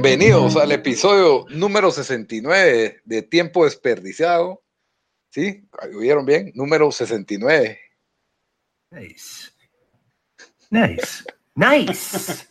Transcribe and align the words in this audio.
Bienvenidos 0.00 0.54
al 0.54 0.70
episodio 0.70 1.44
número 1.50 1.90
69 1.90 3.00
de 3.04 3.22
Tiempo 3.22 3.64
Desperdiciado. 3.64 4.62
¿Sí? 5.28 5.68
¿Oyeron 5.92 6.24
bien? 6.24 6.52
Número 6.54 6.92
69. 6.92 7.80
Nice. 8.92 9.50
Nice. 10.70 11.24
Nice. 11.56 12.46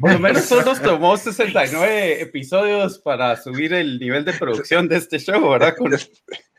Por 0.00 0.12
lo 0.12 0.18
menos 0.18 0.46
solo 0.46 0.64
nos 0.64 0.82
tomó 0.82 1.16
69 1.16 2.22
episodios 2.22 2.98
para 2.98 3.40
subir 3.40 3.72
el 3.72 3.96
nivel 4.00 4.24
de 4.24 4.32
producción 4.32 4.88
de 4.88 4.96
este 4.96 5.20
show, 5.20 5.50
¿verdad? 5.50 5.76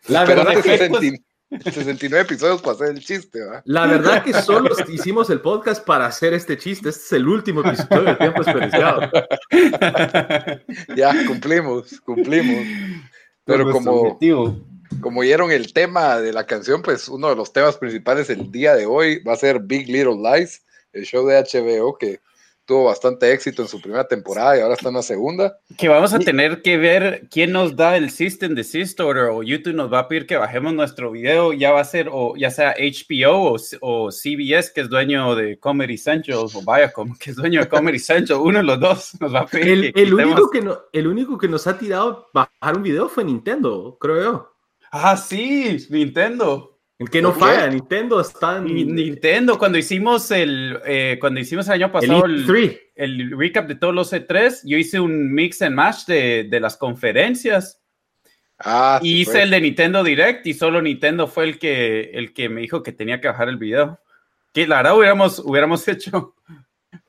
La 0.08 0.24
verdad 0.24 0.62
que 0.64 1.20
69 1.60 2.22
episodios 2.22 2.62
para 2.62 2.76
hacer 2.76 2.90
el 2.90 3.00
chiste, 3.00 3.40
¿verdad? 3.40 3.62
La 3.66 3.86
verdad 3.86 4.24
que 4.24 4.34
solo 4.34 4.70
hicimos 4.88 5.30
el 5.30 5.42
podcast 5.42 5.86
para 5.86 6.06
hacer 6.06 6.34
este 6.34 6.58
chiste. 6.58 6.90
Este 6.90 7.02
es 7.02 7.12
el 7.14 7.28
último 7.28 7.62
episodio 7.62 8.04
del 8.04 8.18
tiempo 8.18 8.44
desperdiciado. 8.44 9.12
ya, 10.96 11.14
cumplimos, 11.28 12.00
cumplimos. 12.02 12.66
Pero 13.44 13.70
como, 13.72 14.18
como 15.02 15.20
oyeron 15.20 15.52
el 15.52 15.74
tema 15.74 16.18
de 16.18 16.32
la 16.32 16.46
canción, 16.46 16.82
pues 16.82 17.10
uno 17.10 17.30
de 17.30 17.36
los 17.36 17.52
temas 17.52 17.78
principales 17.78 18.30
el 18.30 18.50
día 18.52 18.76
de 18.76 18.86
hoy 18.86 19.22
va 19.24 19.34
a 19.34 19.38
ser 19.38 19.60
Big 19.60 19.88
Little 19.88 20.18
Lies, 20.18 20.64
el 20.94 21.04
show 21.04 21.26
de 21.28 21.38
HBO 21.38 21.98
que 21.98 22.22
tuvo 22.72 22.86
bastante 22.86 23.34
éxito 23.34 23.64
en 23.64 23.68
su 23.68 23.82
primera 23.82 24.08
temporada 24.08 24.58
y 24.58 24.62
ahora 24.62 24.76
está 24.76 24.88
en 24.88 24.96
la 24.96 25.02
segunda. 25.02 25.60
Que 25.78 25.90
vamos 25.90 26.14
a 26.14 26.20
tener 26.20 26.62
que 26.62 26.78
ver 26.78 27.28
quién 27.30 27.52
nos 27.52 27.76
da 27.76 27.98
el 27.98 28.10
System 28.10 28.56
de 28.56 28.66
Order 28.98 29.26
o 29.26 29.44
YouTube 29.44 29.74
nos 29.74 29.92
va 29.92 30.00
a 30.00 30.08
pedir 30.08 30.26
que 30.26 30.38
bajemos 30.38 30.74
nuestro 30.74 31.12
video, 31.12 31.52
ya 31.52 31.74
va 31.74 31.82
a 31.82 31.84
ser 31.84 32.08
o 32.10 32.34
ya 32.38 32.50
sea 32.50 32.74
HBO 32.80 33.58
o, 33.82 34.10
CBS 34.10 34.72
que 34.74 34.80
es 34.80 34.90
dueño 34.90 35.36
de 35.36 35.60
Comedy 35.60 35.98
Central 35.98 36.38
o 36.38 36.62
Viacom 36.62 37.14
que 37.18 37.32
es 37.32 37.36
dueño 37.36 37.60
de 37.60 37.68
Comedy 37.68 38.00
Central, 38.00 38.40
uno 38.40 38.60
de 38.60 38.64
los 38.64 38.80
dos 38.80 39.20
nos 39.20 39.36
va 39.36 39.42
a 39.42 39.48
pedir. 39.48 39.92
El, 39.94 40.14
único, 40.14 40.50
que 40.50 40.62
no, 40.62 40.80
el 40.94 41.08
único 41.08 41.38
que 41.38 41.50
nos 41.50 41.68
ha 41.68 41.78
tirado 41.78 42.30
bajar 42.34 42.78
un 42.78 42.84
video 42.84 43.10
fue 43.10 43.26
Nintendo, 43.26 43.98
creo 44.00 44.24
yo. 44.24 44.54
Ah, 44.94 45.18
sí, 45.18 45.88
Nintendo. 45.90 46.71
El 47.02 47.10
que 47.10 47.20
no 47.20 47.34
falla, 47.34 47.68
Nintendo 47.68 48.22
está 48.22 48.58
en... 48.58 48.66
Nintendo, 48.66 49.58
cuando 49.58 49.80
hicimos 49.80 50.30
el, 50.30 50.80
eh, 50.86 51.18
cuando 51.20 51.40
hicimos 51.40 51.66
el 51.66 51.74
año 51.74 51.92
pasado 51.92 52.26
el, 52.26 52.48
e 52.48 52.92
el, 52.94 53.32
recap 53.36 53.68
de 53.68 53.74
todos 53.74 53.96
los 53.96 54.14
E3, 54.14 54.62
yo 54.66 54.78
hice 54.78 55.00
un 55.00 55.34
mix 55.34 55.64
and 55.64 55.76
match 55.76 56.06
de, 56.06 56.44
de 56.48 56.60
las 56.60 56.78
conferencias. 56.78 57.82
Ah, 58.60 59.00
y 59.02 59.22
hice 59.22 59.42
el 59.42 59.50
de 59.50 59.62
Nintendo 59.62 60.04
Direct 60.04 60.46
y 60.46 60.54
solo 60.54 60.80
Nintendo 60.80 61.26
fue 61.26 61.46
el 61.46 61.58
que, 61.58 62.12
el 62.14 62.36
que 62.36 62.50
me 62.50 62.62
dijo 62.62 62.84
que 62.84 62.92
tenía 62.92 63.20
que 63.20 63.30
bajar 63.30 63.50
el 63.50 63.58
video. 63.58 64.00
Que 64.54 64.68
la 64.68 64.76
verdad 64.76 64.96
hubiéramos, 64.96 65.40
hubiéramos 65.40 65.88
hecho, 65.88 66.36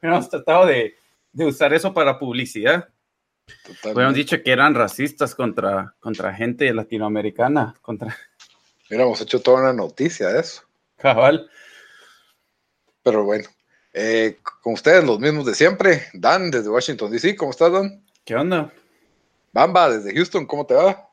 hubiéramos 0.01 0.31
tratado 0.31 0.65
de, 0.65 0.95
de 1.33 1.45
usar 1.45 1.75
eso 1.75 1.93
para 1.93 2.19
publicidad. 2.19 2.89
Hubiéramos 3.85 4.15
dicho 4.15 4.43
que 4.43 4.53
eran 4.53 4.75
racistas 4.75 5.35
contra, 5.35 5.95
contra 6.01 6.33
gente 6.33 6.73
latinoamericana, 6.73 7.75
contra... 7.83 8.17
Hubiéramos 8.93 9.23
hecho 9.23 9.41
toda 9.41 9.63
una 9.63 9.73
noticia 9.73 10.29
de 10.29 10.41
eso. 10.41 10.65
Cabal. 10.99 11.49
Pero 13.03 13.25
bueno, 13.25 13.49
eh, 13.95 14.37
con 14.61 14.75
ustedes 14.75 15.03
los 15.03 15.19
mismos 15.19 15.47
de 15.47 15.55
siempre. 15.55 16.09
Dan, 16.13 16.51
desde 16.51 16.69
Washington 16.69 17.11
DC, 17.11 17.35
¿cómo 17.37 17.53
estás, 17.53 17.73
Dan? 17.73 18.05
¿Qué 18.23 18.35
onda? 18.37 18.71
Bamba, 19.51 19.89
desde 19.89 20.15
Houston, 20.15 20.45
¿cómo 20.45 20.67
te 20.67 20.75
va? 20.75 21.09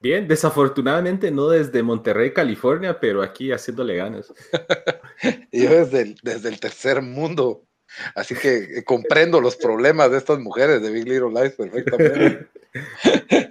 Bien, 0.00 0.26
desafortunadamente 0.26 1.30
no 1.30 1.50
desde 1.50 1.82
Monterrey, 1.82 2.32
California, 2.32 2.98
pero 2.98 3.22
aquí 3.22 3.52
haciéndole 3.52 3.96
ganas. 3.96 4.32
y 5.52 5.64
yo 5.64 5.68
desde 5.68 6.14
desde 6.22 6.48
el 6.48 6.58
tercer 6.58 7.02
mundo. 7.02 7.65
Así 8.14 8.34
que 8.34 8.78
eh, 8.78 8.84
comprendo 8.84 9.40
los 9.40 9.56
problemas 9.56 10.10
de 10.10 10.18
estas 10.18 10.38
mujeres 10.38 10.82
de 10.82 10.90
Big 10.90 11.08
Little 11.08 11.30
Lies 11.30 11.52
perfectamente. 11.52 12.46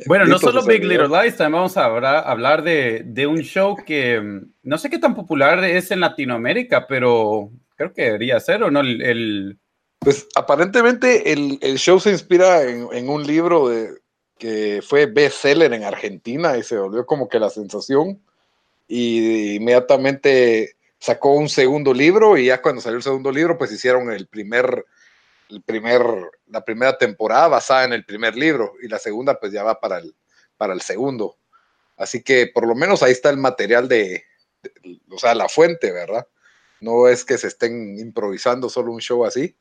Bueno, 0.06 0.26
no 0.26 0.38
solo 0.38 0.64
Big 0.64 0.84
Little 0.84 1.08
Lies, 1.08 1.38
también 1.38 1.54
vamos 1.54 1.78
a 1.78 1.86
hablar, 1.86 2.64
de, 2.64 3.28
un 3.28 3.40
show 3.40 3.76
que 3.76 4.22
mm, 4.22 4.52
no 4.62 4.78
sé 4.78 4.92
qué 4.92 5.00
tan 5.00 5.16
popular 5.16 5.64
es 5.64 5.90
en 5.90 6.00
Latinoamérica, 6.00 6.86
pero 6.86 7.50
creo 7.76 7.92
que 7.92 8.04
debería 8.04 8.40
ser, 8.40 8.62
¿o 8.62 8.70
no? 8.70 8.82
El, 8.82 9.58
Pues 9.98 10.28
aparentemente 10.36 11.32
el, 11.32 11.78
show 11.80 12.00
se 12.00 12.12
inspira 12.12 12.62
en, 12.64 13.10
un 13.10 13.26
libro 13.26 13.70
de, 13.70 13.90
que 14.38 14.82
fue 14.86 15.08
bestseller 15.08 15.74
en 15.74 15.84
Argentina 15.84 16.56
y 16.58 16.64
se 16.64 16.78
volvió 16.78 17.06
como 17.06 17.28
que 17.28 17.40
la 17.40 17.50
sensación. 17.50 18.22
Y 18.88 19.56
inmediatamente 19.56 20.75
sacó 21.06 21.34
un 21.34 21.50
segundo 21.50 21.94
libro 21.94 22.36
y 22.36 22.48
ya 22.48 22.64
cuando 22.64 22.82
salió 22.82 22.98
el 22.98 23.04
segundo 23.04 23.32
libro, 23.32 23.60
pues 23.60 23.72
hicieron 23.72 24.12
el 24.12 24.26
primer, 24.26 24.88
el 25.52 25.62
primer, 25.62 26.02
la 26.48 26.66
primera 26.66 26.98
temporada 26.98 27.48
basada 27.48 27.84
en 27.84 27.94
el 27.94 28.04
primer 28.04 28.36
libro 28.36 28.74
y 28.82 28.88
la 28.88 28.98
segunda 28.98 29.40
pues 29.40 29.52
ya 29.52 29.62
va 29.62 29.80
para 29.80 30.00
el, 30.00 30.16
para 30.58 30.74
el 30.74 30.82
segundo. 30.82 31.38
Así 31.96 32.24
que 32.24 32.48
por 32.48 32.68
lo 32.68 32.74
menos 32.74 33.04
ahí 33.04 33.12
está 33.12 33.30
el 33.30 33.38
material 33.38 33.88
de, 33.88 34.24
o 35.12 35.20
sea, 35.20 35.36
la 35.36 35.48
fuente, 35.48 35.92
¿verdad? 35.92 36.28
No 36.80 37.08
es 37.08 37.24
que 37.24 37.38
se 37.38 37.50
estén 37.50 38.00
improvisando 38.00 38.68
solo 38.68 38.92
un 38.92 39.00
show 39.00 39.26
así, 39.26 39.56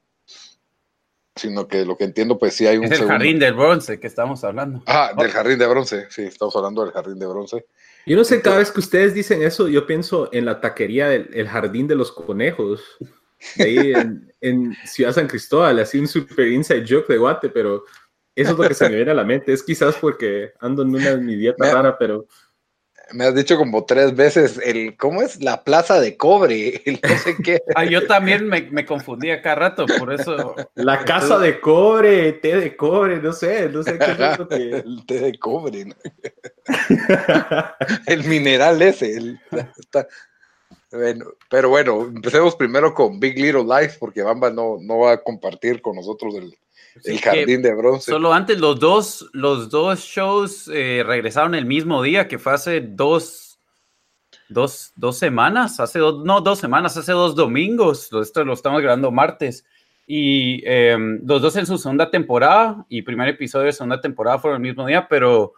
sino 1.36 1.66
que 1.66 1.84
lo 1.84 1.96
que 1.96 2.04
entiendo, 2.04 2.38
pues 2.38 2.54
sí 2.54 2.66
hay 2.66 2.78
un... 2.78 2.84
Es 2.84 3.00
el 3.00 3.08
jardín 3.08 3.38
del 3.38 3.54
bronce 3.54 3.98
que 3.98 4.06
estamos 4.06 4.44
hablando. 4.44 4.82
Ah, 4.86 5.12
del 5.16 5.30
jardín 5.30 5.58
de 5.58 5.66
bronce, 5.66 6.06
sí, 6.10 6.22
estamos 6.22 6.54
hablando 6.54 6.84
del 6.84 6.92
jardín 6.92 7.18
de 7.18 7.26
bronce. 7.26 7.66
Yo 8.06 8.16
no 8.16 8.24
sé, 8.24 8.40
cada 8.40 8.58
vez 8.58 8.70
que 8.70 8.80
ustedes 8.80 9.14
dicen 9.14 9.42
eso, 9.42 9.66
yo 9.68 9.86
pienso 9.86 10.28
en 10.32 10.44
la 10.44 10.60
taquería 10.60 11.08
del 11.08 11.48
jardín 11.48 11.86
de 11.88 11.96
los 11.96 12.12
conejos, 12.12 12.82
ahí 13.58 13.92
en, 14.40 14.76
Ciudad 14.84 15.12
San 15.12 15.26
Cristóbal, 15.26 15.78
así 15.80 15.98
un 15.98 16.06
super 16.06 16.46
inside 16.46 16.84
joke 16.88 17.08
de 17.08 17.18
guate, 17.18 17.48
pero 17.48 17.84
eso 18.36 18.52
es 18.52 18.58
lo 18.58 18.68
que 18.68 18.74
se 18.74 18.88
me 18.88 18.96
viene 18.96 19.10
a 19.10 19.14
la 19.14 19.24
mente. 19.24 19.52
Es 19.52 19.62
quizás 19.62 19.96
porque 19.96 20.52
ando 20.60 20.82
en 20.82 20.94
una 20.94 21.16
mi 21.16 21.34
dieta 21.34 21.72
rara, 21.72 21.96
pero 21.98 22.26
me 23.14 23.24
has 23.24 23.34
dicho 23.34 23.56
como 23.56 23.84
tres 23.84 24.14
veces 24.14 24.60
el, 24.62 24.96
¿cómo 24.96 25.22
es? 25.22 25.42
La 25.42 25.62
plaza 25.62 26.00
de 26.00 26.16
cobre, 26.16 26.82
el 26.84 27.00
no 27.02 27.18
sé 27.18 27.36
qué. 27.42 27.62
ah, 27.74 27.84
yo 27.84 28.06
también 28.06 28.46
me, 28.46 28.62
me 28.62 28.84
confundí 28.84 29.30
acá 29.30 29.54
rato, 29.54 29.86
por 29.98 30.12
eso. 30.12 30.54
La 30.74 31.04
casa 31.04 31.38
de 31.38 31.60
cobre, 31.60 32.32
té 32.34 32.56
de 32.56 32.76
cobre, 32.76 33.20
no 33.20 33.32
sé, 33.32 33.68
no 33.68 33.82
sé 33.82 33.98
qué 33.98 34.10
es 34.10 34.48
que... 34.48 34.76
El 34.78 35.06
té 35.06 35.20
de 35.20 35.38
cobre, 35.38 35.84
¿no? 35.86 35.94
el 38.06 38.24
mineral 38.24 38.82
ese, 38.82 39.16
el, 39.16 39.40
bueno, 40.90 41.26
pero 41.50 41.68
bueno, 41.68 42.02
empecemos 42.02 42.56
primero 42.56 42.94
con 42.94 43.18
Big 43.18 43.36
Little 43.36 43.64
Life, 43.64 43.96
porque 43.98 44.22
Bamba 44.22 44.50
no, 44.50 44.78
no 44.80 44.98
va 45.00 45.12
a 45.12 45.22
compartir 45.22 45.80
con 45.82 45.96
nosotros 45.96 46.34
el, 46.36 46.56
el 47.02 47.20
jardín 47.20 47.62
de 47.62 47.74
bronce. 47.74 48.10
Solo 48.10 48.32
antes 48.32 48.58
los 48.60 48.78
dos, 48.78 49.28
los 49.32 49.70
dos 49.70 50.00
shows 50.00 50.70
eh, 50.72 51.02
regresaron 51.04 51.54
el 51.54 51.66
mismo 51.66 52.02
día, 52.02 52.28
que 52.28 52.38
fue 52.38 52.52
hace 52.54 52.80
dos, 52.80 53.58
dos, 54.48 54.92
dos 54.96 55.18
semanas, 55.18 55.80
hace 55.80 55.98
dos, 55.98 56.24
no, 56.24 56.40
dos 56.40 56.58
semanas, 56.58 56.96
hace 56.96 57.12
dos 57.12 57.34
domingos. 57.34 58.10
Esto 58.12 58.44
lo 58.44 58.52
estamos 58.52 58.80
grabando 58.80 59.10
martes. 59.10 59.64
Y 60.06 60.62
em, 60.66 61.20
los 61.24 61.40
dos 61.40 61.56
en 61.56 61.66
su 61.66 61.78
segunda 61.78 62.10
temporada 62.10 62.84
y 62.88 63.02
primer 63.02 63.28
episodio 63.28 63.66
de 63.66 63.72
segunda 63.72 64.00
temporada 64.00 64.38
fueron 64.38 64.62
el 64.62 64.68
mismo 64.68 64.86
día, 64.86 65.08
pero 65.08 65.54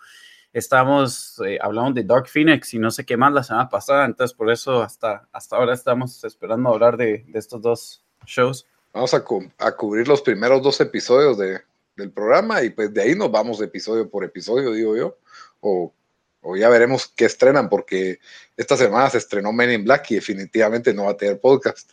estamos 0.52 1.42
eh, 1.44 1.58
hablando 1.60 1.92
de 1.92 2.04
Dark 2.04 2.28
Phoenix 2.28 2.72
y 2.72 2.78
no 2.78 2.90
sé 2.90 3.04
qué 3.04 3.16
más 3.16 3.32
la 3.32 3.42
semana 3.42 3.68
pasada, 3.68 4.06
entonces 4.06 4.34
por 4.34 4.50
eso 4.50 4.82
hasta, 4.82 5.28
hasta 5.32 5.56
ahora 5.56 5.74
estamos 5.74 6.22
esperando 6.24 6.70
hablar 6.70 6.96
de, 6.96 7.24
de 7.26 7.38
estos 7.38 7.60
dos 7.60 8.04
shows. 8.24 8.66
Vamos 8.96 9.12
a, 9.12 9.22
a 9.58 9.72
cubrir 9.76 10.08
los 10.08 10.22
primeros 10.22 10.62
dos 10.62 10.80
episodios 10.80 11.36
de, 11.36 11.60
del 11.96 12.10
programa 12.10 12.62
y 12.62 12.70
pues 12.70 12.94
de 12.94 13.02
ahí 13.02 13.14
nos 13.14 13.30
vamos 13.30 13.60
episodio 13.60 14.08
por 14.08 14.24
episodio, 14.24 14.72
digo 14.72 14.96
yo. 14.96 15.18
O, 15.60 15.92
o, 16.40 16.56
ya 16.56 16.70
veremos 16.70 17.12
qué 17.14 17.26
estrenan, 17.26 17.68
porque 17.68 18.20
esta 18.56 18.74
semana 18.74 19.10
se 19.10 19.18
estrenó 19.18 19.52
Men 19.52 19.70
in 19.70 19.84
Black 19.84 20.12
y 20.12 20.14
definitivamente 20.14 20.94
no 20.94 21.04
va 21.04 21.10
a 21.10 21.16
tener 21.18 21.38
podcast. 21.38 21.92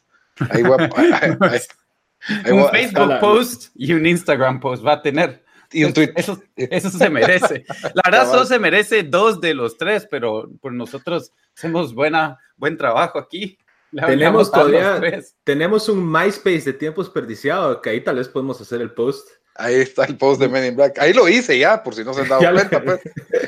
Ahí 0.49 0.63
un 2.49 2.69
Facebook 2.69 3.19
post 3.19 3.71
y 3.75 3.91
un 3.91 4.05
Instagram 4.05 4.61
post 4.61 4.85
va 4.85 4.93
a 4.93 5.01
tener. 5.01 5.43
Y 5.73 5.83
un 5.83 5.91
tweet. 5.91 6.13
Eso, 6.15 6.41
eso 6.55 6.89
se 6.89 7.09
merece. 7.09 7.65
La 7.95 8.01
verdad, 8.05 8.31
solo 8.31 8.45
se 8.45 8.59
merece 8.59 9.03
dos 9.03 9.41
de 9.41 9.53
los 9.53 9.75
tres, 9.75 10.07
pero 10.09 10.49
por 10.61 10.71
nosotros 10.71 11.33
hacemos 11.53 11.93
buena, 11.93 12.39
buen 12.55 12.77
trabajo 12.77 13.19
aquí. 13.19 13.57
Tenemos 14.05 14.51
todavía, 14.51 15.21
tenemos 15.43 15.89
un 15.89 16.11
MySpace 16.11 16.61
de 16.61 16.73
tiempo 16.73 17.03
desperdiciado, 17.03 17.81
que 17.81 17.89
ahí 17.89 18.01
tal 18.01 18.17
vez 18.17 18.27
podemos 18.27 18.59
hacer 18.59 18.81
el 18.81 18.91
post. 18.91 19.27
Ahí 19.55 19.75
está 19.75 20.05
el 20.05 20.17
post 20.17 20.41
de 20.41 20.49
Men 20.49 20.65
in 20.65 20.75
Black. 20.75 20.97
Ahí 20.99 21.13
lo 21.13 21.29
hice 21.29 21.57
ya, 21.57 21.83
por 21.83 21.93
si 21.93 22.03
no 22.03 22.13
se 22.13 22.21
han 22.21 22.29
dado 22.29 22.51
cuenta, 22.51 22.83
pues. 22.83 23.01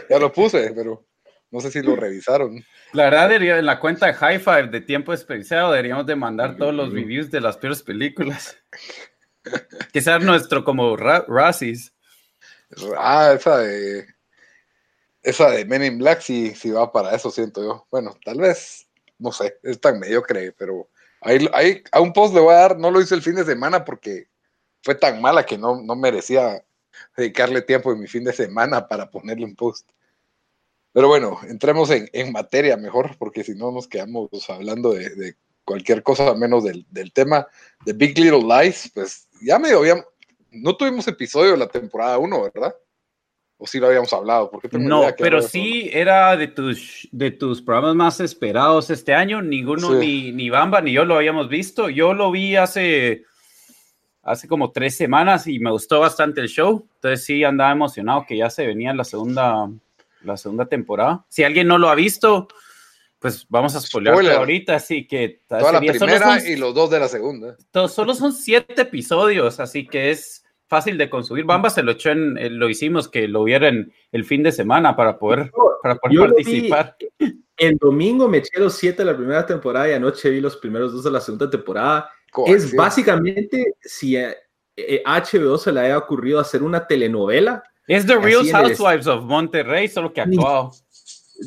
Ya 0.09 0.19
lo 0.19 0.31
puse, 0.31 0.71
pero 0.75 1.06
no 1.51 1.59
sé 1.59 1.71
si 1.71 1.81
lo 1.81 1.95
revisaron. 1.95 2.63
La 2.94 3.06
verdad, 3.06 3.31
en 3.31 3.65
la 3.65 3.80
cuenta 3.80 4.07
de 4.07 4.13
High 4.13 4.39
Five 4.39 4.68
de 4.68 4.81
tiempo 4.81 5.12
desperdiciado 5.12 5.71
deberíamos 5.71 6.06
de 6.06 6.15
mandar 6.15 6.57
todos 6.57 6.74
los 6.74 6.94
reviews 6.94 7.31
de 7.31 7.41
las 7.41 7.57
peores 7.57 7.81
películas. 7.81 8.57
Quizás 9.94 10.24
nuestro 10.24 10.63
como 10.63 10.95
Razzies. 10.95 11.94
Ah, 12.98 13.33
esa 13.36 13.59
de 13.59 14.06
esa 15.25 15.50
de 15.50 15.65
Men 15.65 15.83
in 15.83 15.98
Black 15.98 16.21
sí, 16.21 16.53
sí 16.56 16.71
va 16.71 16.91
para 16.91 17.15
eso, 17.15 17.31
siento 17.31 17.63
yo. 17.63 17.88
Bueno, 17.89 18.15
tal 18.24 18.38
vez, 18.38 18.84
no 19.17 19.31
sé, 19.31 19.57
es 19.63 19.79
tan 19.79 20.00
mediocre, 20.00 20.51
pero 20.51 20.89
ahí, 21.21 21.47
ahí, 21.53 21.83
a 21.91 22.01
un 22.01 22.13
post 22.13 22.33
le 22.33 22.41
voy 22.41 22.53
a 22.53 22.57
dar, 22.57 22.77
no 22.77 22.91
lo 22.91 23.01
hice 23.01 23.15
el 23.15 23.21
fin 23.21 23.35
de 23.35 23.45
semana 23.45 23.83
porque 23.85 24.27
fue 24.83 24.95
tan 24.95 25.21
mala 25.21 25.45
que 25.45 25.57
no, 25.57 25.81
no 25.81 25.95
merecía 25.95 26.63
dedicarle 27.17 27.62
tiempo 27.62 27.91
en 27.91 28.00
mi 28.00 28.07
fin 28.07 28.23
de 28.23 28.33
semana 28.33 28.88
para 28.88 29.09
ponerle 29.09 29.45
un 29.45 29.56
post. 29.56 29.89
Pero 30.94 31.07
bueno, 31.07 31.39
entremos 31.50 31.89
en, 31.89 32.09
en 32.13 32.31
materia 32.31 32.77
mejor, 32.77 33.17
porque 33.17 33.44
si 33.44 33.53
no 33.53 33.71
nos 33.71 33.88
quedamos 33.88 34.29
hablando 34.50 34.94
de, 34.94 35.35
cualquier 35.65 36.03
cosa 36.03 36.33
menos 36.35 36.63
del, 36.63 36.85
del, 36.89 37.12
tema 37.12 37.47
de 37.85 37.94
Big 37.94 38.17
Little 38.17 38.44
Lies. 38.44 38.91
Pues 38.94 39.27
ya 39.41 39.59
medio 39.59 39.79
habíamos, 39.79 40.06
no 40.51 40.77
tuvimos 40.77 41.07
episodio 41.07 41.51
de 41.51 41.57
la 41.57 41.67
temporada 41.67 42.17
1, 42.17 42.44
¿verdad? 42.53 42.75
¿O 43.57 43.65
sí 43.65 43.79
lo 43.79 43.87
habíamos 43.87 44.11
hablado? 44.11 44.51
Porque 44.51 44.67
no, 44.77 45.05
pero 45.17 45.41
sí 45.41 45.89
era 45.93 46.35
de 46.35 46.47
tus, 46.47 47.07
de 47.11 47.31
tus 47.31 47.61
programas 47.61 47.95
más 47.95 48.19
esperados 48.19 48.89
este 48.89 49.13
año. 49.13 49.41
Ninguno, 49.41 49.93
ni, 49.95 50.33
ni 50.33 50.49
Bamba, 50.49 50.81
ni 50.81 50.91
yo 50.91 51.05
lo 51.05 51.15
habíamos 51.15 51.47
visto. 51.47 51.89
Yo 51.89 52.13
lo 52.13 52.31
vi 52.31 52.57
hace, 52.57 53.23
hace 54.23 54.49
como 54.49 54.71
tres 54.71 54.97
semanas 54.97 55.47
y 55.47 55.59
me 55.59 55.71
gustó 55.71 56.01
bastante 56.01 56.41
el 56.41 56.49
show. 56.49 56.85
Entonces 56.95 57.23
sí 57.23 57.45
andaba 57.45 57.71
emocionado 57.71 58.25
que 58.27 58.37
ya 58.37 58.49
se 58.49 58.67
venía 58.67 58.93
la 58.93 59.05
segunda, 59.05 59.69
la 60.21 60.35
segunda 60.35 60.65
temporada. 60.65 61.25
Si 61.29 61.45
alguien 61.45 61.67
no 61.67 61.77
lo 61.77 61.89
ha 61.89 61.95
visto, 61.95 62.49
pues 63.19 63.45
vamos 63.47 63.73
a 63.75 63.79
spoiler 63.79 64.13
ahorita, 64.13 64.75
así 64.75 65.07
que... 65.07 65.41
Toda 65.47 65.71
la 65.71 65.79
primera 65.79 66.45
y 66.45 66.57
los 66.57 66.75
dos 66.75 66.89
de 66.89 66.99
la 66.99 67.07
segunda. 67.07 67.55
Todos, 67.71 67.93
solo 67.93 68.13
son 68.13 68.33
siete 68.33 68.81
episodios, 68.81 69.61
así 69.61 69.87
que 69.87 70.11
es 70.11 70.44
fácil 70.75 70.98
de 70.98 71.10
consumir. 71.10 71.45
Bamba 71.45 71.69
se 71.69 71.83
lo 71.83 71.92
echó 71.92 72.12
en, 72.12 72.38
eh, 72.38 72.50
lo 72.50 72.69
hicimos 72.69 73.07
que 73.07 73.27
lo 73.30 73.45
vieran 73.45 73.94
el 74.12 74.25
fin 74.25 74.44
de 74.44 74.51
semana 74.51 74.95
para 74.95 75.18
poder, 75.18 75.51
para 75.81 75.95
poder 75.95 76.31
participar. 76.31 76.98
El 77.57 77.77
domingo 77.77 78.27
me 78.27 78.39
eché 78.39 78.60
los 78.60 78.74
siete 78.74 79.04
de 79.04 79.12
la 79.12 79.16
primera 79.16 79.45
temporada 79.45 79.89
y 79.89 79.94
anoche 79.94 80.30
vi 80.30 80.42
los 80.42 80.57
primeros 80.57 80.92
dos 80.92 81.06
de 81.06 81.12
la 81.12 81.22
segunda 81.22 81.50
temporada. 81.50 82.10
Es 82.48 82.75
básicamente 82.75 83.75
si 83.80 84.18
HBO 84.18 85.56
eh, 85.56 85.60
se 85.60 85.72
le 85.72 85.80
haya 85.80 85.98
ocurrido 85.98 86.42
hacer 86.42 86.62
una 86.62 86.86
telenovela. 86.86 87.63
Es 87.88 88.06
The 88.06 88.18
Real 88.18 88.45
Housewives 88.51 89.07
of 89.07 89.24
Monterrey, 89.24 89.88
solo 89.88 90.12
que 90.12 90.19
actuado 90.19 90.72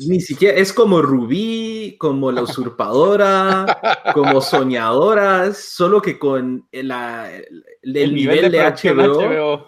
ni 0.07 0.21
siquiera 0.21 0.57
es 0.57 0.73
como 0.73 1.01
Rubí, 1.01 1.95
como 1.99 2.31
la 2.31 2.41
usurpadora, 2.43 4.03
como 4.13 4.41
soñadoras, 4.41 5.57
solo 5.57 6.01
que 6.01 6.19
con 6.19 6.67
la, 6.71 7.31
el, 7.31 8.13
nivel, 8.13 8.51
de, 8.51 8.59
HBO, 8.59 9.67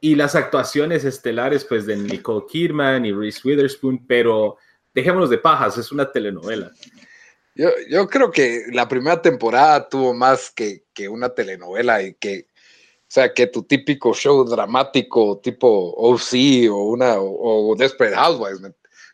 y 0.00 0.14
las 0.14 0.34
actuaciones 0.34 1.04
estelares 1.04 1.64
pues 1.64 1.86
de 1.86 1.96
Nicole 1.96 2.46
Kidman 2.48 3.04
y 3.04 3.12
Reese 3.12 3.40
Witherspoon, 3.44 4.06
pero 4.06 4.56
dejémonos 4.94 5.30
de 5.30 5.38
pajas, 5.38 5.78
es 5.78 5.92
una 5.92 6.10
telenovela. 6.10 6.70
Yo, 7.54 7.70
yo 7.90 8.06
creo 8.06 8.30
que 8.30 8.66
la 8.72 8.86
primera 8.86 9.20
temporada 9.20 9.88
tuvo 9.88 10.14
más 10.14 10.50
que, 10.50 10.84
que 10.94 11.08
una 11.08 11.30
telenovela 11.30 12.02
y 12.02 12.14
que, 12.14 12.46
o 13.08 13.10
sea, 13.10 13.34
que 13.34 13.48
tu 13.48 13.64
típico 13.64 14.14
show 14.14 14.44
dramático 14.44 15.40
tipo 15.42 15.92
OC 15.96 16.70
o 16.70 16.84
una 16.84 17.16
o, 17.18 17.74
Desperate 17.76 18.14
Housewives, 18.14 18.60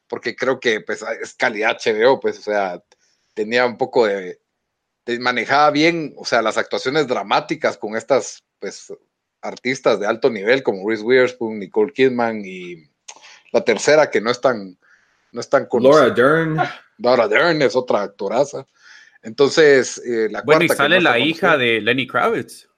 porque 0.08 0.36
creo 0.36 0.60
que 0.60 0.80
pues 0.80 1.04
es 1.20 1.34
calidad 1.34 1.78
HBO, 1.84 2.20
pues, 2.20 2.38
o 2.38 2.42
sea, 2.42 2.82
tenía 3.34 3.66
un 3.66 3.76
poco 3.76 4.06
de, 4.06 4.38
manejaba 5.20 5.70
bien, 5.70 6.14
o 6.16 6.24
sea, 6.24 6.42
las 6.42 6.56
actuaciones 6.56 7.06
dramáticas 7.06 7.76
con 7.76 7.96
estas, 7.96 8.42
pues, 8.58 8.92
artistas 9.42 10.00
de 10.00 10.06
alto 10.06 10.30
nivel 10.30 10.62
como 10.62 10.88
Reese 10.88 11.02
Witherspoon, 11.02 11.58
Nicole 11.58 11.92
Kidman 11.92 12.42
y 12.44 12.88
la 13.52 13.62
tercera 13.62 14.10
que 14.10 14.20
no 14.20 14.30
es 14.30 14.40
tan, 14.40 14.78
no 15.32 15.40
es 15.40 15.48
tan 15.48 15.68
Laura 15.70 16.10
Dern. 16.10 16.56
Laura 16.98 17.28
Dern 17.28 17.60
es 17.60 17.76
otra 17.76 18.02
actoraza. 18.02 18.66
Entonces, 19.22 19.98
eh, 20.04 20.28
la 20.30 20.42
bueno, 20.42 20.64
y 20.64 20.68
sale 20.68 21.00
la 21.00 21.18
hija 21.18 21.56
de 21.56 21.80
Lenny 21.80 22.06
Kravitz. 22.06 22.68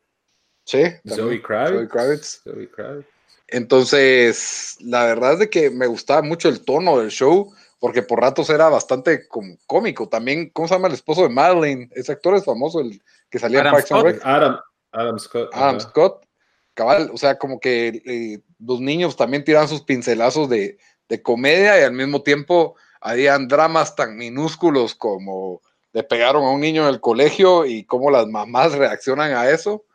Sí, 0.64 0.82
Zoe 1.08 1.40
Kravitz. 1.40 1.72
Zoe 1.76 1.88
Kravitz. 1.88 2.42
Zoe 2.42 2.70
Kravitz. 2.70 3.15
Entonces, 3.48 4.76
la 4.80 5.04
verdad 5.04 5.34
es 5.34 5.38
de 5.38 5.50
que 5.50 5.70
me 5.70 5.86
gustaba 5.86 6.22
mucho 6.22 6.48
el 6.48 6.64
tono 6.64 6.98
del 6.98 7.10
show, 7.10 7.52
porque 7.78 8.02
por 8.02 8.20
ratos 8.20 8.50
era 8.50 8.68
bastante 8.68 9.28
cómico. 9.66 10.08
También, 10.08 10.50
¿cómo 10.50 10.66
se 10.66 10.74
llama 10.74 10.88
el 10.88 10.94
esposo 10.94 11.22
de 11.22 11.28
Madeline? 11.28 11.88
Ese 11.94 12.12
actor 12.12 12.34
es 12.34 12.44
famoso, 12.44 12.80
el 12.80 13.00
que 13.30 13.38
salía 13.38 13.60
en 13.60 13.70
Parks 13.70 13.92
and 13.92 14.02
Rec. 14.02 14.20
Adam, 14.24 14.58
Adam 14.92 15.18
Scott. 15.18 15.50
Adam 15.52 15.80
Scott. 15.80 16.26
Cabal, 16.74 17.10
o 17.12 17.16
sea, 17.16 17.38
como 17.38 17.58
que 17.58 18.02
eh, 18.04 18.40
los 18.58 18.80
niños 18.80 19.16
también 19.16 19.44
tiran 19.44 19.66
sus 19.66 19.82
pincelazos 19.82 20.48
de, 20.50 20.78
de 21.08 21.22
comedia 21.22 21.80
y 21.80 21.84
al 21.84 21.92
mismo 21.92 22.22
tiempo 22.22 22.76
habían 23.00 23.48
dramas 23.48 23.94
tan 23.94 24.16
minúsculos 24.16 24.94
como 24.94 25.62
le 25.92 26.02
pegaron 26.02 26.44
a 26.44 26.50
un 26.50 26.60
niño 26.60 26.82
en 26.82 26.88
el 26.88 27.00
colegio 27.00 27.64
y 27.64 27.84
cómo 27.84 28.10
las 28.10 28.26
mamás 28.26 28.72
reaccionan 28.72 29.32
a 29.32 29.48
eso 29.48 29.86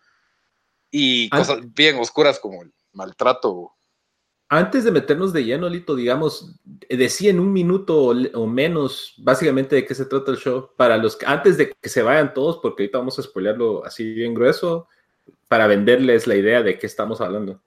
y 0.90 1.30
cosas 1.30 1.60
bien 1.74 2.00
oscuras 2.00 2.40
como 2.40 2.64
el 2.64 2.74
maltrato. 2.94 3.74
Antes 4.50 4.84
de 4.84 4.92
meternos 4.92 5.32
de 5.32 5.46
lleno, 5.46 5.70
Lito, 5.70 5.96
digamos, 5.96 6.56
decía 6.90 7.30
en 7.30 7.40
un 7.40 7.54
minuto 7.54 8.14
o, 8.34 8.48
menos 8.48 9.14
básicamente 9.18 9.76
de 9.76 9.86
qué 9.86 9.96
se 9.96 10.06
trata 10.06 10.32
el 10.32 10.38
show, 10.38 10.72
para 10.76 10.98
los 10.98 11.16
que, 11.16 11.26
antes 11.26 11.58
de 11.58 11.72
que 11.72 11.90
se 11.90 12.02
vayan 12.02 12.34
todos, 12.34 12.60
porque 12.62 12.84
ahorita 12.84 12.98
vamos 12.98 13.18
a 13.18 13.24
spoilearlo 13.24 13.86
así 13.86 14.14
bien 14.14 14.34
grueso, 14.34 14.90
para 15.48 15.68
venderles 15.68 16.28
la 16.28 16.36
idea 16.36 16.62
de 16.62 16.78
qué 16.78 16.86
estamos 16.86 17.22
hablando. 17.22 17.62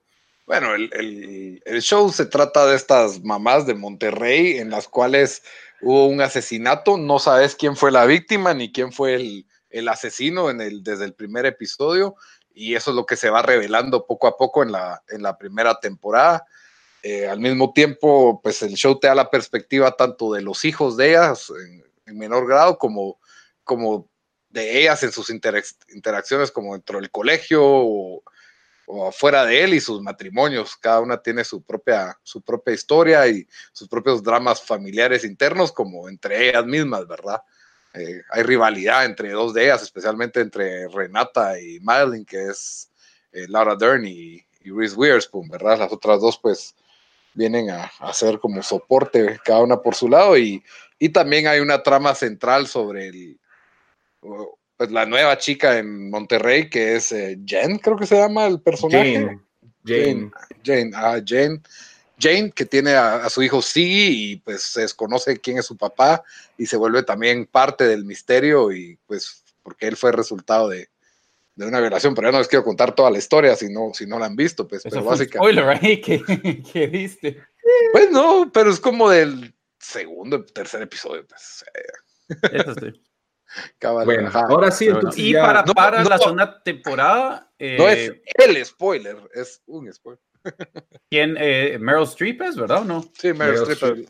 Bueno, 0.46 0.74
el, 0.74 1.62
el, 1.64 1.80
show 1.80 2.10
se 2.10 2.26
trata 2.26 2.66
de 2.66 2.76
estas 2.76 3.24
mamás 3.24 3.66
de 3.66 3.74
Monterrey 3.74 4.58
en 4.58 4.68
las 4.68 4.86
cuales 4.86 5.42
hubo 5.80 6.06
un 6.06 6.20
asesinato, 6.20 6.98
no 6.98 7.18
sabes 7.18 7.56
quién 7.56 7.76
fue 7.76 7.90
la 7.90 8.04
víctima 8.04 8.52
ni 8.52 8.70
quién 8.70 8.92
fue 8.92 9.14
el, 9.14 9.46
el 9.74 9.88
asesino 9.88 10.50
en 10.50 10.60
el, 10.60 10.82
desde 10.82 11.04
el 11.04 11.14
primer 11.14 11.46
episodio, 11.46 12.14
y 12.54 12.76
eso 12.76 12.90
es 12.90 12.96
lo 12.96 13.04
que 13.04 13.16
se 13.16 13.30
va 13.30 13.42
revelando 13.42 14.06
poco 14.06 14.28
a 14.28 14.36
poco 14.36 14.62
en 14.62 14.72
la, 14.72 15.02
en 15.08 15.22
la 15.22 15.36
primera 15.36 15.78
temporada. 15.80 16.46
Eh, 17.02 17.26
al 17.26 17.40
mismo 17.40 17.72
tiempo, 17.72 18.40
pues 18.42 18.62
el 18.62 18.74
show 18.74 18.98
te 18.98 19.08
da 19.08 19.14
la 19.14 19.30
perspectiva 19.30 19.94
tanto 19.96 20.32
de 20.32 20.40
los 20.40 20.64
hijos 20.64 20.96
de 20.96 21.10
ellas 21.10 21.52
en, 22.06 22.16
menor 22.16 22.46
grado 22.46 22.78
como, 22.78 23.18
como 23.64 24.08
de 24.48 24.80
ellas 24.80 25.02
en 25.02 25.10
sus 25.10 25.30
interacciones 25.30 26.50
como 26.50 26.74
dentro 26.74 27.00
del 27.00 27.10
colegio 27.10 27.62
o, 27.62 28.22
o, 28.86 29.08
afuera 29.08 29.44
de 29.44 29.64
él 29.64 29.74
y 29.74 29.80
sus 29.80 30.00
matrimonios. 30.00 30.76
Cada 30.76 31.00
una 31.00 31.20
tiene 31.20 31.44
su 31.44 31.62
propia, 31.62 32.18
su 32.22 32.40
propia 32.40 32.72
historia 32.72 33.26
y 33.26 33.46
sus 33.72 33.88
propios 33.88 34.22
dramas 34.22 34.62
familiares 34.62 35.24
internos 35.24 35.72
como 35.72 36.08
entre 36.08 36.50
ellas 36.50 36.64
mismas, 36.64 37.06
¿verdad? 37.08 37.42
Eh, 37.94 38.22
hay 38.30 38.42
rivalidad 38.42 39.04
entre 39.04 39.30
dos 39.30 39.54
de 39.54 39.64
ellas, 39.64 39.82
especialmente 39.82 40.40
entre 40.40 40.88
Renata 40.88 41.60
y 41.60 41.78
Madeline, 41.80 42.24
que 42.24 42.48
es 42.48 42.90
eh, 43.32 43.46
Laura 43.48 43.76
Dern 43.76 44.04
y, 44.04 44.44
Reese 44.64 44.96
Witherspoon, 44.96 45.48
¿verdad? 45.48 45.78
Las 45.78 45.92
otras 45.92 46.20
dos, 46.20 46.38
pues, 46.38 46.74
vienen 47.34 47.70
a, 47.70 47.84
hacer 48.00 48.40
como 48.40 48.62
soporte 48.62 49.38
cada 49.44 49.60
una 49.60 49.76
por 49.76 49.94
su 49.94 50.08
lado 50.08 50.36
y, 50.36 50.62
también 51.12 51.46
hay 51.46 51.60
una 51.60 51.82
trama 51.82 52.14
central 52.14 52.66
sobre 52.66 53.08
el, 53.08 53.38
pues, 54.78 54.90
la 54.90 55.04
nueva 55.04 55.36
chica 55.36 55.76
en 55.76 56.08
Monterrey, 56.08 56.70
que 56.70 56.96
es 56.96 57.12
eh, 57.12 57.38
Jen, 57.44 57.78
creo 57.78 57.96
que 57.98 58.06
se 58.06 58.16
llama 58.16 58.46
el 58.46 58.62
personaje. 58.62 59.12
Jane. 59.12 59.40
Jane. 59.84 60.30
Jane, 60.64 60.90
ah, 60.94 61.20
Jane 61.22 61.60
Jane, 62.18 62.52
que 62.52 62.64
tiene 62.64 62.94
a, 62.94 63.28
su 63.28 63.42
hijo 63.42 63.60
Siggy 63.62 64.32
y 64.32 64.36
pues 64.36 64.62
se 64.62 64.82
desconoce 64.82 65.38
quién 65.38 65.58
es 65.58 65.66
su 65.66 65.76
papá 65.76 66.22
y 66.56 66.66
se 66.66 66.76
vuelve 66.76 67.02
también 67.02 67.46
parte 67.46 67.84
del 67.84 68.04
misterio 68.04 68.72
y 68.72 68.98
pues 69.06 69.44
porque 69.62 69.86
él 69.86 69.96
fue 69.96 70.12
resultado 70.12 70.68
de, 70.68 70.88
una 71.56 71.80
violación, 71.80 72.14
pero 72.14 72.28
ya 72.28 72.32
no 72.32 72.38
les 72.38 72.48
quiero 72.48 72.64
contar 72.64 72.94
toda 72.94 73.10
la 73.10 73.18
historia 73.18 73.54
si 73.56 73.72
no, 73.72 73.92
si 73.94 74.06
no 74.06 74.18
la 74.18 74.26
han 74.26 74.36
visto, 74.36 74.66
pues. 74.66 74.82
pero 74.82 75.04
básicamente, 75.04 75.38
spoiler 75.38 75.68
ahí 75.82 76.00
que, 76.00 76.86
viste. 76.88 77.42
Pues 77.92 78.10
no, 78.10 78.50
pero 78.52 78.70
es 78.70 78.80
como 78.80 79.08
del 79.08 79.54
segundo, 79.78 80.44
tercer 80.44 80.82
episodio, 80.82 81.26
pues. 81.26 81.64
Eso 82.52 82.74
sí. 82.74 83.02
bueno, 84.04 84.30
ahora 84.32 84.70
sí, 84.70 84.88
y 85.16 85.34
para, 85.34 85.64
para 85.64 86.02
la 86.02 86.18
segunda 86.18 86.60
temporada. 86.62 87.52
no 87.58 87.88
es 87.88 88.10
eh, 88.10 88.22
el 88.34 88.64
spoiler, 88.66 89.16
es 89.32 89.62
un 89.66 89.92
spoiler. 89.92 90.20
¿Quién? 91.10 91.36
Eh, 91.38 91.78
Meryl 91.80 92.04
Streep 92.04 92.42
es, 92.42 92.56
¿verdad 92.56 92.82
o 92.82 92.84
no? 92.84 93.04
Sí, 93.18 93.32
Meryl, 93.32 93.70
Streep. 93.70 94.08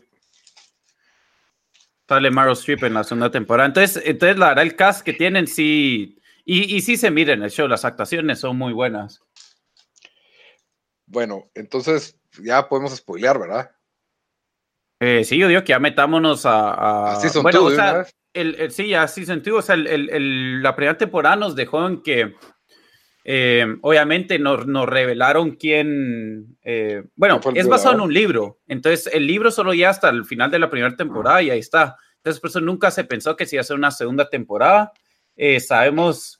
Sale 2.07 2.31
Meryl 2.31 2.53
Streep 2.53 2.83
en 2.83 2.93
la 2.93 3.03
segunda 3.03 3.31
temporada. 3.31 3.67
Entonces, 3.67 4.03
entonces 4.05 4.37
la 4.37 4.49
verdad, 4.49 4.63
el 4.63 4.75
cast 4.75 5.05
que 5.05 5.13
tienen 5.13 5.47
sí. 5.47 6.19
Y, 6.43 6.75
y 6.75 6.81
sí 6.81 6.97
se 6.97 7.09
mira 7.09 7.33
en 7.33 7.41
el 7.43 7.49
show, 7.49 7.67
las 7.67 7.85
actuaciones 7.85 8.39
son 8.39 8.57
muy 8.57 8.73
buenas. 8.73 9.21
Bueno, 11.07 11.49
entonces 11.55 12.19
ya 12.43 12.67
podemos 12.67 12.95
spoilear, 12.95 13.39
¿verdad? 13.39 13.71
Eh, 14.99 15.23
sí, 15.23 15.37
yo 15.37 15.47
digo 15.47 15.61
que 15.61 15.69
ya 15.69 15.79
metámonos 15.79 16.45
a. 16.45 17.13
Así 17.13 17.29
son 17.29 17.43
bueno, 17.43 17.63
o 17.65 17.71
sea, 17.71 18.05
el, 18.33 18.71
sí, 18.71 18.89
ya 18.89 19.07
sí 19.07 19.25
sentido. 19.25 19.57
O 19.57 19.61
sea, 19.61 19.75
el, 19.75 20.61
la 20.61 20.75
primera 20.75 20.97
temporada 20.97 21.35
nos 21.35 21.55
dejó 21.55 21.85
en 21.85 22.01
que. 22.01 22.35
Eh, 23.27 23.65
obviamente 23.81 24.37
nos, 24.37 24.67
nos, 24.67 24.87
revelaron 24.87 25.55
quién. 25.55 26.57
Eh, 26.63 27.03
bueno, 27.15 27.41
es 27.55 27.67
basado 27.67 27.95
en 27.95 28.01
un 28.01 28.13
libro. 28.13 28.59
Entonces, 28.67 29.11
el 29.11 29.25
libro 29.25 29.49
solo 29.49 29.73
ya 29.73 29.89
hasta 29.89 30.09
el 30.09 30.25
final 30.25 30.51
de 30.51 30.59
la 30.59 30.69
primera 30.69 30.95
temporada 30.95 31.41
y 31.41 31.49
ahí 31.49 31.59
está. 31.59 31.97
Entonces, 32.17 32.39
por 32.39 32.51
eso 32.51 32.61
nunca 32.61 32.91
se 32.91 33.03
pensó 33.03 33.35
que 33.35 33.47
si 33.47 33.55
iba 33.55 33.61
a 33.61 33.65
ser 33.65 33.77
una 33.77 33.89
segunda 33.89 34.29
temporada. 34.29 34.93
sabemos 35.59 36.39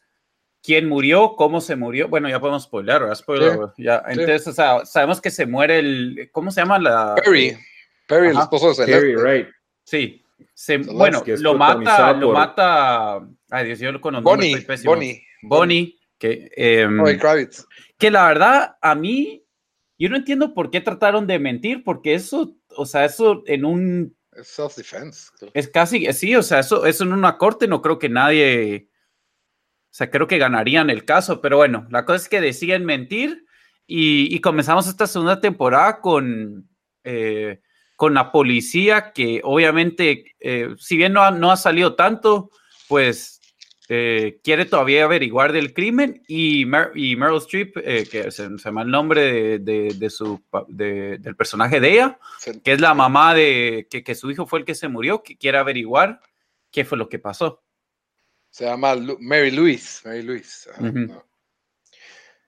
quién 0.61 0.87
murió, 0.87 1.35
cómo 1.35 1.59
se 1.59 1.75
murió. 1.75 2.07
Bueno, 2.07 2.29
ya 2.29 2.39
podemos 2.39 2.63
spoiler, 2.63 3.01
¿verdad? 3.01 3.73
ya. 3.77 4.03
Entonces, 4.07 4.47
o 4.47 4.53
sea, 4.53 4.85
sabemos 4.85 5.19
que 5.19 5.31
se 5.31 5.47
muere 5.47 5.79
el. 5.79 6.29
¿Cómo 6.31 6.51
se 6.51 6.61
llama 6.61 6.77
la.? 6.77 7.15
Perry. 7.15 7.57
Perry, 8.07 8.29
el 8.29 8.37
esposo 8.37 8.69
de 8.69 8.75
Celeste. 8.75 9.15
Perry, 9.15 9.15
right. 9.15 9.47
Sí. 9.83 10.21
Se, 10.53 10.77
bueno, 10.77 11.23
lo 11.25 11.55
mata, 11.55 12.13
lo 12.13 12.31
mata. 12.31 13.21
Ay, 13.49 13.65
Dios, 13.65 13.79
yo 13.79 13.91
lo 13.91 14.01
conozco. 14.01 14.29
Bonnie. 14.29 14.65
Bonnie. 14.83 15.23
Bonnie. 15.41 15.99
Que, 16.25 16.51
eh, 16.55 17.17
Kravitz. 17.19 17.65
que 17.97 18.11
la 18.11 18.27
verdad, 18.27 18.75
a 18.81 18.95
mí, 18.95 19.43
yo 19.97 20.09
no 20.09 20.17
entiendo 20.17 20.53
por 20.53 20.71
qué 20.71 20.81
trataron 20.81 21.27
de 21.27 21.39
mentir, 21.39 21.83
porque 21.83 22.13
eso, 22.13 22.55
o 22.69 22.85
sea, 22.85 23.05
eso 23.05 23.43
en 23.45 23.65
un. 23.65 24.17
Es 24.31 24.47
self-defense. 24.47 25.31
Es 25.53 25.69
casi, 25.69 26.11
sí, 26.13 26.35
o 26.35 26.43
sea, 26.43 26.59
eso, 26.59 26.85
eso 26.85 27.03
en 27.03 27.13
una 27.13 27.37
corte 27.37 27.67
no 27.67 27.81
creo 27.81 27.99
que 27.99 28.09
nadie 28.09 28.89
o 29.95 29.97
sea, 29.97 30.11
creo 30.11 30.27
que 30.27 30.37
ganarían 30.37 30.89
el 30.89 31.05
caso, 31.05 31.39
pero 31.39 31.55
bueno, 31.55 31.87
la 31.89 32.03
cosa 32.03 32.17
es 32.17 32.27
que 32.27 32.41
deciden 32.41 32.83
mentir 32.83 33.45
y, 33.87 34.41
comenzamos 34.41 34.87
esta 34.87 35.07
segunda 35.07 35.39
temporada 35.39 36.01
con, 36.01 36.67
eh, 37.05 37.61
con 37.95 38.13
la 38.13 38.29
policía 38.33 39.13
que 39.13 39.39
obviamente, 39.41 40.35
eh, 40.41 40.75
si 40.77 40.97
bien 40.97 41.13
no 41.13 41.21
ha, 41.21 41.31
no 41.31 41.49
ha, 41.49 41.55
salido 41.55 41.95
tanto, 41.95 42.51
pues 42.89 43.34
eh, 43.89 44.39
quiere 44.43 44.65
todavía 44.65 45.03
averiguar 45.03 45.51
del 45.51 45.73
crimen 45.73 46.23
y, 46.27 46.61
y 46.95 47.15
Meryl 47.15 47.37
Streep, 47.37 47.73
que 47.75 48.31
se, 48.31 48.49
llama 48.57 48.81
el 48.81 48.89
nombre 48.89 49.59
de, 49.59 49.95
de, 49.95 50.09
su, 50.09 50.41
del 50.67 51.35
personaje 51.35 51.79
de 51.79 51.91
ella, 51.91 52.19
que 52.63 52.73
es 52.73 52.81
la 52.81 52.93
mamá 52.93 53.33
de 53.33 53.87
que, 53.89 54.03
que 54.03 54.15
su 54.15 54.31
hijo 54.31 54.45
fue 54.45 54.59
el 54.59 54.65
que 54.65 54.75
se 54.75 54.87
murió, 54.87 55.23
que 55.23 55.37
quiere 55.37 55.57
averiguar 55.57 56.19
qué 56.71 56.83
fue 56.83 56.97
lo 56.97 57.07
que 57.09 57.19
pasó. 57.19 57.63
Se 58.55 58.63
llama 58.63 58.95
Mary 59.19 59.51
Louise. 59.51 59.99
Mary 60.05 60.21
Louise. 60.21 60.69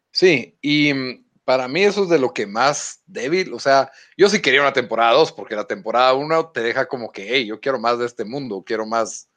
Sí, 0.10 0.58
y 0.62 0.94
mm, 0.94 1.26
para 1.44 1.68
mí 1.68 1.84
eso 1.84 2.04
es 2.04 2.10
de 2.10 2.18
lo 2.18 2.34
que 2.34 2.48
más 2.48 3.02
débil. 3.06 3.54
O 3.54 3.60
sea, 3.60 3.92
yo 4.18 4.30
sí 4.30 4.42
quería 4.42 4.62
una 4.62 4.72
temporada 4.72 5.12
2, 5.12 5.34
porque 5.34 5.56
la 5.56 5.68
temporada 5.68 6.14
1 6.14 6.52
te 6.52 6.62
deja 6.62 6.88
como 6.88 7.12
que, 7.12 7.28
hey, 7.30 7.46
yo 7.46 7.60
quiero 7.60 7.78
más 7.78 8.00
de 8.00 8.06
este 8.06 8.24
mundo, 8.24 8.64
quiero 8.66 8.86
más, 8.86 9.30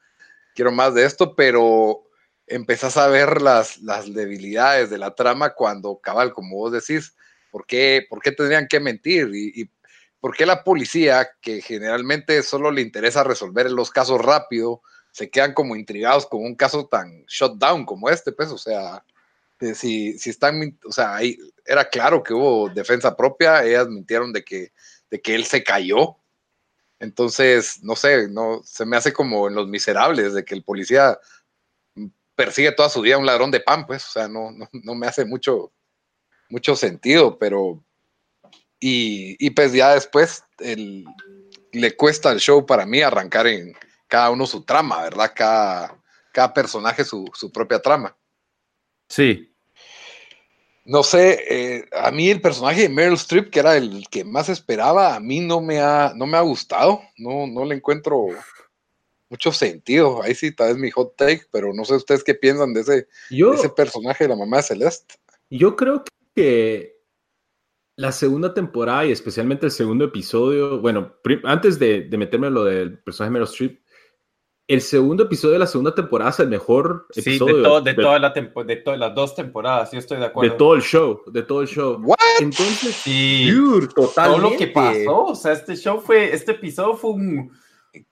quiero 0.55 0.73
más 0.73 0.95
de 0.95 1.05
esto, 1.05 1.35
pero 1.35 2.05
empezás 2.47 2.97
a 2.97 3.07
ver 3.09 3.41
las, 3.41 3.79
las 3.79 4.13
debilidades 4.13 4.91
de 4.91 4.99
la 4.99 5.15
trama 5.15 5.55
cuando, 5.55 5.99
cabal, 5.99 6.33
como 6.33 6.57
vos 6.57 6.73
decís, 6.73 7.15
¿por 7.51 7.67
qué, 7.67 8.07
por 8.09 8.21
qué 8.21 8.33
tendrían 8.33 8.67
que 8.69 8.81
mentir? 8.81 9.31
Y, 9.33 9.63
y 9.63 9.71
por 10.21 10.37
qué 10.37 10.47
la 10.47 10.65
policía, 10.65 11.31
que 11.41 11.63
generalmente 11.63 12.43
solo 12.43 12.71
le 12.71 12.83
interesa 12.83 13.25
resolver 13.25 13.71
los 13.71 13.91
casos 13.91 14.21
rápido, 14.21 14.83
se 15.13 15.31
quedan 15.31 15.55
como 15.55 15.77
intrigados 15.77 16.27
con 16.27 16.43
un 16.45 16.55
caso 16.55 16.87
tan 16.87 17.25
shut 17.27 17.57
down 17.57 17.85
como 17.85 18.11
este, 18.11 18.33
pues, 18.33 18.51
o 18.51 18.59
sea, 18.59 19.05
si, 19.75 20.19
si 20.19 20.31
están, 20.31 20.79
o 20.85 20.93
sea, 20.93 21.17
ahí 21.17 21.39
era 21.65 21.89
claro 21.89 22.23
que 22.23 22.35
hubo 22.35 22.69
defensa 22.69 23.17
propia, 23.17 23.65
ellas 23.65 23.89
mintieron 23.89 24.33
de 24.33 24.45
que, 24.45 24.73
de 25.11 25.21
que 25.21 25.35
él 25.35 25.45
se 25.45 25.63
cayó. 25.63 26.17
Entonces, 27.01 27.83
no 27.83 27.97
sé, 27.97 28.29
no, 28.29 28.63
se 28.63 28.87
me 28.87 28.97
hace 28.97 29.13
como 29.13 29.49
en 29.49 29.55
Los 29.55 29.69
Miserables, 29.69 30.35
de 30.35 30.45
que 30.45 30.55
el 30.55 30.63
policía 30.63 31.19
persigue 32.37 32.73
toda 32.73 32.89
su 32.89 33.01
vida 33.01 33.17
a 33.17 33.19
un 33.19 33.27
ladrón 33.27 33.51
de 33.51 33.61
pan, 33.61 33.87
pues, 33.87 34.07
o 34.07 34.11
sea, 34.13 34.29
no, 34.29 34.51
no, 34.73 34.95
me 34.95 35.07
hace 35.07 35.25
mucho, 35.25 35.73
mucho 36.49 36.77
sentido, 36.77 37.39
pero, 37.39 37.85
y, 38.79 39.51
pues 39.51 39.73
ya 39.73 39.95
después 39.95 40.45
le 41.73 41.97
cuesta 41.97 42.31
el 42.33 42.39
show 42.39 42.65
para 42.65 42.87
mí 42.87 43.01
arrancar 43.01 43.47
en, 43.47 43.75
cada 44.11 44.31
uno 44.31 44.45
su 44.45 44.65
trama, 44.65 45.03
¿verdad? 45.03 45.33
Cada, 45.35 46.03
cada 46.33 46.53
personaje 46.53 47.05
su, 47.05 47.25
propia 47.55 47.81
trama. 47.81 48.15
Sí. 49.09 49.50
No 50.85 51.03
sé, 51.03 51.45
eh, 51.49 51.85
a 51.93 52.11
mí 52.11 52.31
el 52.31 52.41
personaje 52.41 52.83
de 52.83 52.89
Meryl 52.89 53.15
Streep, 53.15 53.51
que 53.51 53.61
era 53.61 53.77
el 53.77 54.09
que 54.09 54.25
más 54.25 54.49
esperaba, 54.49 55.15
a 55.15 55.21
mí 55.21 55.41
no 55.41 55.61
me 55.61 55.79
ha, 55.81 56.13
no 56.17 56.27
me 56.27 56.39
ha 56.39 56.41
gustado, 56.41 57.01
no, 57.19 57.47
no 57.47 57.65
le 57.65 57.77
encuentro 57.77 58.29
mucho 59.29 59.53
sentido. 59.53 60.23
Ahí 60.23 60.35
sí, 60.35 60.53
tal 60.53 60.69
vez 60.69 60.77
mi 60.79 60.91
hot 60.91 61.17
take, 61.17 61.43
pero 61.51 61.73
no 61.73 61.85
sé 61.85 61.95
ustedes 61.95 62.25
qué 62.25 62.35
piensan 62.35 62.75
de 62.75 62.81
ese, 62.81 63.09
ese 63.31 63.69
personaje 63.71 64.25
de 64.25 64.29
la 64.31 64.37
mamá 64.37 64.59
de 64.59 64.63
Celeste. 64.65 65.15
Yo 65.51 65.77
creo 65.77 66.05
que 66.35 67.01
la 67.97 68.13
segunda 68.13 68.53
temporada 68.55 69.07
y 69.07 69.13
especialmente 69.13 69.67
el 69.67 69.73
segundo 69.73 70.07
episodio, 70.07 70.81
bueno, 70.81 71.15
antes 71.45 71.79
de, 71.79 72.03
de 72.03 72.19
meterme 72.19 72.51
lo 72.51 72.65
del 72.65 72.99
personaje 72.99 73.29
de 73.29 73.33
Meryl 73.33 73.49
Streep, 73.49 73.81
el 74.71 74.83
segundo 74.83 75.25
episodio 75.25 75.55
de 75.55 75.59
la 75.59 75.67
segunda 75.67 75.93
temporada 75.93 76.31
es 76.31 76.39
el 76.39 76.49
mejor 76.49 77.07
episodio. 77.13 77.57
Sí, 77.57 77.85
de, 77.85 77.95
toda 77.95 78.21
la 78.21 78.31
de 78.31 78.77
todas 78.77 79.01
las 79.01 79.15
dos 79.17 79.35
temporadas, 79.35 79.91
sí 79.91 79.97
estoy 79.97 80.19
de 80.19 80.27
acuerdo. 80.27 80.53
De 80.53 80.57
todo 80.57 80.75
el 80.77 80.83
show, 80.83 81.23
de 81.27 81.43
todo 81.43 81.63
el 81.63 81.67
show. 81.67 82.01
What? 82.01 82.17
Entonces, 82.39 82.95
sí, 82.95 83.51
todo 84.15 84.39
lo 84.39 84.57
que 84.57 84.69
pasó, 84.69 85.25
o 85.25 85.35
sea, 85.35 85.55
este 85.55 85.75
show 85.75 86.01
fue, 86.01 86.33
este 86.33 86.53
episodio 86.53 86.95
fue 86.97 87.11
un... 87.11 87.51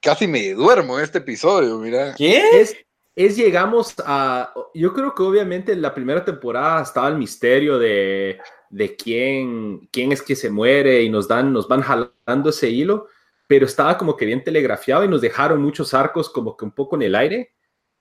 Casi 0.00 0.26
me 0.26 0.52
duermo 0.54 0.98
en 0.98 1.04
este 1.04 1.18
episodio, 1.18 1.78
mira. 1.78 2.16
¿Qué? 2.16 2.42
Es, 2.60 2.76
es 3.14 3.36
llegamos 3.36 3.94
a, 4.04 4.52
yo 4.74 4.92
creo 4.92 5.14
que 5.14 5.22
obviamente 5.22 5.70
en 5.70 5.80
la 5.80 5.94
primera 5.94 6.24
temporada 6.24 6.82
estaba 6.82 7.06
el 7.06 7.18
misterio 7.18 7.78
de, 7.78 8.40
de 8.68 8.96
quién, 8.96 9.88
quién 9.92 10.10
es 10.10 10.22
que 10.22 10.34
se 10.34 10.50
muere 10.50 11.02
y 11.04 11.08
nos 11.08 11.28
dan, 11.28 11.52
nos 11.52 11.68
van 11.68 11.82
jalando 11.82 12.50
ese 12.50 12.68
hilo 12.68 13.06
pero 13.48 13.66
estaba 13.66 13.96
como 13.98 14.14
que 14.14 14.26
bien 14.26 14.44
telegrafiado 14.44 15.04
y 15.04 15.08
nos 15.08 15.22
dejaron 15.22 15.60
muchos 15.62 15.94
arcos 15.94 16.28
como 16.28 16.56
que 16.56 16.66
un 16.66 16.72
poco 16.72 16.94
en 16.96 17.02
el 17.02 17.14
aire. 17.14 17.54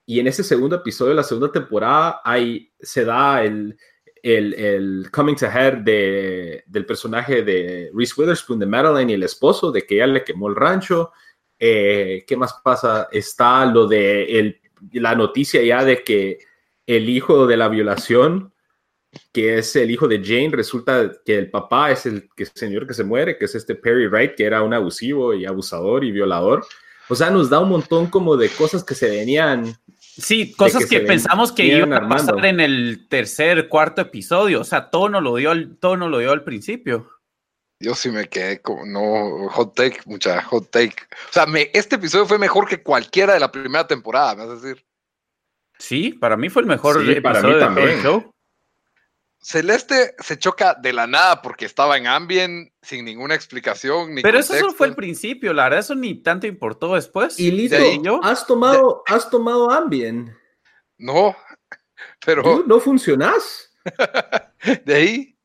Y 0.06 0.20
en 0.20 0.26
ese 0.26 0.44
segundo 0.44 0.76
episodio 0.76 1.10
de 1.10 1.16
la 1.16 1.22
segunda 1.22 1.50
temporada 1.50 2.20
hay, 2.22 2.70
se 2.78 3.04
da 3.04 3.42
el, 3.42 3.76
el, 4.22 4.54
el 4.54 5.10
coming 5.10 5.34
to 5.34 5.46
head 5.46 5.78
de, 5.78 6.64
del 6.66 6.84
personaje 6.84 7.42
de 7.42 7.90
Reese 7.94 8.14
Witherspoon, 8.16 8.58
de 8.58 8.66
Madeline 8.66 9.10
y 9.10 9.14
el 9.14 9.22
esposo, 9.22 9.72
de 9.72 9.86
que 9.86 9.96
ella 9.96 10.06
le 10.06 10.24
quemó 10.24 10.48
el 10.48 10.56
rancho. 10.56 11.12
Eh, 11.58 12.24
¿Qué 12.26 12.36
más 12.36 12.60
pasa? 12.62 13.08
Está 13.10 13.64
lo 13.64 13.86
de 13.86 14.38
el, 14.38 14.60
la 14.92 15.14
noticia 15.14 15.62
ya 15.62 15.82
de 15.82 16.04
que 16.04 16.38
el 16.86 17.08
hijo 17.08 17.46
de 17.46 17.56
la 17.56 17.68
violación 17.68 18.52
que 19.32 19.58
es 19.58 19.74
el 19.76 19.90
hijo 19.90 20.08
de 20.08 20.22
Jane, 20.22 20.50
resulta 20.50 21.12
que 21.24 21.38
el 21.38 21.50
papá 21.50 21.90
es 21.90 22.06
el, 22.06 22.28
que, 22.36 22.46
señor 22.46 22.86
que 22.86 22.94
se 22.94 23.04
muere, 23.04 23.38
que 23.38 23.46
es 23.46 23.54
este 23.54 23.74
Perry 23.74 24.06
Wright, 24.06 24.34
que 24.34 24.44
era 24.44 24.62
un 24.62 24.74
abusivo 24.74 25.34
y 25.34 25.46
abusador 25.46 26.04
y 26.04 26.12
violador. 26.12 26.66
O 27.08 27.14
sea, 27.14 27.30
nos 27.30 27.48
da 27.48 27.60
un 27.60 27.70
montón 27.70 28.08
como 28.08 28.36
de 28.36 28.50
cosas 28.50 28.84
que 28.84 28.94
se 28.94 29.08
venían. 29.08 29.78
Sí, 29.98 30.52
cosas 30.52 30.84
que, 30.86 31.00
pensamos 31.00 31.52
que 31.52 31.64
iban 31.64 31.92
a 31.94 32.06
pasar 32.06 32.44
en 32.44 32.60
el 32.60 33.06
tercer, 33.08 33.68
cuarto 33.68 34.02
episodio. 34.02 34.60
O 34.60 34.64
sea, 34.64 34.90
todo 34.90 35.08
nos 35.08 35.22
lo 35.22 35.36
dio, 35.36 35.52
todo 35.78 35.96
nos 35.96 36.10
lo 36.10 36.18
dio 36.18 36.32
al 36.32 36.44
principio. 36.44 37.08
Yo 37.80 37.94
sí 37.94 38.10
me 38.10 38.28
quedé 38.28 38.60
como, 38.60 38.84
no, 38.84 39.48
hot 39.50 39.74
take, 39.74 40.00
mucha 40.04 40.42
hot 40.42 40.68
take. 40.70 40.96
O 41.30 41.32
sea, 41.32 41.46
me, 41.46 41.70
este 41.72 41.96
episodio 41.96 42.26
fue 42.26 42.38
mejor 42.38 42.68
que 42.68 42.82
cualquiera 42.82 43.34
de 43.34 43.40
la 43.40 43.52
primera 43.52 43.86
temporada, 43.86 44.34
me 44.34 44.46
vas 44.46 44.58
a 44.58 44.60
decir. 44.60 44.84
Sí, 45.78 46.10
para 46.10 46.36
mí 46.36 46.48
fue 46.48 46.62
el 46.62 46.68
mejor 46.68 46.96
episodio 46.96 47.22
para 47.22 47.40
mí 47.40 47.58
también. 47.58 48.02
show. 48.02 48.34
Celeste 49.48 50.14
se 50.18 50.38
choca 50.38 50.74
de 50.74 50.92
la 50.92 51.06
nada 51.06 51.40
porque 51.40 51.64
estaba 51.64 51.96
en 51.96 52.06
Ambien 52.06 52.70
sin 52.82 53.06
ninguna 53.06 53.34
explicación. 53.34 54.14
Ni 54.14 54.20
Pero 54.20 54.38
eso 54.38 54.52
solo 54.52 54.74
fue 54.74 54.88
el 54.88 54.94
principio, 54.94 55.54
la 55.54 55.62
verdad, 55.64 55.78
eso 55.78 55.94
ni 55.94 56.16
tanto 56.16 56.46
importó 56.46 56.94
después. 56.94 57.40
Y 57.40 57.50
listo, 57.50 57.78
¿has 58.22 58.46
tomado, 58.46 59.02
¿has 59.06 59.30
tomado 59.30 59.70
Ambien? 59.70 60.36
No, 60.98 61.34
pero. 62.26 62.62
no 62.66 62.78
funcionas. 62.78 63.74
de 64.84 64.94
ahí, 64.94 65.38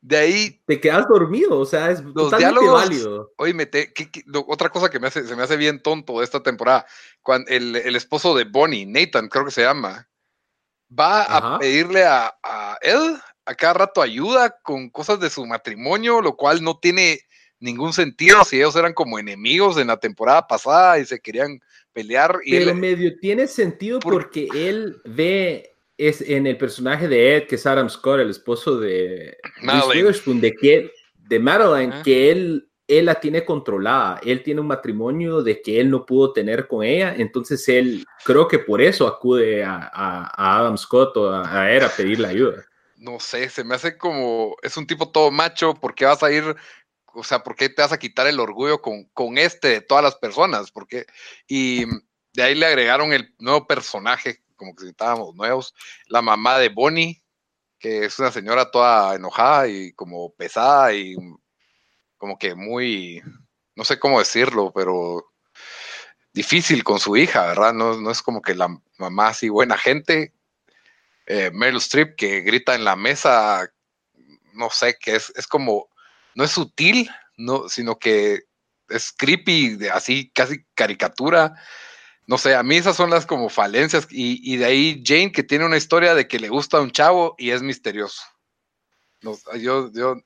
de 0.00 0.16
ahí. 0.16 0.62
Te 0.64 0.80
quedas 0.80 1.06
dormido, 1.06 1.58
o 1.58 1.66
sea, 1.66 1.90
es 1.90 2.00
los 2.00 2.14
totalmente 2.14 2.58
diálogos, 2.58 2.72
válido. 2.72 3.32
Oye, 3.36 3.52
mete, 3.52 3.92
otra 4.46 4.70
cosa 4.70 4.88
que 4.88 4.98
me 4.98 5.08
hace, 5.08 5.26
se 5.26 5.36
me 5.36 5.42
hace 5.42 5.58
bien 5.58 5.82
tonto 5.82 6.20
de 6.20 6.24
esta 6.24 6.42
temporada, 6.42 6.86
cuando 7.20 7.50
el, 7.50 7.76
el 7.76 7.96
esposo 7.96 8.34
de 8.34 8.44
Bonnie, 8.44 8.86
Nathan, 8.86 9.28
creo 9.28 9.44
que 9.44 9.50
se 9.50 9.60
llama, 9.60 10.08
va 10.90 11.24
a 11.24 11.58
pedirle 11.58 12.06
a, 12.06 12.34
a 12.42 12.78
él 12.80 13.20
a 13.44 13.54
cada 13.54 13.74
rato 13.74 14.02
ayuda 14.02 14.56
con 14.62 14.90
cosas 14.90 15.20
de 15.20 15.30
su 15.30 15.44
matrimonio, 15.46 16.20
lo 16.20 16.36
cual 16.36 16.62
no 16.62 16.78
tiene 16.78 17.20
ningún 17.58 17.92
sentido 17.92 18.44
si 18.44 18.56
ellos 18.56 18.76
eran 18.76 18.92
como 18.92 19.18
enemigos 19.18 19.78
en 19.78 19.86
la 19.86 19.96
temporada 19.96 20.46
pasada 20.46 20.98
y 20.98 21.04
se 21.04 21.20
querían 21.20 21.60
pelear. 21.92 22.38
Y 22.44 22.58
Pero 22.58 22.74
medio 22.74 23.18
tiene 23.20 23.46
sentido 23.46 24.00
porque 24.00 24.48
él 24.54 25.00
ve 25.04 25.68
es 25.98 26.20
en 26.20 26.46
el 26.46 26.56
personaje 26.56 27.06
de 27.06 27.36
Ed, 27.36 27.46
que 27.46 27.54
es 27.54 27.66
Adam 27.66 27.88
Scott, 27.88 28.20
el 28.20 28.30
esposo 28.30 28.80
de 28.80 29.36
Witherspoon, 29.62 30.40
de 30.40 30.52
que 30.52 30.90
de 31.16 31.38
Madeline, 31.38 32.02
que 32.02 32.30
él 32.30 32.68
él 32.88 33.06
la 33.06 33.14
tiene 33.14 33.44
controlada, 33.44 34.20
él 34.24 34.42
tiene 34.42 34.60
un 34.60 34.66
matrimonio 34.66 35.42
de 35.42 35.62
que 35.62 35.80
él 35.80 35.88
no 35.88 36.04
pudo 36.04 36.32
tener 36.32 36.66
con 36.66 36.84
ella, 36.84 37.14
entonces 37.16 37.66
él 37.68 38.04
creo 38.24 38.48
que 38.48 38.58
por 38.58 38.82
eso 38.82 39.06
acude 39.06 39.64
a, 39.64 40.30
Adam 40.36 40.76
Scott 40.76 41.16
o 41.16 41.30
a, 41.30 41.62
a 41.62 41.72
él 41.72 41.84
a 41.84 41.88
pedirle 41.88 42.28
ayuda. 42.28 42.66
No 43.02 43.18
sé, 43.18 43.48
se 43.50 43.64
me 43.64 43.74
hace 43.74 43.98
como, 43.98 44.54
es 44.62 44.76
un 44.76 44.86
tipo 44.86 45.10
todo 45.10 45.32
macho, 45.32 45.74
¿por 45.74 45.92
qué 45.94 46.04
vas 46.04 46.22
a 46.22 46.30
ir, 46.30 46.44
o 47.12 47.24
sea, 47.24 47.42
por 47.42 47.56
qué 47.56 47.68
te 47.68 47.82
vas 47.82 47.92
a 47.92 47.98
quitar 47.98 48.28
el 48.28 48.38
orgullo 48.38 48.80
con, 48.80 49.06
con 49.06 49.38
este 49.38 49.68
de 49.68 49.80
todas 49.80 50.04
las 50.04 50.14
personas? 50.14 50.70
Porque, 50.70 51.06
y 51.48 51.84
de 52.32 52.42
ahí 52.42 52.54
le 52.54 52.66
agregaron 52.66 53.12
el 53.12 53.34
nuevo 53.40 53.66
personaje, 53.66 54.44
como 54.54 54.76
que 54.76 54.88
estábamos 54.88 55.34
nuevos, 55.34 55.74
la 56.06 56.22
mamá 56.22 56.58
de 56.58 56.68
Bonnie, 56.68 57.22
que 57.80 58.04
es 58.04 58.20
una 58.20 58.30
señora 58.30 58.70
toda 58.70 59.16
enojada 59.16 59.66
y 59.66 59.92
como 59.94 60.32
pesada 60.34 60.94
y 60.94 61.16
como 62.16 62.38
que 62.38 62.54
muy, 62.54 63.20
no 63.74 63.84
sé 63.84 63.98
cómo 63.98 64.20
decirlo, 64.20 64.72
pero 64.72 65.32
difícil 66.32 66.84
con 66.84 67.00
su 67.00 67.16
hija, 67.16 67.48
¿verdad? 67.48 67.74
No, 67.74 68.00
no 68.00 68.12
es 68.12 68.22
como 68.22 68.40
que 68.42 68.54
la 68.54 68.68
mamá 68.96 69.28
así 69.28 69.48
buena 69.48 69.76
gente. 69.76 70.32
Eh, 71.26 71.50
Meryl 71.52 71.78
Streep 71.78 72.16
que 72.16 72.40
grita 72.40 72.74
en 72.74 72.84
la 72.84 72.96
mesa, 72.96 73.68
no 74.54 74.70
sé, 74.70 74.96
que 75.00 75.16
es, 75.16 75.32
es 75.36 75.46
como, 75.46 75.88
no 76.34 76.44
es 76.44 76.50
sutil, 76.50 77.08
no, 77.36 77.68
sino 77.68 77.98
que 77.98 78.44
es 78.88 79.12
creepy, 79.12 79.78
así 79.92 80.30
casi 80.34 80.64
caricatura. 80.74 81.54
No 82.26 82.38
sé, 82.38 82.54
a 82.54 82.62
mí 82.62 82.76
esas 82.76 82.96
son 82.96 83.10
las 83.10 83.26
como 83.26 83.48
falencias. 83.48 84.06
Y, 84.10 84.40
y, 84.42 84.56
de 84.56 84.64
ahí 84.64 85.02
Jane, 85.04 85.32
que 85.32 85.42
tiene 85.42 85.64
una 85.66 85.76
historia 85.76 86.14
de 86.14 86.28
que 86.28 86.38
le 86.38 86.48
gusta 86.48 86.78
a 86.78 86.82
un 86.82 86.92
chavo 86.92 87.34
y 87.38 87.50
es 87.50 87.62
misterioso 87.62 88.22
yo, 89.58 89.90
yo, 89.92 90.16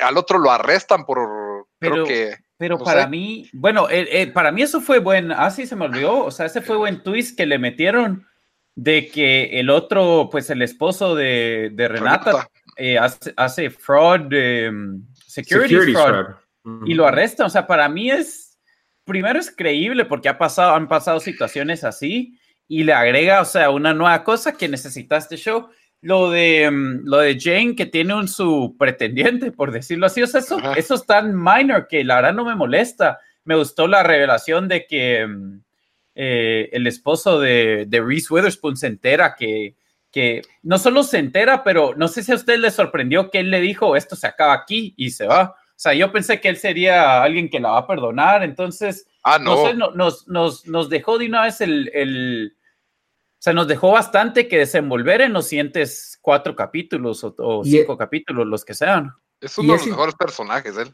al 0.00 0.16
otro 0.16 0.38
lo 0.38 0.50
arrestan 0.50 1.04
por, 1.04 1.66
pero, 1.78 2.04
que... 2.04 2.36
Pero 2.58 2.78
para 2.78 3.06
mí, 3.06 3.48
bueno, 3.52 3.88
eh, 3.90 4.08
eh, 4.10 4.26
para 4.28 4.50
mí 4.50 4.62
eso 4.62 4.80
fue 4.80 4.98
buen, 4.98 5.30
ah, 5.30 5.50
sí, 5.50 5.66
se 5.66 5.76
me 5.76 5.84
olvidó, 5.84 6.24
o 6.24 6.30
sea, 6.30 6.46
ese 6.46 6.62
fue 6.62 6.76
buen 6.76 7.02
twist 7.02 7.36
que 7.36 7.46
le 7.46 7.58
metieron 7.58 8.26
de 8.76 9.08
que 9.08 9.58
el 9.58 9.70
otro, 9.70 10.28
pues 10.30 10.48
el 10.50 10.62
esposo 10.62 11.16
de, 11.16 11.70
de 11.72 11.88
Renata, 11.88 12.48
eh, 12.76 12.98
hace, 12.98 13.70
fraud, 13.70 14.32
em, 14.32 15.02
security, 15.26 15.92
fraud, 15.92 16.26
y 16.84 16.94
lo 16.94 17.06
arrestan, 17.06 17.46
o 17.46 17.50
sea, 17.50 17.66
para 17.66 17.88
mí 17.88 18.10
es, 18.10 18.58
primero 19.04 19.40
es 19.40 19.50
creíble 19.50 20.04
porque 20.04 20.28
ha 20.28 20.38
pasado, 20.38 20.74
han 20.74 20.86
pasado 20.86 21.18
situaciones 21.18 21.82
así 21.82 22.38
y 22.68 22.84
le 22.84 22.92
agrega, 22.92 23.40
o 23.40 23.44
sea, 23.44 23.70
una 23.70 23.94
nueva 23.94 24.22
cosa 24.22 24.52
que 24.52 24.68
necesita 24.68 25.16
este 25.16 25.36
show 25.36 25.68
lo 26.02 26.30
de, 26.30 26.70
mm, 26.70 27.00
lo 27.04 27.18
de 27.18 27.38
Jane 27.40 27.74
que 27.74 27.86
tiene 27.86 28.14
un 28.14 28.28
su 28.28 28.76
pretendiente, 28.78 29.50
por 29.50 29.72
decirlo 29.72 30.06
así. 30.06 30.22
O 30.22 30.26
sea, 30.26 30.40
eso, 30.40 30.58
eso 30.76 30.94
es 30.94 31.06
tan 31.06 31.34
minor 31.34 31.88
que 31.88 32.04
la 32.04 32.16
verdad 32.16 32.34
no 32.34 32.44
me 32.44 32.54
molesta. 32.54 33.18
Me 33.44 33.56
gustó 33.56 33.86
la 33.88 34.02
revelación 34.02 34.68
de 34.68 34.86
que 34.86 35.26
mm, 35.26 35.62
eh, 36.16 36.68
el 36.72 36.86
esposo 36.86 37.38
de, 37.38 37.84
de, 37.86 38.00
Reese 38.00 38.32
Witherspoon 38.32 38.76
se 38.76 38.88
entera 38.88 39.36
que, 39.36 39.76
que 40.10 40.42
no 40.62 40.78
solo 40.78 41.02
se 41.02 41.18
entera, 41.18 41.62
pero 41.62 41.94
no 41.96 42.08
sé 42.08 42.22
si 42.22 42.32
a 42.32 42.36
usted 42.36 42.58
le 42.58 42.70
sorprendió 42.70 43.30
que 43.30 43.40
él 43.40 43.50
le 43.50 43.60
dijo 43.60 43.94
esto 43.94 44.16
se 44.16 44.26
acaba 44.26 44.54
aquí 44.54 44.94
y 44.96 45.10
se 45.10 45.26
va. 45.26 45.54
O 45.54 45.78
sea, 45.78 45.92
yo 45.92 46.10
pensé 46.10 46.40
que 46.40 46.48
él 46.48 46.56
sería 46.56 47.22
alguien 47.22 47.50
que 47.50 47.60
la 47.60 47.72
va 47.72 47.78
a 47.78 47.86
perdonar, 47.86 48.42
entonces, 48.42 49.06
ah, 49.22 49.38
no. 49.38 49.64
sé, 49.66 49.74
nos, 49.74 50.26
nos, 50.26 50.66
nos, 50.66 50.88
dejó 50.88 51.18
de 51.18 51.26
una 51.26 51.42
vez 51.42 51.60
el, 51.60 51.90
el 51.92 52.56
sea, 53.46 53.52
nos 53.52 53.68
dejó 53.68 53.92
bastante 53.92 54.48
que 54.48 54.58
desenvolver 54.58 55.20
en 55.20 55.32
los 55.32 55.46
siguientes 55.46 56.18
cuatro 56.20 56.56
capítulos 56.56 57.22
o, 57.22 57.62
cinco 57.64 57.92
e 57.92 57.96
capítulos, 57.96 58.44
los 58.44 58.64
que 58.64 58.74
sean. 58.74 59.12
Es 59.40 59.56
uno 59.58 59.74
de 59.74 59.78
los 59.78 59.86
mejores 59.86 60.14
personajes, 60.16 60.76
él. 60.76 60.92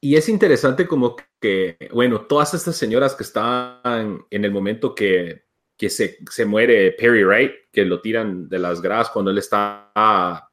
Y 0.00 0.16
es 0.16 0.28
interesante 0.28 0.86
como 0.86 1.16
que, 1.40 1.76
bueno, 1.92 2.22
todas 2.22 2.54
estas 2.54 2.76
señoras 2.76 3.14
que 3.14 3.24
están 3.24 4.24
en 4.30 4.44
el 4.44 4.50
momento 4.52 4.94
que, 4.94 5.44
que 5.76 5.90
se, 5.90 6.18
se, 6.30 6.44
muere 6.44 6.92
Perry 6.92 7.24
Wright, 7.24 7.52
que 7.72 7.84
lo 7.84 8.00
tiran 8.00 8.48
de 8.48 8.58
las 8.58 8.80
gradas 8.80 9.10
cuando 9.10 9.30
él 9.30 9.38
está 9.38 9.90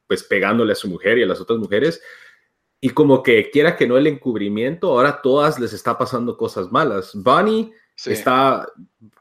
pues 0.08 0.24
pegándole 0.24 0.74
a 0.74 0.76
su 0.76 0.88
mujer 0.88 1.18
y 1.18 1.24
a 1.24 1.28
las 1.28 1.42
otras 1.42 1.60
mujeres, 1.60 2.02
y 2.82 2.90
como 2.90 3.24
que 3.24 3.50
quiera 3.50 3.76
que 3.76 3.88
no 3.88 3.98
el 3.98 4.08
encubrimiento, 4.08 4.90
ahora 4.90 5.22
todas 5.22 5.60
les 5.60 5.74
está 5.74 5.98
pasando 5.98 6.38
cosas 6.38 6.72
malas. 6.72 7.12
Bonnie 7.16 7.72
está, 8.06 8.68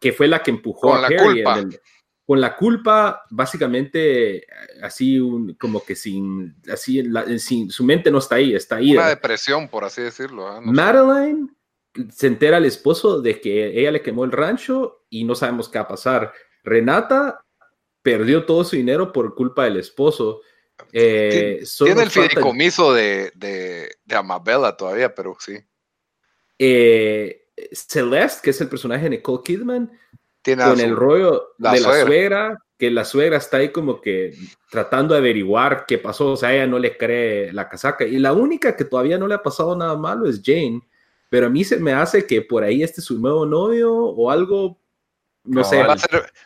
que 0.01 0.13
fue 0.13 0.29
la 0.29 0.43
que 0.43 0.51
empujó 0.51 0.95
a 0.95 1.09
Perry 1.09 1.41
en 1.41 1.49
el, 1.49 1.81
con 2.27 2.41
la 2.41 2.57
culpa, 2.57 3.23
básicamente, 3.31 4.47
así 4.83 5.21
como 5.59 5.85
que 5.85 5.95
sin, 5.95 6.57
así, 6.73 7.03
sin, 7.39 7.71
su 7.71 7.85
mente 7.85 8.11
no 8.11 8.19
está 8.19 8.37
ahí, 8.37 8.55
está 8.55 8.77
ahí. 8.77 8.93
Una 8.93 9.09
depresión, 9.09 9.69
por 9.69 9.85
así 9.85 10.01
decirlo. 10.03 10.57
¿eh? 10.57 10.61
Madeline 10.63 11.55
se 12.11 12.27
entera 12.27 12.57
al 12.57 12.65
esposo 12.65 13.21
de 13.21 13.41
que 13.41 13.79
ella 13.79 13.93
le 13.93 14.03
quemó 14.03 14.25
el 14.25 14.33
rancho 14.33 15.05
y 15.11 15.25
no 15.25 15.35
sabemos 15.35 15.69
qué 15.69 15.79
va 15.79 15.85
a 15.85 15.89
pasar. 15.89 16.33
Renata 16.65 17.45
perdió 18.03 18.47
todo 18.47 18.65
su 18.65 18.77
dinero 18.77 19.13
por 19.13 19.35
culpa 19.35 19.65
del 19.65 19.77
esposo. 19.77 20.41
Eh, 20.93 21.63
tiene 21.79 22.03
el 22.03 22.11
fideicomiso 22.11 22.95
de, 22.95 23.33
de, 23.35 23.91
de, 24.05 24.17
Amabella 24.17 24.77
todavía, 24.77 25.15
pero 25.15 25.37
sí. 25.39 25.59
Eh, 26.59 27.49
Celeste, 27.73 28.41
que 28.43 28.51
es 28.51 28.61
el 28.61 28.69
personaje 28.69 29.05
de 29.05 29.11
Nicole 29.11 29.43
Kidman, 29.45 29.93
con 30.45 30.81
el 30.81 30.95
rollo 30.95 31.55
de 31.59 31.81
la 31.81 32.05
suegra, 32.05 32.59
que 32.79 32.91
la 32.91 33.05
suegra 33.05 33.39
está 33.39 33.59
ahí 33.59 33.71
como 33.71 34.01
que 34.01 34.35
tratando 34.71 35.15
de 35.15 35.21
averiguar 35.21 35.85
qué 35.87 35.99
pasó, 35.99 36.33
o 36.33 36.37
sea, 36.37 36.53
ella 36.53 36.67
no 36.67 36.79
le 36.79 36.97
cree 36.97 37.53
la 37.53 37.69
casaca. 37.69 38.05
Y 38.05 38.19
la 38.19 38.33
única 38.33 38.77
que 38.77 38.85
todavía 38.85 39.19
no 39.19 39.27
le 39.27 39.35
ha 39.35 39.43
pasado 39.43 39.77
nada 39.77 39.97
malo 39.97 40.29
es 40.29 40.43
Jane, 40.45 40.81
pero 41.31 41.47
a 41.47 41.51
mí 41.51 41.65
se 41.65 41.79
me 41.79 41.93
hace 41.93 42.27
que 42.27 42.43
por 42.43 42.63
ahí 42.63 42.83
este 42.83 43.01
es 43.01 43.07
su 43.07 43.19
nuevo 43.19 43.47
novio 43.47 43.93
o 43.93 44.31
algo, 44.31 44.79
no, 45.45 45.63
sé. 45.63 45.83
Va 45.83 45.95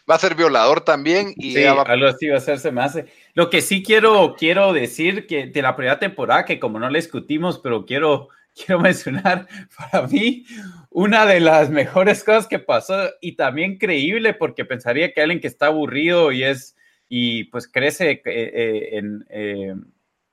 a, 0.06 0.18
ser, 0.18 0.34
violador 0.34 0.80
también 0.80 1.32
y 1.36 1.54
sí, 1.54 1.64
algo 1.64 2.06
así 2.06 2.28
va 2.28 2.38
a 2.38 2.40
ser, 2.40 2.58
se 2.58 2.72
me 2.72 2.82
hace. 2.82 3.06
Lo 3.34 3.48
que 3.48 3.60
sí 3.60 3.82
quiero, 3.82 4.34
quiero 4.36 4.72
decir 4.72 5.26
que 5.26 5.46
de 5.46 5.62
la 5.62 5.76
primera 5.76 5.98
temporada, 5.98 6.44
que 6.44 6.58
como 6.58 6.78
no 6.78 6.90
le 6.90 6.98
discutimos, 6.98 7.58
pero 7.58 7.86
quiero 7.86 8.28
quiero 8.58 8.80
mencionar 8.80 9.46
para 9.76 10.06
mí 10.06 10.44
una 10.90 11.26
de 11.26 11.40
las 11.40 11.70
mejores 11.70 12.24
cosas 12.24 12.46
que 12.46 12.58
pasó 12.58 13.10
y 13.20 13.32
también 13.36 13.78
creíble 13.78 14.34
porque 14.34 14.64
pensaría 14.64 15.12
que 15.12 15.20
alguien 15.20 15.40
que 15.40 15.46
está 15.46 15.66
aburrido 15.66 16.32
y 16.32 16.44
es 16.44 16.76
y 17.08 17.44
pues 17.44 17.68
crece 17.68 18.10
eh, 18.10 18.22
eh, 18.24 18.88
en, 18.92 19.24
eh, 19.30 19.74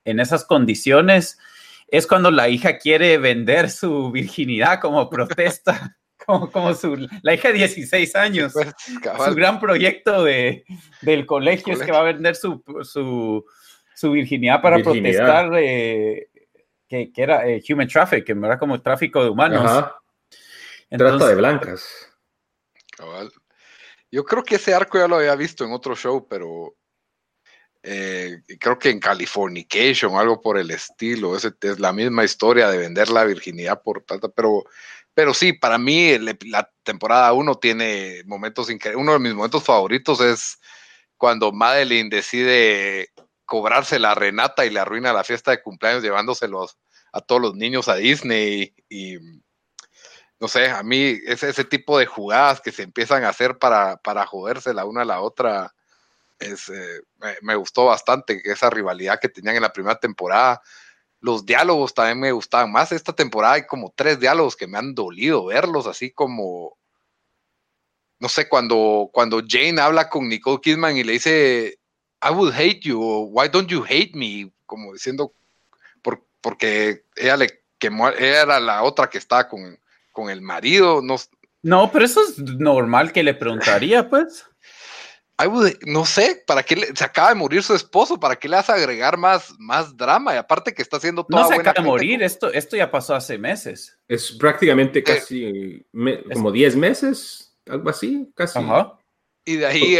en, 0.04 0.20
esas 0.20 0.44
condiciones 0.44 1.38
es 1.88 2.06
cuando 2.06 2.30
la 2.30 2.48
hija 2.48 2.78
quiere 2.78 3.16
vender 3.16 3.70
su 3.70 4.10
virginidad 4.10 4.80
como 4.80 5.08
protesta. 5.08 5.96
Como, 6.24 6.50
como 6.50 6.74
su, 6.74 6.96
la 7.22 7.34
hija 7.34 7.48
de 7.48 7.58
16 7.58 8.16
años, 8.16 8.52
pues, 8.52 8.74
su 9.24 9.34
gran 9.36 9.60
proyecto 9.60 10.24
de, 10.24 10.64
del 11.02 11.24
colegio, 11.24 11.74
es 11.74 11.82
que 11.82 11.92
va 11.92 12.00
a 12.00 12.04
vender 12.04 12.34
su, 12.34 12.64
su, 12.82 13.44
su 13.94 14.10
virginidad 14.10 14.60
para 14.60 14.78
protestar 14.78 15.52
que, 16.88 17.10
era 17.16 17.46
eh, 17.48 17.62
human 17.68 17.88
traffic, 17.88 18.24
que 18.24 18.32
era 18.32 18.58
como 18.58 18.80
tráfico 18.80 19.22
de 19.22 19.30
humanos. 19.30 19.92
Trata 20.88 21.28
de 21.28 21.34
blancas. 21.34 22.08
Yo 24.10 24.24
creo 24.24 24.42
que 24.44 24.56
ese 24.56 24.72
arco 24.72 24.98
ya 24.98 25.08
lo 25.08 25.16
había 25.16 25.34
visto 25.34 25.64
en 25.64 25.72
otro 25.72 25.96
show, 25.96 26.26
pero 26.28 26.76
eh, 27.82 28.40
creo 28.58 28.78
que 28.78 28.90
en 28.90 29.00
Californication 29.00 30.14
o 30.14 30.20
algo 30.20 30.40
por 30.40 30.58
el 30.58 30.70
estilo. 30.70 31.36
Es, 31.36 31.44
es 31.60 31.78
la 31.80 31.92
misma 31.92 32.24
historia 32.24 32.68
de 32.68 32.78
vender 32.78 33.08
la 33.10 33.24
virginidad 33.24 33.82
por 33.82 34.02
tanta, 34.02 34.28
pero, 34.28 34.64
pero 35.12 35.34
sí, 35.34 35.52
para 35.52 35.78
mí 35.78 36.16
la 36.18 36.70
temporada 36.82 37.32
1 37.32 37.54
tiene 37.56 38.22
momentos 38.26 38.70
increíbles. 38.70 39.02
Uno 39.02 39.12
de 39.12 39.18
mis 39.18 39.34
momentos 39.34 39.64
favoritos 39.64 40.20
es 40.20 40.58
cuando 41.16 41.52
Madeline 41.52 42.08
decide 42.10 43.10
cobrarse 43.46 43.98
la 43.98 44.14
Renata 44.14 44.66
y 44.66 44.70
le 44.70 44.80
arruina 44.80 45.12
la 45.12 45.24
fiesta 45.24 45.52
de 45.52 45.62
cumpleaños 45.62 46.02
llevándoselos 46.02 46.78
a 47.12 47.20
todos 47.20 47.40
los 47.40 47.54
niños 47.54 47.88
a 47.88 47.94
Disney 47.94 48.74
y, 48.88 49.16
no 50.38 50.48
sé, 50.48 50.68
a 50.68 50.82
mí 50.82 51.18
ese, 51.26 51.64
tipo 51.64 51.98
de 51.98 52.06
jugadas 52.06 52.60
que 52.60 52.72
se 52.72 52.82
empiezan 52.82 53.24
a 53.24 53.30
hacer 53.30 53.58
para, 53.58 53.96
para 53.96 54.26
joderse 54.26 54.74
la 54.74 54.84
una 54.84 55.02
a 55.02 55.06
la 55.06 55.20
otra, 55.22 55.74
eh, 56.38 56.54
me, 57.42 57.56
gustó 57.56 57.86
bastante 57.86 58.42
esa 58.44 58.68
rivalidad 58.68 59.18
que 59.18 59.28
tenían 59.28 59.56
en 59.56 59.62
la 59.62 59.72
primera 59.72 59.98
temporada. 59.98 60.60
Los 61.20 61.46
diálogos 61.46 61.94
también 61.94 62.20
me 62.20 62.32
gustaban 62.32 62.70
más. 62.70 62.92
Esta 62.92 63.14
temporada 63.14 63.54
hay 63.54 63.66
como 63.66 63.92
tres 63.96 64.20
diálogos 64.20 64.56
que 64.56 64.66
me 64.66 64.78
han 64.78 64.94
dolido 64.94 65.46
verlos, 65.46 65.86
así 65.86 66.12
como, 66.12 66.76
no 68.18 68.28
sé, 68.28 68.48
cuando, 68.48 69.08
cuando 69.12 69.42
Jane 69.46 69.80
habla 69.80 70.10
con 70.10 70.28
Nicole 70.28 70.60
Kidman 70.60 70.96
y 70.98 71.04
le 71.04 71.12
dice, 71.14 71.78
I 72.22 72.30
would 72.30 72.54
hate 72.54 72.80
you, 72.80 72.98
why 73.32 73.48
don't 73.48 73.68
you 73.70 73.84
hate 73.84 74.14
me? 74.14 74.50
Como 74.66 74.92
diciendo, 74.92 75.32
por, 76.02 76.24
porque 76.40 77.04
ella 77.16 77.36
le 77.36 77.62
era 78.18 78.58
la 78.58 78.82
otra 78.82 79.08
que 79.08 79.18
estaba 79.18 79.48
con, 79.48 79.78
con 80.12 80.30
el 80.30 80.40
marido. 80.40 81.02
No, 81.02 81.16
no, 81.62 81.90
pero 81.92 82.04
eso 82.04 82.20
es 82.22 82.38
normal 82.38 83.12
que 83.12 83.22
le 83.22 83.34
preguntaría, 83.34 84.08
pues 84.10 84.46
no 85.86 86.04
sé, 86.06 86.42
¿para 86.46 86.62
qué 86.62 86.76
le, 86.76 86.86
se 86.96 87.04
acaba 87.04 87.28
de 87.28 87.34
morir 87.34 87.62
su 87.62 87.74
esposo? 87.74 88.18
¿Para 88.18 88.36
qué 88.36 88.48
le 88.48 88.56
hace 88.56 88.72
agregar 88.72 89.18
más, 89.18 89.54
más 89.58 89.96
drama? 89.96 90.34
Y 90.34 90.38
aparte 90.38 90.72
que 90.72 90.82
está 90.82 90.96
haciendo 90.96 91.24
toda 91.24 91.42
No 91.42 91.48
se 91.48 91.54
acaba 91.54 91.74
de 91.74 91.82
morir, 91.82 92.22
esto, 92.22 92.50
esto 92.52 92.76
ya 92.76 92.90
pasó 92.90 93.14
hace 93.14 93.36
meses. 93.36 93.98
Es 94.08 94.32
prácticamente 94.32 95.00
eh, 95.00 95.02
casi 95.02 95.86
como 96.32 96.50
10 96.50 96.76
meses, 96.76 97.54
algo 97.66 97.90
así, 97.90 98.30
casi. 98.34 98.58
Y 99.46 99.56
de 99.56 99.66
ahí, 99.66 99.98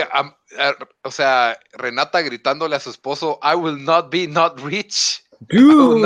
o 1.03 1.11
sea, 1.11 1.59
Renata 1.73 2.21
gritándole 2.21 2.77
a 2.77 2.81
su 2.81 2.91
esposo, 2.91 3.39
I 3.43 3.55
will 3.55 3.83
not 3.83 4.11
be 4.11 4.27
not 4.27 4.61
rich. 4.61 5.23
Pero 5.49 5.99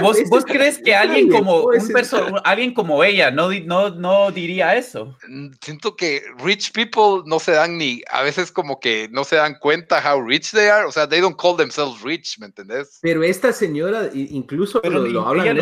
vos, 0.00 0.18
vos 0.28 0.44
crees 0.44 0.78
que 0.78 0.94
alguien 0.94 1.30
como 1.30 1.64
un 1.64 2.40
alguien 2.44 2.74
como 2.74 3.04
ella 3.04 3.30
no, 3.30 3.50
no, 3.52 3.90
no 3.90 4.30
diría 4.30 4.74
eso. 4.74 5.16
Mm, 5.28 5.48
siento 5.60 5.94
que 5.94 6.22
rich 6.38 6.72
people 6.72 7.22
no 7.26 7.38
se 7.38 7.52
dan 7.52 7.78
ni, 7.78 8.02
a 8.10 8.22
veces 8.22 8.50
como 8.50 8.80
que 8.80 9.08
no 9.12 9.24
se 9.24 9.36
dan 9.36 9.56
cuenta 9.60 10.02
how 10.02 10.20
rich 10.20 10.50
they 10.50 10.68
are. 10.68 10.86
O 10.86 10.92
sea, 10.92 11.08
they 11.08 11.20
don't 11.20 11.40
call 11.40 11.56
themselves 11.56 12.02
rich, 12.02 12.38
¿me 12.38 12.46
entendés? 12.46 12.98
Pero 13.02 13.22
esta 13.22 13.52
señora, 13.52 14.10
incluso 14.14 14.80
lo, 14.82 15.06
lo 15.06 15.26
hablan 15.26 15.48
en, 15.48 15.58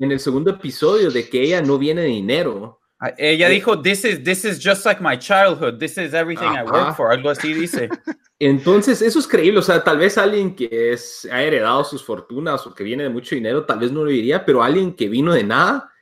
en 0.00 0.12
el 0.12 0.20
segundo 0.20 0.50
episodio, 0.50 1.10
de 1.10 1.28
que 1.28 1.42
ella 1.42 1.62
no 1.62 1.78
viene 1.78 2.02
de 2.02 2.08
dinero. 2.08 2.80
Ah, 3.04 3.12
ella 3.18 3.50
dijo, 3.50 3.82
this 3.82 4.02
is, 4.04 4.24
this 4.24 4.46
is 4.46 4.58
just 4.58 4.86
like 4.86 5.02
my 5.02 5.14
childhood, 5.14 5.78
this 5.78 5.98
is 5.98 6.14
everything 6.14 6.48
I 6.48 6.62
work 6.62 6.96
for, 6.96 7.12
algo 7.12 7.28
así 7.28 7.52
dice. 7.52 7.90
Entonces, 8.38 9.02
eso 9.02 9.18
es 9.18 9.28
creíble, 9.28 9.58
o 9.58 9.62
sea, 9.62 9.84
tal 9.84 9.98
vez 9.98 10.16
alguien 10.16 10.56
que 10.56 10.92
es, 10.92 11.28
ha 11.30 11.42
heredado 11.42 11.84
sus 11.84 12.02
fortunas 12.02 12.66
o 12.66 12.74
que 12.74 12.82
viene 12.82 13.02
de 13.02 13.10
mucho 13.10 13.34
dinero, 13.34 13.66
tal 13.66 13.78
vez 13.78 13.92
no 13.92 14.04
lo 14.04 14.10
diría, 14.10 14.46
pero 14.46 14.62
alguien 14.62 14.94
que 14.94 15.10
vino 15.10 15.34
de 15.34 15.44
nada 15.44 15.92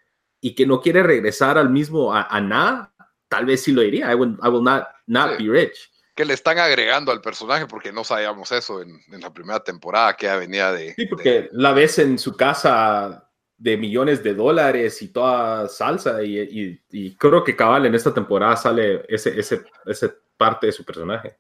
y 0.40 0.54
que 0.54 0.64
no 0.64 0.80
quiere 0.80 1.02
regresar 1.02 1.58
al 1.58 1.70
mismo, 1.70 2.14
a, 2.14 2.40
nada, 2.40 2.94
tal 3.28 3.46
vez 3.46 3.64
sí 3.64 3.72
lo 3.72 3.82
diría, 3.82 4.12
I 4.12 4.14
will, 4.14 4.38
I 4.40 4.48
will 4.48 4.62
not, 4.62 4.84
not 5.06 5.38
be 5.38 5.48
rich. 5.48 5.90
Que 6.14 6.24
le 6.24 6.34
están 6.34 6.60
agregando 6.60 7.10
al 7.10 7.20
personaje 7.20 7.66
porque 7.66 7.92
no 7.92 8.04
sabíamos 8.04 8.52
eso 8.52 8.80
en, 8.80 9.00
la 9.20 9.32
primera 9.32 9.58
temporada, 9.58 10.14
que 10.14 10.28
venía 10.36 10.70
de... 10.70 10.94
Sí, 10.94 11.06
porque 11.06 11.48
la 11.50 11.72
ves 11.72 11.98
en 11.98 12.16
su 12.16 12.36
casa 12.36 13.28
de 13.62 13.76
millones 13.76 14.24
de 14.24 14.34
dólares 14.34 15.00
y 15.02 15.08
toda 15.08 15.68
salsa 15.68 16.20
y, 16.24 16.80
creo 17.16 17.44
que 17.44 17.54
cabal 17.54 17.86
en 17.86 17.94
esta 17.94 18.12
temporada 18.12 18.56
sale 18.56 19.04
ese, 19.08 19.38
ese, 19.38 19.62
ese 19.86 20.12
parte 20.36 20.66
de 20.66 20.72
su 20.72 20.84
personaje. 20.84 21.38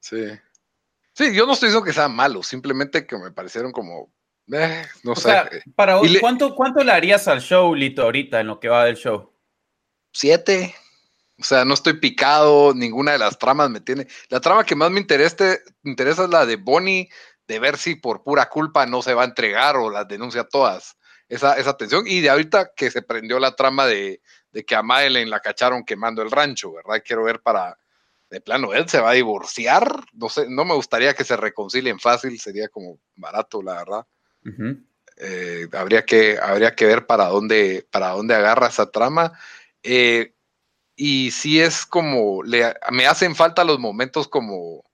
Sí. 0.00 0.26
Sí, 1.12 1.32
yo 1.32 1.46
no 1.46 1.52
estoy 1.52 1.68
diciendo 1.68 1.86
que 1.86 1.92
sea 1.92 2.08
malo, 2.08 2.42
simplemente 2.42 3.06
que 3.06 3.16
me 3.16 3.30
parecieron 3.30 3.70
como, 3.70 4.12
eh, 4.52 4.84
no 5.04 5.14
sé. 5.14 5.62
para 5.76 6.00
¿cuánto, 6.20 6.52
¿cuánto 6.56 6.82
le 6.82 6.90
harías 6.90 7.28
al 7.28 7.40
show, 7.40 7.72
Lito, 7.76 8.02
ahorita 8.02 8.40
en 8.40 8.48
lo 8.48 8.58
que 8.58 8.68
va 8.68 8.84
del 8.84 8.96
show? 8.96 9.32
Siete. 10.12 10.74
O 11.38 11.44
sea, 11.44 11.64
no 11.64 11.74
estoy 11.74 11.94
picado, 11.94 12.74
ninguna 12.74 13.12
de 13.12 13.18
las 13.18 13.38
tramas 13.38 13.70
me 13.70 13.80
tiene. 13.80 14.08
La 14.30 14.40
trama 14.40 14.64
que 14.64 14.74
más 14.74 14.90
me 14.90 15.00
interesa, 15.00 15.58
interesa 15.84 16.24
es 16.24 16.30
la 16.30 16.44
de 16.44 16.56
Bonnie, 16.56 17.08
de 17.46 17.58
ver 17.60 17.76
si 17.76 17.94
por 17.94 18.24
pura 18.24 18.48
culpa 18.48 18.84
no 18.84 19.00
se 19.00 19.14
va 19.14 19.22
a 19.22 19.26
entregar 19.26 19.76
o 19.76 19.90
las 19.90 20.08
denuncia 20.08 20.42
todas 20.42 20.96
esa, 21.34 21.54
esa 21.58 21.76
tensión. 21.76 22.04
Y 22.06 22.20
de 22.20 22.30
ahorita 22.30 22.72
que 22.74 22.90
se 22.90 23.02
prendió 23.02 23.38
la 23.38 23.56
trama 23.56 23.86
de, 23.86 24.20
que 24.66 24.74
a 24.74 24.82
Madeleine 24.82 25.30
la 25.30 25.40
cacharon 25.40 25.84
quemando 25.84 26.22
el 26.22 26.30
rancho, 26.30 26.72
¿verdad? 26.72 27.02
Quiero 27.04 27.24
ver 27.24 27.40
para, 27.40 27.78
de 28.30 28.40
plano, 28.40 28.72
él 28.72 28.88
se 28.88 29.00
va 29.00 29.10
a 29.10 29.14
divorciar. 29.14 30.04
No 30.12 30.28
sé, 30.28 30.46
no 30.48 30.64
me 30.64 30.74
gustaría 30.74 31.14
que 31.14 31.24
se 31.24 31.36
reconcilien 31.36 31.98
fácil, 31.98 32.38
sería 32.38 32.68
como 32.68 32.98
barato, 33.16 33.62
la 33.62 33.74
verdad. 33.74 34.06
Eh, 35.16 35.68
habría, 35.72 36.04
que, 36.04 36.38
habría 36.40 36.74
que 36.74 36.86
ver 36.86 37.06
para 37.06 37.26
dónde, 37.26 37.86
para 37.90 38.10
dónde 38.10 38.34
agarra 38.34 38.68
esa 38.68 38.90
trama. 38.90 39.32
Eh, 39.82 40.34
y 40.96 41.32
sí 41.32 41.60
es 41.60 41.84
como, 41.84 42.42
le, 42.44 42.74
me 42.90 43.06
hacen 43.06 43.34
falta 43.34 43.64
los 43.64 43.80
momentos 43.80 44.28
como 44.28 44.84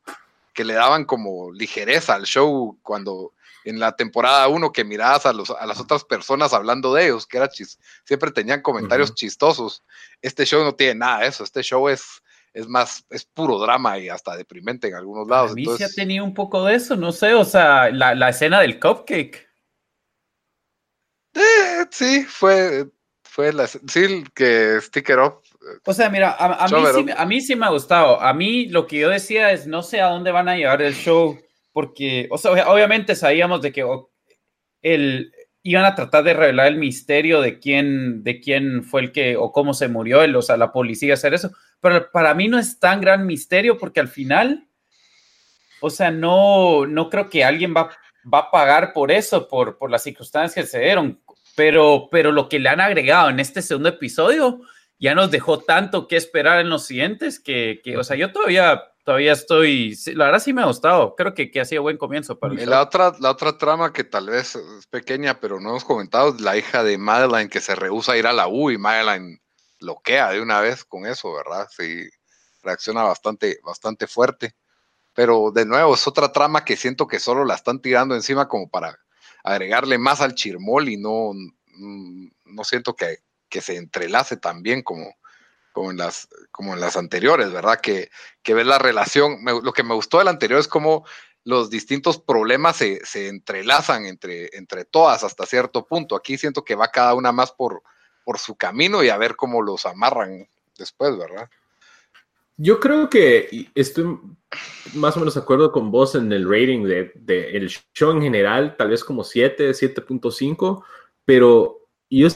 que 0.54 0.64
le 0.64 0.74
daban 0.74 1.04
como 1.04 1.52
ligereza 1.52 2.14
al 2.14 2.24
show 2.24 2.78
cuando 2.82 3.34
en 3.64 3.78
la 3.78 3.96
temporada 3.96 4.48
1 4.48 4.72
que 4.72 4.84
mirabas 4.84 5.26
a, 5.26 5.32
los, 5.32 5.50
a 5.50 5.66
las 5.66 5.80
otras 5.80 6.04
personas 6.04 6.52
hablando 6.52 6.94
de 6.94 7.06
ellos, 7.06 7.26
que 7.26 7.36
era 7.36 7.48
chis, 7.48 7.78
siempre 8.04 8.30
tenían 8.30 8.62
comentarios 8.62 9.14
chistosos. 9.14 9.82
Este 10.22 10.44
show 10.44 10.62
no 10.62 10.74
tiene 10.74 10.96
nada 10.96 11.20
de 11.20 11.28
eso, 11.28 11.44
este 11.44 11.62
show 11.62 11.88
es, 11.88 12.22
es 12.52 12.66
más, 12.66 13.04
es 13.10 13.24
puro 13.24 13.58
drama 13.58 13.98
y 13.98 14.08
hasta 14.08 14.36
deprimente 14.36 14.88
en 14.88 14.94
algunos 14.94 15.28
lados. 15.28 15.52
A 15.52 15.54
mí 15.54 15.66
sí 15.76 15.82
ha 15.82 15.88
tenido 15.88 16.24
un 16.24 16.34
poco 16.34 16.64
de 16.64 16.74
eso, 16.74 16.96
no 16.96 17.12
sé, 17.12 17.34
o 17.34 17.44
sea, 17.44 17.90
la, 17.90 18.28
escena 18.28 18.60
del 18.60 18.80
cupcake. 18.80 19.48
Eh, 21.34 21.86
sí, 21.90 22.24
fue, 22.24 22.88
fue 23.22 23.52
la, 23.52 23.66
sí, 23.66 24.24
que 24.34 24.80
sticker 24.80 25.18
up. 25.18 25.42
O 25.84 25.92
sea, 25.92 26.08
mira, 26.08 26.34
a, 26.38 26.66
mí 26.68 26.76
sí, 26.94 27.06
a 27.16 27.26
mí 27.26 27.40
sí 27.40 27.54
me 27.54 27.66
ha 27.66 27.70
gustado. 27.70 28.20
A 28.20 28.32
mí 28.32 28.66
lo 28.66 28.86
que 28.86 28.98
yo 28.98 29.10
decía 29.10 29.52
es, 29.52 29.66
no 29.66 29.82
sé 29.82 30.00
a 30.00 30.08
dónde 30.08 30.32
van 30.32 30.48
a 30.48 30.56
llevar 30.56 30.80
el 30.80 30.94
show 30.94 31.38
porque, 31.72 32.28
o 32.30 32.38
sea, 32.38 32.70
obviamente 32.70 33.14
sabíamos 33.14 33.62
de 33.62 33.72
que 33.72 33.84
el, 34.82 35.32
iban 35.62 35.84
a 35.84 35.94
tratar 35.94 36.24
de 36.24 36.34
revelar 36.34 36.68
el 36.68 36.76
misterio 36.76 37.40
de 37.40 37.58
quién, 37.58 38.22
de 38.22 38.40
quién 38.40 38.82
fue 38.82 39.02
el 39.02 39.12
que, 39.12 39.36
o 39.36 39.52
cómo 39.52 39.74
se 39.74 39.88
murió 39.88 40.22
él, 40.22 40.34
o 40.36 40.42
sea, 40.42 40.56
la 40.56 40.72
policía 40.72 41.14
hacer 41.14 41.34
eso, 41.34 41.50
pero 41.80 42.10
para 42.10 42.34
mí 42.34 42.48
no 42.48 42.58
es 42.58 42.78
tan 42.78 43.00
gran 43.00 43.26
misterio 43.26 43.78
porque 43.78 44.00
al 44.00 44.08
final, 44.08 44.68
o 45.80 45.90
sea, 45.90 46.10
no, 46.10 46.86
no 46.86 47.10
creo 47.10 47.28
que 47.28 47.44
alguien 47.44 47.74
va, 47.74 47.90
va 48.32 48.38
a 48.38 48.50
pagar 48.50 48.92
por 48.92 49.10
eso, 49.10 49.48
por, 49.48 49.76
por 49.78 49.90
las 49.90 50.02
circunstancias 50.02 50.64
que 50.64 50.70
se 50.70 50.80
dieron, 50.80 51.20
pero, 51.56 52.08
pero 52.10 52.32
lo 52.32 52.48
que 52.48 52.58
le 52.58 52.68
han 52.68 52.80
agregado 52.80 53.28
en 53.28 53.40
este 53.40 53.60
segundo 53.60 53.90
episodio 53.90 54.60
ya 54.98 55.14
nos 55.14 55.30
dejó 55.30 55.60
tanto 55.60 56.08
que 56.08 56.16
esperar 56.16 56.60
en 56.60 56.70
los 56.70 56.86
siguientes 56.86 57.40
que, 57.40 57.80
que 57.82 57.96
o 57.96 58.04
sea, 58.04 58.16
yo 58.16 58.32
todavía 58.32 58.82
todavía 59.04 59.32
estoy, 59.32 59.96
la 60.14 60.26
verdad 60.26 60.40
sí 60.40 60.52
me 60.52 60.62
ha 60.62 60.66
gustado, 60.66 61.14
creo 61.16 61.34
que, 61.34 61.50
que 61.50 61.60
ha 61.60 61.64
sido 61.64 61.82
buen 61.82 61.96
comienzo 61.96 62.38
para 62.38 62.54
y 62.54 62.66
la 62.66 62.82
otra, 62.82 63.14
la 63.18 63.30
otra 63.30 63.56
trama 63.58 63.92
que 63.92 64.04
tal 64.04 64.28
vez 64.28 64.56
es 64.56 64.86
pequeña, 64.86 65.40
pero 65.40 65.60
no 65.60 65.70
hemos 65.70 65.84
comentado, 65.84 66.34
es 66.34 66.40
la 66.40 66.56
hija 66.56 66.82
de 66.84 66.98
Madeline 66.98 67.48
que 67.48 67.60
se 67.60 67.74
rehúsa 67.74 68.12
a 68.12 68.16
ir 68.16 68.26
a 68.26 68.32
la 68.32 68.48
U 68.48 68.70
y 68.70 68.78
Madeline 68.78 69.40
bloquea 69.80 70.30
de 70.30 70.40
una 70.40 70.60
vez 70.60 70.84
con 70.84 71.06
eso, 71.06 71.32
¿verdad? 71.32 71.68
Sí, 71.74 72.08
reacciona 72.62 73.02
bastante, 73.02 73.60
bastante 73.64 74.06
fuerte. 74.06 74.54
Pero 75.14 75.50
de 75.50 75.66
nuevo, 75.66 75.94
es 75.94 76.06
otra 76.06 76.32
trama 76.32 76.64
que 76.64 76.76
siento 76.76 77.06
que 77.06 77.18
solo 77.18 77.44
la 77.44 77.54
están 77.54 77.80
tirando 77.80 78.14
encima 78.14 78.48
como 78.48 78.68
para 78.68 78.98
agregarle 79.42 79.98
más 79.98 80.20
al 80.20 80.34
chirmol 80.34 80.88
y 80.88 80.96
no, 80.96 81.32
mm, 81.32 82.28
no 82.44 82.64
siento 82.64 82.94
que, 82.94 83.18
que 83.48 83.60
se 83.60 83.76
entrelace 83.76 84.36
tan 84.36 84.62
bien 84.62 84.82
como, 84.82 85.14
como 85.72 85.90
en 85.90 85.98
las, 85.98 86.28
como 86.50 86.74
en 86.74 86.80
las 86.80 86.96
anteriores, 86.96 87.52
¿verdad? 87.52 87.80
Que, 87.80 88.10
que 88.42 88.54
ves 88.54 88.66
la 88.66 88.78
relación. 88.78 89.38
lo 89.44 89.72
que 89.72 89.82
me 89.82 89.94
gustó 89.94 90.18
del 90.18 90.28
anterior 90.28 90.60
es 90.60 90.68
cómo 90.68 91.04
los 91.44 91.70
distintos 91.70 92.18
problemas 92.18 92.76
se, 92.76 93.28
entrelazan 93.28 94.06
entre, 94.06 94.50
entre 94.56 94.84
todas 94.84 95.24
hasta 95.24 95.46
cierto 95.46 95.86
punto. 95.86 96.16
Aquí 96.16 96.36
siento 96.36 96.64
que 96.64 96.74
va 96.74 96.88
cada 96.88 97.14
una 97.14 97.32
más 97.32 97.52
por, 97.52 97.82
por 98.24 98.38
su 98.38 98.56
camino 98.56 99.02
y 99.02 99.08
a 99.08 99.16
ver 99.16 99.36
cómo 99.36 99.62
los 99.62 99.86
amarran 99.86 100.46
después, 100.76 101.16
¿verdad? 101.16 101.48
Yo 102.56 102.78
creo 102.78 103.08
que 103.08 103.70
estoy 103.74 104.18
más 104.94 105.16
o 105.16 105.20
menos 105.20 105.34
de 105.34 105.40
acuerdo 105.40 105.72
con 105.72 105.90
vos 105.90 106.14
en 106.14 106.30
el 106.32 106.48
rating 106.48 106.84
del 106.84 107.12
de, 107.14 107.56
el 107.56 107.68
show 107.94 108.10
en 108.10 108.20
general, 108.20 108.76
tal 108.76 108.90
vez 108.90 109.02
como 109.02 109.24
7, 109.24 109.70
7.5, 109.70 110.84
pero 111.24 111.88
yo 112.10 112.28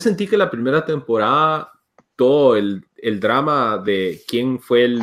sentí 0.00 0.26
que 0.26 0.36
la 0.36 0.50
primera 0.50 0.84
temporada 0.84 1.72
todo 2.18 2.56
el, 2.56 2.84
drama 3.20 3.78
de 3.78 4.20
quién 4.26 4.58
fue 4.58 4.84
el, 4.84 5.00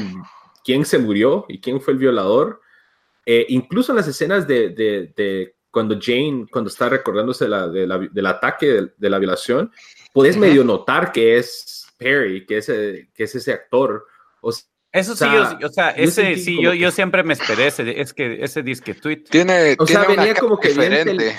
quién 0.65 0.84
se 0.84 0.97
murió 0.97 1.45
y 1.47 1.62
quién 1.62 1.80
fue 1.80 1.93
el 1.93 1.99
violador. 1.99 2.60
Eh, 3.25 3.45
incluso 3.47 3.93
en 3.93 3.95
las 3.95 4.08
escenas 4.10 4.45
de, 4.45 5.56
cuando 5.71 5.97
Jane, 5.99 6.45
cuando 6.51 6.69
está 6.69 6.89
recordándose 6.89 7.45
del 7.47 8.25
ataque 8.25 8.89
de, 8.97 9.10
la 9.10 9.17
violación, 9.17 9.71
puedes 10.13 10.36
medio 10.36 10.65
notar 10.65 11.13
que 11.13 11.38
es 11.38 11.88
Perry, 11.97 12.45
que 12.45 12.58
es, 12.58 12.65
que 12.65 13.23
es 13.23 13.34
ese 13.34 13.54
actor. 13.54 14.06
eso 14.91 15.15
sí, 15.15 15.25
o 15.63 15.69
sea, 15.69 15.91
ese 15.91 16.36
sí, 16.36 16.62
yo, 16.62 16.73
yo 16.73 16.91
siempre 16.91 17.23
me 17.23 17.34
esperé, 17.34 17.67
ese, 17.67 18.01
es 18.01 18.13
que 18.13 18.43
ese 18.43 18.62
disque 18.62 18.93
tweet. 18.93 19.23
Tiene, 19.30 19.78
o 19.80 19.88
sea, 19.88 20.04
venía 20.04 20.36
como 20.36 20.60
que 20.60 20.67
diferente. 20.67 21.38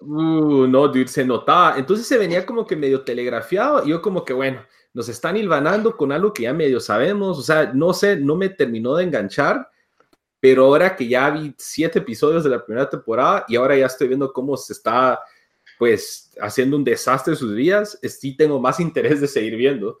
Uh, 0.00 0.66
no, 0.66 0.88
dude, 0.88 1.08
se 1.08 1.24
notaba. 1.24 1.76
Entonces 1.78 2.06
se 2.06 2.18
venía 2.18 2.46
como 2.46 2.66
que 2.66 2.76
medio 2.76 3.02
telegrafiado 3.02 3.84
y 3.84 3.90
yo 3.90 4.00
como 4.00 4.24
que, 4.24 4.32
bueno, 4.32 4.64
nos 4.94 5.08
están 5.08 5.36
hilvanando 5.36 5.96
con 5.96 6.12
algo 6.12 6.32
que 6.32 6.44
ya 6.44 6.52
medio 6.52 6.80
sabemos. 6.80 7.38
O 7.38 7.42
sea, 7.42 7.72
no 7.72 7.92
sé, 7.92 8.16
no 8.16 8.36
me 8.36 8.48
terminó 8.48 8.94
de 8.94 9.04
enganchar, 9.04 9.70
pero 10.40 10.66
ahora 10.66 10.94
que 10.94 11.08
ya 11.08 11.30
vi 11.30 11.54
siete 11.58 11.98
episodios 11.98 12.44
de 12.44 12.50
la 12.50 12.64
primera 12.64 12.88
temporada 12.88 13.44
y 13.48 13.56
ahora 13.56 13.76
ya 13.76 13.86
estoy 13.86 14.08
viendo 14.08 14.32
cómo 14.32 14.56
se 14.56 14.72
está, 14.72 15.20
pues, 15.78 16.30
haciendo 16.40 16.76
un 16.76 16.84
desastre 16.84 17.34
sus 17.34 17.54
vidas, 17.54 17.98
sí 18.02 18.36
tengo 18.36 18.60
más 18.60 18.80
interés 18.80 19.20
de 19.20 19.28
seguir 19.28 19.56
viendo. 19.56 19.98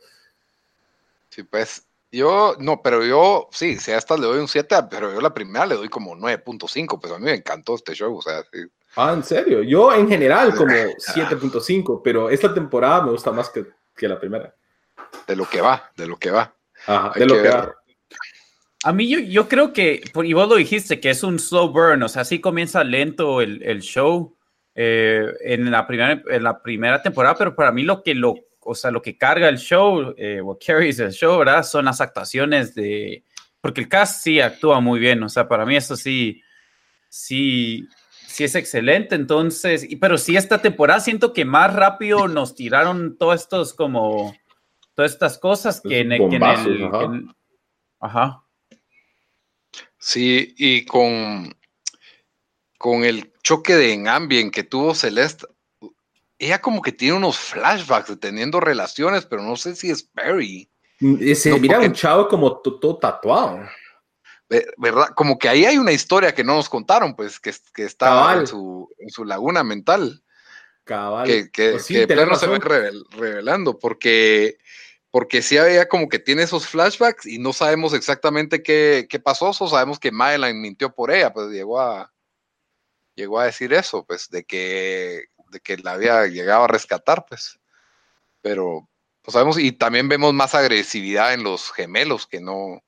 Sí, 1.30 1.42
pues, 1.42 1.86
yo, 2.10 2.56
no, 2.58 2.80
pero 2.82 3.04
yo, 3.04 3.48
sí, 3.50 3.76
si 3.76 3.90
a 3.90 3.98
esta 3.98 4.16
le 4.16 4.26
doy 4.26 4.38
un 4.38 4.48
7, 4.48 4.76
pero 4.90 5.12
yo 5.12 5.20
la 5.20 5.34
primera 5.34 5.66
le 5.66 5.74
doy 5.74 5.88
como 5.88 6.16
9.5, 6.16 7.00
pues 7.00 7.12
a 7.12 7.18
mí 7.18 7.24
me 7.26 7.34
encantó 7.34 7.74
este 7.74 7.94
show, 7.94 8.16
o 8.16 8.22
sea, 8.22 8.42
sí 8.52 8.60
Ah, 9.00 9.12
¿en 9.12 9.22
serio? 9.22 9.62
Yo 9.62 9.94
en 9.94 10.08
general 10.08 10.52
como 10.56 10.72
7.5, 10.72 12.00
pero 12.02 12.30
esta 12.30 12.52
temporada 12.52 13.02
me 13.02 13.12
gusta 13.12 13.30
más 13.30 13.48
que, 13.48 13.64
que, 13.96 14.08
la 14.08 14.18
primera. 14.18 14.52
De 15.24 15.36
lo 15.36 15.48
que 15.48 15.60
va, 15.60 15.88
de 15.96 16.08
lo 16.08 16.16
que 16.16 16.32
va. 16.32 16.52
Ajá, 16.84 17.12
de 17.16 17.24
lo 17.24 17.40
que, 17.40 17.48
va. 17.48 17.76
A 18.82 18.92
mí 18.92 19.08
yo, 19.08 19.20
yo, 19.20 19.48
creo 19.48 19.72
que, 19.72 20.02
y 20.24 20.32
vos 20.32 20.48
lo 20.48 20.56
dijiste, 20.56 20.98
que 20.98 21.10
es 21.10 21.22
un 21.22 21.38
slow 21.38 21.68
burn, 21.68 22.02
o 22.02 22.08
sea, 22.08 22.24
sí 22.24 22.40
comienza 22.40 22.82
lento 22.82 23.40
el, 23.40 23.62
el 23.62 23.82
show 23.82 24.36
eh, 24.74 25.32
en, 25.42 25.70
la 25.70 25.86
primera, 25.86 26.20
en 26.28 26.42
la 26.42 26.60
primera 26.60 27.00
temporada, 27.00 27.36
pero 27.36 27.54
para 27.54 27.70
mí 27.70 27.84
lo 27.84 28.02
que 28.02 28.16
lo, 28.16 28.34
o 28.58 28.74
sea, 28.74 28.90
lo 28.90 29.00
que 29.00 29.16
carga 29.16 29.48
el 29.48 29.58
show, 29.58 30.12
eh, 30.16 30.40
what 30.40 30.58
carries 30.64 30.98
el 30.98 31.12
show, 31.12 31.38
¿verdad? 31.38 31.62
Son 31.62 31.84
las 31.84 32.00
actuaciones 32.00 32.74
de, 32.74 33.22
porque 33.60 33.80
el 33.80 33.88
cast 33.88 34.24
sí 34.24 34.40
actúa 34.40 34.80
muy 34.80 34.98
bien, 34.98 35.22
o 35.22 35.28
sea, 35.28 35.46
para 35.46 35.64
mí 35.64 35.76
eso 35.76 35.94
sí, 35.96 36.42
sí, 37.08 37.86
sí 38.28 38.44
es 38.44 38.54
excelente. 38.54 39.14
Entonces, 39.14 39.86
pero 40.00 40.18
sí 40.18 40.36
esta 40.36 40.60
temporada 40.60 41.00
siento 41.00 41.32
que 41.32 41.44
más 41.44 41.74
rápido 41.74 42.28
nos 42.28 42.54
tiraron 42.54 43.16
todos 43.16 43.42
estos 43.42 43.74
como 43.74 44.36
todas 44.94 45.12
estas 45.12 45.38
cosas 45.38 45.80
que 45.80 46.00
en, 46.00 46.12
el, 46.12 47.34
ajá. 48.00 48.44
Sí, 49.98 50.54
y 50.56 50.84
con 50.84 51.54
con 52.76 53.04
el 53.04 53.32
choque 53.42 53.74
de 53.74 54.08
ambient 54.08 54.54
que 54.54 54.62
tuvo 54.62 54.94
Celeste, 54.94 55.46
ella 56.38 56.60
como 56.60 56.80
que 56.82 56.92
tiene 56.92 57.16
unos 57.16 57.36
flashbacks 57.36 58.08
de 58.08 58.16
teniendo 58.16 58.60
relaciones, 58.60 59.26
pero 59.26 59.42
no 59.42 59.56
sé 59.56 59.74
si 59.74 59.90
es 59.90 60.08
Barry. 60.14 60.70
Mm, 61.00 61.32
se 61.34 61.58
mira 61.58 61.80
un 61.80 61.92
chavo 61.92 62.28
como 62.28 62.58
todo 62.58 62.98
tatuado. 62.98 63.60
¿Verdad? 64.76 65.08
Como 65.14 65.38
que 65.38 65.48
ahí 65.48 65.64
hay 65.64 65.78
una 65.78 65.92
historia 65.92 66.34
que 66.34 66.44
no 66.44 66.54
nos 66.54 66.68
contaron, 66.68 67.14
pues, 67.14 67.38
que, 67.38 67.52
que 67.74 67.84
estaba 67.84 68.34
en 68.34 68.46
su, 68.46 68.88
en 68.98 69.10
su, 69.10 69.24
laguna 69.24 69.62
mental. 69.62 70.22
Cabal. 70.84 71.26
Que, 71.26 71.50
que, 71.50 71.72
pues 71.72 71.86
que 71.86 72.06
plano 72.06 72.34
se 72.36 72.46
va 72.46 72.58
revelando, 72.58 73.78
porque, 73.78 74.58
porque 75.10 75.42
sí 75.42 75.58
había 75.58 75.88
como 75.88 76.08
que 76.08 76.18
tiene 76.18 76.42
esos 76.42 76.66
flashbacks 76.66 77.26
y 77.26 77.38
no 77.38 77.52
sabemos 77.52 77.92
exactamente 77.92 78.62
qué, 78.62 79.06
qué 79.08 79.18
pasó, 79.18 79.52
solo 79.52 79.70
sabemos 79.70 79.98
que 79.98 80.12
Madeline 80.12 80.60
mintió 80.60 80.94
por 80.94 81.10
ella, 81.10 81.32
pues 81.32 81.48
llegó 81.50 81.80
a, 81.80 82.10
llegó 83.14 83.38
a 83.40 83.44
decir 83.44 83.74
eso, 83.74 84.06
pues, 84.06 84.30
de 84.30 84.44
que, 84.44 85.26
de 85.50 85.60
que 85.60 85.76
la 85.76 85.92
había 85.92 86.26
llegado 86.26 86.64
a 86.64 86.68
rescatar, 86.68 87.26
pues. 87.28 87.58
Pero, 88.40 88.88
pues 89.20 89.34
sabemos, 89.34 89.58
y 89.58 89.72
también 89.72 90.08
vemos 90.08 90.32
más 90.32 90.54
agresividad 90.54 91.34
en 91.34 91.42
los 91.42 91.70
gemelos 91.70 92.26
que 92.26 92.40
no, 92.40 92.82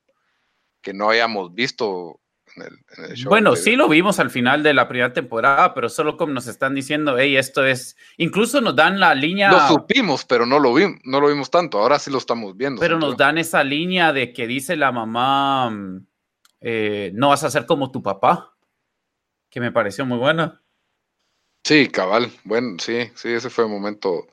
que 0.80 0.94
no 0.94 1.10
hayamos 1.10 1.54
visto 1.54 2.20
en 2.56 2.62
el, 2.62 3.16
show. 3.16 3.30
Bueno, 3.30 3.56
sí 3.56 3.76
lo 3.76 3.88
vimos 3.88 4.18
al 4.18 4.30
final 4.30 4.62
de 4.62 4.74
la 4.74 4.88
primera 4.88 5.12
temporada, 5.12 5.74
pero 5.74 5.88
solo 5.88 6.16
como 6.16 6.32
nos 6.32 6.46
están 6.46 6.74
diciendo, 6.74 7.18
hey, 7.18 7.36
esto 7.36 7.64
es, 7.64 7.96
incluso 8.16 8.60
nos 8.60 8.74
dan 8.76 8.98
la 8.98 9.14
línea. 9.14 9.50
Lo 9.50 9.68
supimos, 9.68 10.24
pero 10.24 10.46
no 10.46 10.58
lo 10.58 10.74
vimos, 10.74 10.98
no 11.04 11.20
lo 11.20 11.28
vimos 11.28 11.50
tanto, 11.50 11.78
ahora 11.78 11.98
sí 11.98 12.10
lo 12.10 12.18
estamos 12.18 12.56
viendo. 12.56 12.80
Pero 12.80 12.98
nos 12.98 13.16
dan 13.16 13.38
esa 13.38 13.62
línea 13.62 14.12
de 14.12 14.32
que 14.32 14.46
dice 14.46 14.76
la 14.76 14.92
mamá, 14.92 15.72
eh, 16.60 17.10
no 17.14 17.28
vas 17.28 17.44
a 17.44 17.50
ser 17.50 17.66
como 17.66 17.90
tu 17.90 18.02
papá, 18.02 18.56
que 19.48 19.60
me 19.60 19.72
pareció 19.72 20.04
muy 20.06 20.18
buena. 20.18 20.62
Sí, 21.64 21.88
cabal, 21.88 22.30
bueno, 22.44 22.76
sí, 22.80 23.10
sí, 23.14 23.28
ese 23.28 23.50
fue 23.50 23.64
un 23.64 23.72
momento 23.72 24.26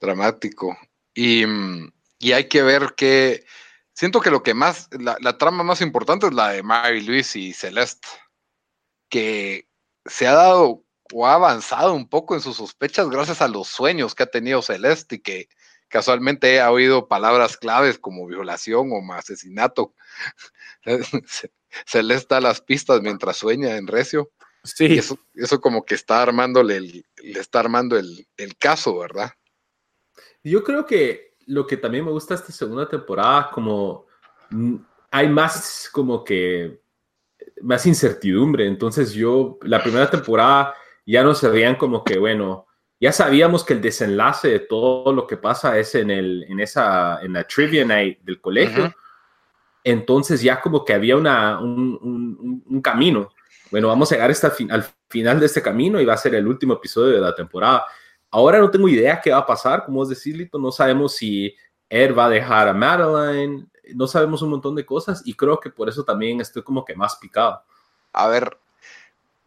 dramático. 0.00 0.76
Y, 1.14 1.44
mm, 1.46 1.92
y 2.18 2.32
hay 2.32 2.48
que 2.48 2.62
ver 2.62 2.94
que 2.96 3.44
Siento 4.04 4.20
que 4.20 4.30
lo 4.30 4.42
que 4.42 4.52
más, 4.52 4.90
la, 5.00 5.38
trama 5.38 5.64
más 5.64 5.80
importante 5.80 6.26
es 6.26 6.34
la 6.34 6.50
de 6.50 6.62
Mary 6.62 7.00
Louise 7.00 7.38
y 7.38 7.54
Celeste, 7.54 8.06
que 9.08 9.66
se 10.04 10.26
ha 10.26 10.34
dado 10.34 10.84
o 11.10 11.26
ha 11.26 11.32
avanzado 11.32 11.94
un 11.94 12.06
poco 12.06 12.34
en 12.34 12.42
sus 12.42 12.58
sospechas 12.58 13.08
gracias 13.08 13.40
a 13.40 13.48
los 13.48 13.66
sueños 13.66 14.14
que 14.14 14.24
ha 14.24 14.26
tenido 14.26 14.60
Celeste 14.60 15.14
y 15.14 15.20
que 15.20 15.48
casualmente 15.88 16.60
ha 16.60 16.70
oído 16.70 17.08
palabras 17.08 17.56
claves 17.56 17.98
como 17.98 18.26
violación 18.26 18.90
o 18.92 19.12
asesinato. 19.14 19.94
Celeste 21.86 22.34
da 22.34 22.42
las 22.42 22.60
pistas 22.60 23.00
mientras 23.00 23.38
sueña 23.38 23.78
en 23.78 23.86
Recio. 23.86 24.30
Sí. 24.64 24.98
eso, 24.98 25.18
eso, 25.32 25.62
como 25.62 25.86
que 25.86 25.94
está 25.94 26.20
armándole 26.22 26.78
le 26.78 27.04
está 27.40 27.60
armando 27.60 27.96
el, 27.96 28.28
el 28.36 28.54
caso, 28.58 28.98
¿verdad? 28.98 29.32
Yo 30.42 30.62
creo 30.62 30.84
que 30.84 31.33
lo 31.46 31.66
que 31.66 31.76
también 31.76 32.04
me 32.04 32.10
gusta 32.10 32.34
esta 32.34 32.52
segunda 32.52 32.88
temporada, 32.88 33.50
como 33.50 34.06
hay 35.10 35.28
más 35.28 35.88
como 35.92 36.24
que 36.24 36.80
más 37.62 37.86
incertidumbre. 37.86 38.66
Entonces 38.66 39.12
yo, 39.12 39.58
la 39.62 39.82
primera 39.82 40.10
temporada 40.10 40.74
ya 41.06 41.22
nos 41.22 41.38
sabían 41.38 41.76
como 41.76 42.04
que, 42.04 42.18
bueno, 42.18 42.66
ya 43.00 43.12
sabíamos 43.12 43.64
que 43.64 43.74
el 43.74 43.80
desenlace 43.80 44.48
de 44.48 44.60
todo 44.60 45.12
lo 45.12 45.26
que 45.26 45.36
pasa 45.36 45.78
es 45.78 45.94
en, 45.94 46.10
el, 46.10 46.44
en 46.48 46.60
esa, 46.60 47.20
en 47.22 47.34
la 47.34 47.44
trivia 47.44 47.84
night 47.84 48.20
del 48.22 48.40
colegio. 48.40 48.94
Entonces 49.82 50.40
ya 50.40 50.60
como 50.60 50.84
que 50.84 50.94
había 50.94 51.16
una, 51.16 51.60
un, 51.60 52.62
un, 52.66 52.80
camino. 52.80 53.30
Bueno, 53.70 53.88
vamos 53.88 54.10
a 54.10 54.14
llegar 54.14 54.30
hasta 54.30 54.52
al 54.70 54.86
final 55.08 55.38
de 55.38 55.46
este 55.46 55.60
camino 55.60 56.00
y 56.00 56.06
va 56.06 56.14
a 56.14 56.18
ser 56.18 56.34
el 56.34 56.46
último 56.46 56.74
episodio 56.74 57.14
de 57.14 57.20
la 57.20 57.34
temporada. 57.34 57.84
Ahora 58.34 58.58
no 58.58 58.68
tengo 58.68 58.88
idea 58.88 59.20
qué 59.20 59.30
va 59.30 59.38
a 59.38 59.46
pasar, 59.46 59.84
como 59.84 60.02
es 60.02 60.08
decir, 60.08 60.36
Lito, 60.36 60.58
no 60.58 60.72
sabemos 60.72 61.14
si 61.14 61.54
Ed 61.88 62.12
va 62.16 62.26
a 62.26 62.30
dejar 62.30 62.66
a 62.66 62.74
Madeline, 62.74 63.70
no 63.94 64.08
sabemos 64.08 64.42
un 64.42 64.50
montón 64.50 64.74
de 64.74 64.84
cosas 64.84 65.22
y 65.24 65.34
creo 65.34 65.60
que 65.60 65.70
por 65.70 65.88
eso 65.88 66.04
también 66.04 66.40
estoy 66.40 66.64
como 66.64 66.84
que 66.84 66.96
más 66.96 67.14
picado. 67.14 67.62
A 68.12 68.26
ver, 68.26 68.58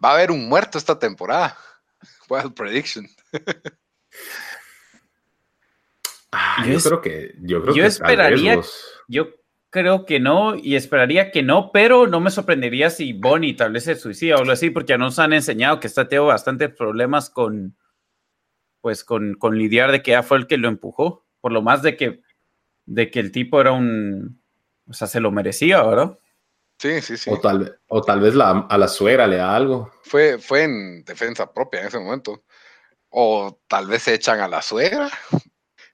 va 0.01 0.11
a 0.11 0.13
haber 0.13 0.31
un 0.31 0.47
muerto 0.47 0.77
esta 0.77 0.97
temporada. 0.97 1.57
Wild 2.29 2.53
prediction. 2.53 3.05
Ah, 6.31 6.65
yo, 6.65 6.79
creo 6.79 7.01
que 7.01 7.35
yo 7.41 7.61
creo 7.63 7.75
yo 7.75 7.83
esperaría 7.83 8.61
yo 9.09 9.27
creo 9.69 10.05
que 10.05 10.21
no 10.21 10.55
y 10.55 10.77
esperaría 10.77 11.31
que 11.31 11.43
no, 11.43 11.71
pero 11.73 12.07
no 12.07 12.21
me 12.21 12.31
sorprendería 12.31 12.89
si 12.89 13.11
Bonnie 13.11 13.53
tal 13.53 13.73
vez 13.73 13.83
se 13.83 13.97
suicida 13.97 14.35
o 14.37 14.39
algo 14.39 14.53
así 14.53 14.69
porque 14.69 14.91
ya 14.91 14.97
nos 14.97 15.19
han 15.19 15.33
enseñado 15.33 15.81
que 15.81 15.87
está 15.87 16.07
teniendo 16.07 16.27
bastantes 16.27 16.73
problemas 16.73 17.29
con 17.29 17.75
pues 18.87 19.03
con, 19.03 19.33
con, 19.33 19.57
lidiar 19.57 19.91
de 19.91 20.01
que 20.01 20.11
ya 20.11 20.23
fue 20.23 20.37
el 20.37 20.47
que 20.47 20.55
lo 20.55 20.69
empujó, 20.69 21.25
por 21.41 21.51
lo 21.51 21.61
más 21.61 21.81
de 21.81 21.97
que, 21.97 22.21
de 22.85 23.11
que 23.11 23.19
el 23.19 23.33
tipo 23.33 23.59
era 23.59 23.73
un, 23.73 24.41
o 24.87 24.93
sea, 24.93 25.09
se 25.09 25.19
lo 25.19 25.29
merecía, 25.29 25.83
¿verdad? 25.83 26.17
Sí, 26.77 27.01
sí, 27.01 27.17
sí. 27.17 27.29
O 27.29 27.37
tal, 27.37 27.77
o 27.89 28.01
tal 28.01 28.21
vez 28.21 28.33
la, 28.33 28.65
a 28.69 28.77
la 28.77 28.87
suegra 28.87 29.27
le 29.27 29.35
da 29.35 29.53
algo. 29.53 29.91
Fue, 30.03 30.37
fue 30.37 30.63
en 30.63 31.03
defensa 31.03 31.51
propia 31.51 31.81
en 31.81 31.87
ese 31.87 31.99
momento. 31.99 32.45
O 33.09 33.59
tal 33.67 33.87
vez 33.87 34.03
se 34.03 34.13
echan 34.13 34.39
a 34.39 34.47
la 34.47 34.61
suegra, 34.61 35.09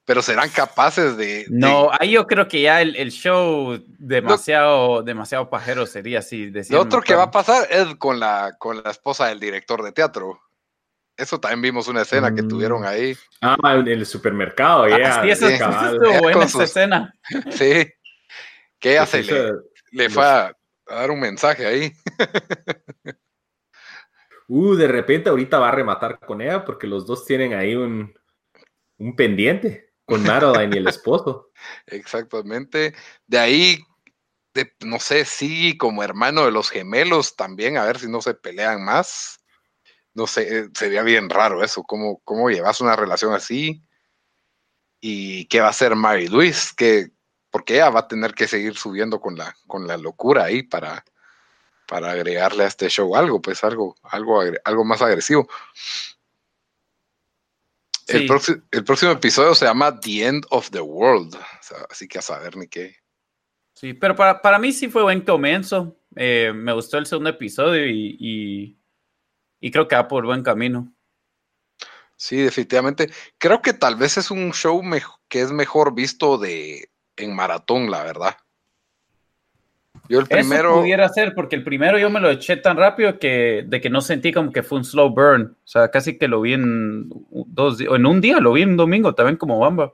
pero 0.05 0.21
serán 0.21 0.51
capaces 0.51 1.17
de... 1.17 1.47
No, 1.49 1.89
ahí 1.99 2.11
yo 2.11 2.27
creo 2.27 2.47
que 2.47 2.61
ya 2.61 2.79
el, 2.79 2.95
el 2.95 3.11
show 3.11 3.83
demasiado, 3.97 5.01
demasiado 5.01 5.49
pajero 5.49 5.87
sería 5.87 6.19
así. 6.19 6.51
Lo 6.69 6.81
otro 6.81 7.01
que 7.01 7.15
va 7.15 7.23
a 7.23 7.31
pasar 7.31 7.67
es 7.71 7.95
con 7.95 8.19
la, 8.19 8.55
con 8.59 8.83
la 8.83 8.91
esposa 8.91 9.29
del 9.29 9.39
director 9.39 9.81
de 9.81 9.93
teatro. 9.93 10.39
Eso 11.15 11.39
también 11.39 11.61
vimos 11.61 11.87
una 11.87 12.01
escena 12.01 12.33
que 12.33 12.43
tuvieron 12.43 12.81
mm. 12.81 12.85
ahí. 12.85 13.17
Ah, 13.41 13.57
en 13.63 13.87
el 13.87 14.05
supermercado, 14.05 14.87
ya. 14.87 15.21
sí, 15.21 15.29
eso, 15.29 15.47
estuvo 15.47 16.19
buena 16.19 16.45
esa 16.45 16.63
escena. 16.63 17.13
Sí. 17.51 17.87
¿Qué 18.79 18.97
hace? 18.97 19.23
le, 19.91 20.09
fue 20.09 20.25
a, 20.25 20.55
dar 20.87 21.11
un 21.11 21.19
mensaje 21.19 21.65
ahí. 21.65 21.93
uh, 24.47 24.75
de 24.75 24.87
repente 24.87 25.29
ahorita 25.29 25.59
va 25.59 25.69
a 25.69 25.71
rematar 25.71 26.19
con 26.19 26.41
ella 26.41 26.65
porque 26.65 26.87
los 26.87 27.05
dos 27.05 27.25
tienen 27.25 27.53
ahí 27.53 27.75
un, 27.75 28.13
un 28.97 29.15
pendiente 29.15 29.93
con 30.05 30.23
Madeline 30.23 30.73
y 30.73 30.77
el 30.79 30.87
esposo. 30.87 31.51
Exactamente. 31.85 32.93
De 33.27 33.37
ahí, 33.37 33.79
no 34.83 34.99
sé, 34.99 35.25
sí, 35.25 35.77
como 35.77 36.03
hermano 36.03 36.45
de 36.45 36.51
los 36.51 36.69
gemelos 36.69 37.35
también, 37.35 37.77
a 37.77 37.85
ver 37.85 37.99
si 37.99 38.09
no 38.09 38.21
se 38.21 38.33
pelean 38.33 38.83
más 38.83 39.42
no 40.13 40.27
sé, 40.27 40.59
eh, 40.59 40.69
sería 40.73 41.03
bien 41.03 41.29
raro 41.29 41.63
eso, 41.63 41.83
cómo, 41.83 42.21
cómo 42.23 42.49
llevas 42.49 42.81
una 42.81 42.95
relación 42.95 43.33
así 43.33 43.83
y 44.99 45.45
qué 45.45 45.59
va 45.59 45.67
a 45.67 45.71
hacer 45.71 45.95
Mary 45.95 46.27
Louise, 46.27 46.71
que, 46.75 47.11
porque 47.49 47.75
ella 47.75 47.89
va 47.89 48.01
a 48.01 48.07
tener 48.07 48.33
que 48.33 48.47
seguir 48.47 48.75
subiendo 48.75 49.19
con 49.19 49.35
la, 49.35 49.55
con 49.67 49.87
la 49.87 49.97
locura 49.97 50.45
ahí 50.45 50.63
para, 50.63 51.03
para 51.87 52.11
agregarle 52.11 52.63
a 52.63 52.67
este 52.67 52.89
show 52.89 53.15
algo, 53.15 53.41
pues 53.41 53.63
algo, 53.63 53.95
algo, 54.03 54.41
algo 54.63 54.85
más 54.85 55.01
agresivo. 55.01 55.47
El, 58.07 58.27
próximo 58.27 59.11
episodio 59.11 59.55
se 59.55 59.65
llama 59.65 59.99
The 59.99 60.25
End 60.25 60.45
of 60.49 60.69
the 60.69 60.81
World, 60.81 61.37
así 61.89 62.07
que 62.07 62.19
a 62.19 62.21
saber 62.21 62.57
ni 62.57 62.67
qué. 62.67 62.97
Sí, 63.73 63.93
pero 63.93 64.15
para, 64.15 64.41
para 64.41 64.59
mí 64.59 64.71
sí 64.71 64.89
fue 64.89 65.03
buen 65.03 65.21
comienzo. 65.21 65.97
Eh, 66.15 66.51
me 66.53 66.73
gustó 66.73 66.97
el 66.97 67.05
segundo 67.05 67.29
episodio 67.29 67.87
y 67.87 68.17
y 68.19 68.77
creo 69.71 69.87
que 69.87 69.95
va 69.95 70.07
por 70.07 70.25
buen 70.25 70.43
camino. 70.43 70.93
Sí, 72.15 72.37
definitivamente. 72.37 73.11
Creo 73.37 73.61
que 73.61 73.73
tal 73.73 73.95
vez 73.95 74.17
es 74.17 74.31
un 74.31 74.53
show 74.53 74.81
que 75.27 75.41
es 75.41 75.51
mejor 75.51 75.93
visto 75.93 76.37
de 76.37 76.89
en 77.17 77.35
maratón, 77.35 77.91
la 77.91 78.03
verdad. 78.03 78.35
Yo 80.09 80.19
el 80.19 80.27
primero. 80.27 80.71
Eso 80.71 80.81
pudiera 80.81 81.09
ser, 81.09 81.33
porque 81.33 81.55
el 81.55 81.63
primero 81.63 81.97
yo 81.97 82.09
me 82.09 82.19
lo 82.19 82.29
eché 82.29 82.57
tan 82.57 82.77
rápido 82.77 83.19
que 83.19 83.63
de 83.67 83.79
que 83.79 83.89
no 83.89 84.01
sentí 84.01 84.33
como 84.33 84.51
que 84.51 84.63
fue 84.63 84.79
un 84.79 84.85
slow 84.85 85.09
burn. 85.09 85.55
O 85.63 85.67
sea, 85.67 85.89
casi 85.89 86.17
que 86.17 86.27
lo 86.27 86.41
vi 86.41 86.53
en 86.53 87.09
dos 87.29 87.79
o 87.81 87.95
en 87.95 88.05
un 88.05 88.19
día, 88.19 88.39
lo 88.39 88.53
vi 88.53 88.63
en 88.63 88.71
un 88.71 88.77
domingo 88.77 89.15
también 89.15 89.37
como 89.37 89.59
bamba. 89.59 89.93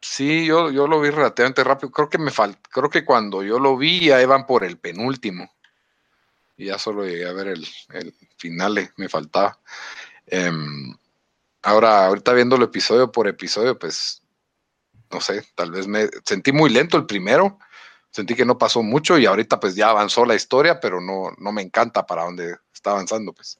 Sí, 0.00 0.46
yo, 0.46 0.70
yo 0.70 0.86
lo 0.86 1.00
vi 1.00 1.10
relativamente 1.10 1.64
rápido. 1.64 1.90
Creo 1.90 2.08
que 2.08 2.18
me 2.18 2.30
falta, 2.30 2.60
creo 2.70 2.90
que 2.90 3.04
cuando 3.04 3.42
yo 3.42 3.58
lo 3.58 3.76
vi 3.76 4.06
ya 4.06 4.20
iban 4.22 4.46
por 4.46 4.64
el 4.64 4.78
penúltimo. 4.78 5.50
Y 6.56 6.66
ya 6.66 6.78
solo 6.78 7.04
llegué 7.04 7.26
a 7.26 7.32
ver 7.32 7.48
el, 7.48 7.66
el 7.92 8.14
final, 8.36 8.90
me 8.96 9.08
faltaba. 9.08 9.58
Em, 10.26 10.96
ahora, 11.62 12.06
ahorita 12.06 12.32
viendo 12.32 12.56
el 12.56 12.62
episodio 12.62 13.12
por 13.12 13.28
episodio, 13.28 13.78
pues 13.78 14.22
no 15.10 15.20
sé, 15.20 15.44
tal 15.54 15.70
vez 15.70 15.86
me 15.86 16.08
sentí 16.24 16.52
muy 16.52 16.70
lento 16.70 16.96
el 16.96 17.06
primero 17.06 17.58
sentí 18.16 18.34
que 18.34 18.46
no 18.46 18.56
pasó 18.56 18.82
mucho 18.82 19.18
y 19.18 19.26
ahorita 19.26 19.60
pues 19.60 19.74
ya 19.76 19.90
avanzó 19.90 20.24
la 20.24 20.34
historia, 20.34 20.80
pero 20.80 21.00
no, 21.00 21.34
no 21.38 21.52
me 21.52 21.60
encanta 21.60 22.06
para 22.06 22.24
dónde 22.24 22.56
está 22.72 22.92
avanzando 22.92 23.32
pues. 23.32 23.58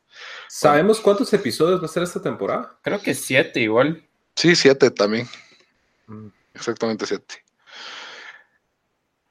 ¿Sabemos 0.48 0.98
cuántos 1.00 1.32
episodios 1.34 1.80
va 1.80 1.84
a 1.84 1.88
ser 1.88 2.02
esta 2.02 2.22
temporada? 2.22 2.78
Creo 2.82 3.00
que 3.00 3.14
siete 3.14 3.60
igual. 3.60 4.02
Sí, 4.34 4.56
siete 4.56 4.90
también. 4.90 5.28
Mm. 6.06 6.28
Exactamente 6.54 7.04
siete. 7.04 7.44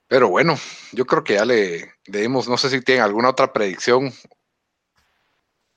Pero 0.07 0.29
bueno, 0.29 0.55
yo 0.91 1.05
creo 1.05 1.23
que 1.23 1.33
ya 1.33 1.45
le, 1.45 1.93
dimos, 2.05 2.47
no 2.47 2.57
sé 2.57 2.69
si 2.69 2.81
tienen 2.81 3.03
alguna 3.03 3.29
otra 3.29 3.51
predicción. 3.51 4.11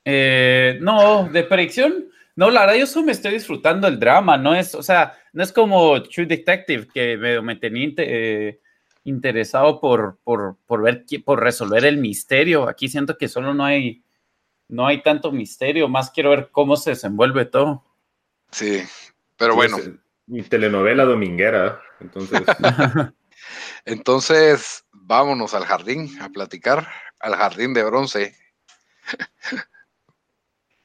Eh, 0.05 0.79
no, 0.81 1.29
de 1.29 1.45
predicción, 1.45 2.11
no, 2.37 2.51
la 2.51 2.61
verdad 2.61 2.77
yo 2.77 2.87
solo 2.87 3.07
me 3.07 3.13
estoy 3.13 3.33
disfrutando 3.33 3.89
el 3.89 3.99
drama, 3.99 4.37
no 4.37 4.55
es, 4.55 4.75
o 4.75 4.83
sea, 4.83 5.19
no 5.33 5.43
es 5.43 5.53
como 5.53 6.03
True 6.03 6.27
Detective 6.27 6.87
que 6.87 7.17
me, 7.17 7.41
me 7.41 7.57
tenía 7.57 7.91
eh, 7.97 8.61
interesado 9.05 9.81
por, 9.81 10.19
por, 10.23 10.57
por, 10.67 10.83
ver, 10.83 11.05
por 11.25 11.43
resolver 11.43 11.85
el 11.85 11.97
misterio. 11.97 12.69
Aquí 12.69 12.89
siento 12.89 13.17
que 13.19 13.29
solo 13.29 13.55
no 13.55 13.65
hay, 13.65 14.05
no 14.69 14.87
hay 14.87 15.03
tanto 15.03 15.33
misterio, 15.33 15.89
más 15.89 16.11
quiero 16.11 16.31
ver 16.31 16.51
cómo 16.53 16.77
se 16.77 16.91
desenvuelve 16.91 17.47
todo. 17.47 17.85
Sí, 18.51 18.83
pero 19.37 19.55
bueno. 19.55 19.79
mi 20.27 20.43
telenovela 20.43 21.05
dominguera, 21.05 21.81
entonces. 22.01 22.43
entonces, 23.85 24.85
vámonos 24.93 25.55
al 25.55 25.65
jardín 25.65 26.21
a 26.21 26.29
platicar, 26.29 26.89
al 27.21 27.35
jardín 27.35 27.75
de 27.75 27.85
bronce. 27.85 28.37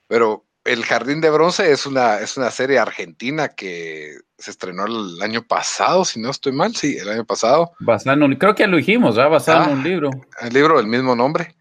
pero 0.07 0.45
el 0.65 0.85
Jardín 0.85 1.19
de 1.19 1.29
Bronce 1.29 1.71
es 1.71 1.85
una, 1.85 2.19
es 2.19 2.37
una 2.37 2.49
serie 2.49 2.79
argentina 2.79 3.49
que 3.49 4.17
se 4.37 4.51
estrenó 4.51 4.85
el 4.85 5.21
año 5.21 5.43
pasado, 5.45 6.05
si 6.05 6.21
no 6.21 6.29
estoy 6.29 6.53
mal, 6.53 6.75
sí, 6.75 6.97
el 6.97 7.09
año 7.09 7.25
pasado. 7.25 7.73
Basado 7.79 8.23
en 8.25 8.35
creo 8.35 8.55
que 8.55 8.67
lo 8.67 8.77
dijimos, 8.77 9.15
¿verdad? 9.15 9.31
Basado 9.31 9.63
en 9.65 9.69
ah, 9.69 9.73
un 9.73 9.83
libro. 9.83 10.09
El 10.41 10.53
libro 10.53 10.77
del 10.77 10.87
mismo 10.87 11.15
nombre. 11.15 11.55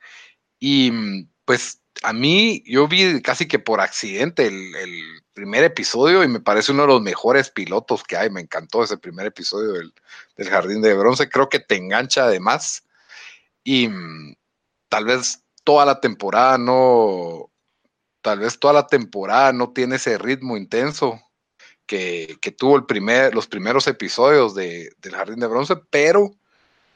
Y 0.59 1.27
pues 1.45 1.82
a 2.03 2.13
mí, 2.13 2.63
yo 2.67 2.89
vi 2.89 3.21
casi 3.23 3.47
que 3.47 3.59
por 3.59 3.81
accidente 3.81 4.47
el, 4.47 5.23
primer 5.35 5.65
episodio 5.65 6.23
y 6.23 6.29
me 6.29 6.41
parece 6.41 6.73
uno 6.73 6.83
de 6.83 6.89
los 6.89 7.01
mejores 7.01 7.51
pilotos 7.51 8.05
que 8.05 8.17
hay. 8.17 8.29
Me 8.29 8.43
encantó 8.43 8.85
ese 8.85 8.99
primer 8.99 9.27
episodio 9.27 9.73
del, 9.73 9.93
Jardín 10.49 10.83
de 10.83 10.95
Bronce. 10.95 11.31
Creo 11.31 11.49
que 11.49 11.59
te 11.59 11.77
engancha 11.77 12.25
además. 12.25 12.85
Y 13.65 13.89
mm, 13.89 14.35
tal 14.91 15.07
vez 15.07 15.43
toda 15.65 15.87
la 15.87 16.01
temporada 16.01 16.59
no, 16.59 17.51
tal 18.21 18.41
vez 18.41 18.59
toda 18.59 18.75
la 18.75 18.87
temporada 18.87 19.53
no 19.53 19.73
tiene 19.73 19.97
ese 19.97 20.19
ritmo 20.19 20.57
intenso 20.57 21.19
que, 21.87 22.39
tuvo 22.59 22.77
el 22.77 22.85
primer, 22.85 23.35
los 23.35 23.47
primeros 23.47 23.87
episodios 23.87 24.55
de, 24.55 24.93
del 24.99 25.15
Jardín 25.15 25.41
de 25.41 25.47
Bronce, 25.47 25.77
pero 25.91 26.35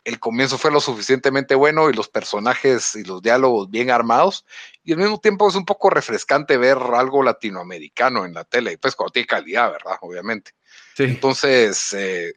el 0.07 0.21
comienzo 0.21 0.57
fue 0.57 0.71
lo 0.71 0.79
suficientemente 0.79 1.57
bueno 1.57 1.91
y 1.91 1.93
los 1.93 2.09
personajes 2.09 2.95
y 2.95 3.03
los 3.03 3.21
diálogos 3.21 3.69
bien 3.69 3.91
armados 3.91 4.47
y 4.85 4.93
al 4.93 4.99
mismo 4.99 5.19
tiempo 5.19 5.49
es 5.49 5.57
un 5.57 5.65
poco 5.65 5.91
refrescante 5.91 6.57
ver 6.57 6.79
algo 6.79 7.25
latinoamericano 7.25 8.25
en 8.25 8.33
la 8.33 8.45
tele, 8.45 8.75
y 8.75 8.77
pues 8.77 8.95
cuando 8.95 9.11
tiene 9.13 9.27
calidad, 9.27 9.73
¿verdad? 9.73 9.97
Obviamente. 10.03 10.53
Entonces, 10.97 11.93
eh, 11.93 12.35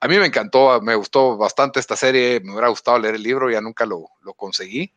a 0.00 0.08
mí 0.08 0.18
me 0.18 0.24
encantó, 0.24 0.80
me 0.80 0.94
gustó 0.94 1.36
bastante 1.36 1.80
esta 1.80 1.96
serie, 1.96 2.40
me 2.40 2.52
hubiera 2.52 2.68
gustado 2.68 2.98
leer 2.98 3.16
el 3.16 3.22
libro, 3.22 3.50
ya 3.50 3.60
nunca 3.60 3.84
lo, 3.84 4.08
lo 4.22 4.32
conseguí 4.32 4.94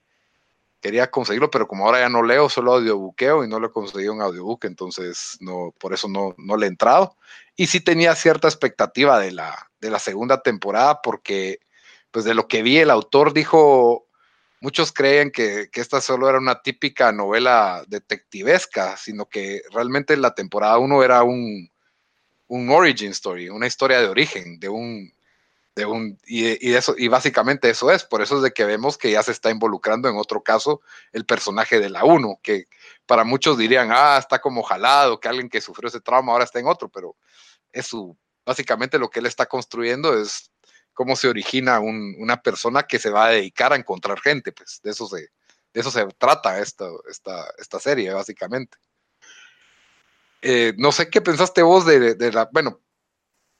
quería 0.85 1.09
conseguirlo, 1.09 1.49
pero 1.49 1.67
como 1.67 1.87
ahora 1.87 2.01
ya 2.01 2.09
no 2.09 2.21
leo, 2.21 2.47
solo 2.47 2.75
audiobuqueo 2.75 3.43
y 3.43 3.47
no 3.47 3.59
lo 3.59 3.67
he 3.67 3.71
conseguido 3.71 4.13
en 4.13 4.21
audiobook, 4.21 4.65
entonces 4.65 5.35
no, 5.39 5.73
por 5.79 5.95
eso 5.95 6.07
no, 6.07 6.35
no 6.37 6.57
le 6.57 6.67
he 6.67 6.69
entrado. 6.69 7.17
Y 7.55 7.65
sí 7.65 7.79
tenía 7.79 8.13
cierta 8.13 8.47
expectativa 8.47 9.19
de 9.19 9.31
la, 9.31 9.71
de 9.79 9.89
la 9.89 9.97
segunda 9.97 10.43
temporada, 10.43 11.01
porque 11.01 11.57
pues 12.15 12.23
de 12.23 12.33
lo 12.33 12.47
que 12.47 12.61
vi, 12.61 12.77
el 12.77 12.91
autor 12.91 13.33
dijo, 13.33 14.07
muchos 14.61 14.93
creen 14.93 15.31
que, 15.31 15.69
que 15.69 15.81
esta 15.81 15.99
solo 15.99 16.29
era 16.29 16.37
una 16.37 16.61
típica 16.61 17.11
novela 17.11 17.83
detectivesca, 17.89 18.95
sino 18.95 19.25
que 19.25 19.63
realmente 19.69 20.15
la 20.15 20.33
temporada 20.33 20.77
1 20.77 21.03
era 21.03 21.23
un, 21.23 21.69
un 22.47 22.69
origin 22.69 23.11
story, 23.11 23.49
una 23.49 23.67
historia 23.67 23.99
de 23.99 24.07
origen, 24.07 24.61
de 24.61 24.69
un, 24.69 25.13
de 25.75 25.85
un, 25.85 26.17
y, 26.25 26.73
eso, 26.73 26.95
y 26.97 27.09
básicamente 27.09 27.69
eso 27.69 27.91
es, 27.91 28.05
por 28.05 28.21
eso 28.21 28.37
es 28.37 28.43
de 28.43 28.53
que 28.53 28.63
vemos 28.63 28.97
que 28.97 29.11
ya 29.11 29.21
se 29.21 29.33
está 29.33 29.49
involucrando 29.51 30.07
en 30.07 30.15
otro 30.15 30.41
caso 30.41 30.79
el 31.11 31.25
personaje 31.25 31.81
de 31.81 31.89
la 31.89 32.05
1, 32.05 32.39
que 32.41 32.69
para 33.05 33.25
muchos 33.25 33.57
dirían, 33.57 33.89
ah, 33.91 34.17
está 34.17 34.39
como 34.39 34.63
jalado, 34.63 35.19
que 35.19 35.27
alguien 35.27 35.49
que 35.49 35.59
sufrió 35.59 35.89
ese 35.89 35.99
trauma 35.99 36.31
ahora 36.31 36.45
está 36.45 36.61
en 36.61 36.67
otro, 36.67 36.87
pero 36.87 37.17
es 37.73 37.87
su, 37.87 38.15
básicamente 38.45 38.99
lo 38.99 39.09
que 39.09 39.19
él 39.19 39.25
está 39.25 39.47
construyendo 39.47 40.17
es 40.17 40.49
cómo 40.95 41.15
se 41.15 41.27
origina 41.27 41.79
una 41.79 42.41
persona 42.41 42.83
que 42.83 42.97
se 42.97 43.11
va 43.11 43.27
a 43.27 43.31
dedicar 43.31 43.73
a 43.73 43.75
encontrar 43.75 44.19
gente, 44.19 44.51
pues 44.51 44.79
de 44.81 44.91
eso 44.91 45.07
se, 45.07 45.17
de 45.73 45.81
eso 45.81 45.91
se 45.91 46.05
trata 46.17 46.59
esta, 46.59 46.87
esta, 47.07 47.45
esta 47.59 47.79
serie, 47.79 48.11
básicamente. 48.11 48.77
Eh, 50.41 50.73
no 50.77 50.91
sé 50.91 51.09
qué 51.09 51.21
pensaste 51.21 51.61
vos 51.61 51.85
de, 51.85 52.15
de 52.15 52.31
la, 52.31 52.49
bueno, 52.51 52.79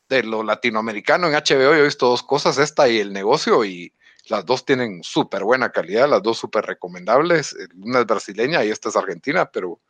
de 0.10 0.24
lo 0.24 0.44
latinoamericano 0.44 1.28
en 1.28 1.34
HBO, 1.34 1.76
yo 1.76 1.76
he 1.76 1.84
visto 1.84 2.08
dos 2.08 2.24
cosas, 2.24 2.58
esta 2.58 2.88
y 2.88 3.00
el 3.00 3.12
negocio, 3.12 3.66
y 3.66 3.94
las 4.28 4.46
dos 4.46 4.66
tienen 4.66 5.04
súper 5.04 5.44
buena 5.44 5.72
calidad, 5.72 6.10
las 6.10 6.24
dos 6.24 6.38
súper 6.38 6.66
recomendables. 6.66 7.54
Eh, 7.54 7.68
una 7.78 8.00
es 8.00 8.06
brasileña 8.06 8.64
y 8.64 8.72
esta 8.72 8.90
es 8.90 8.96
argentina, 8.96 9.52
pero 9.52 9.82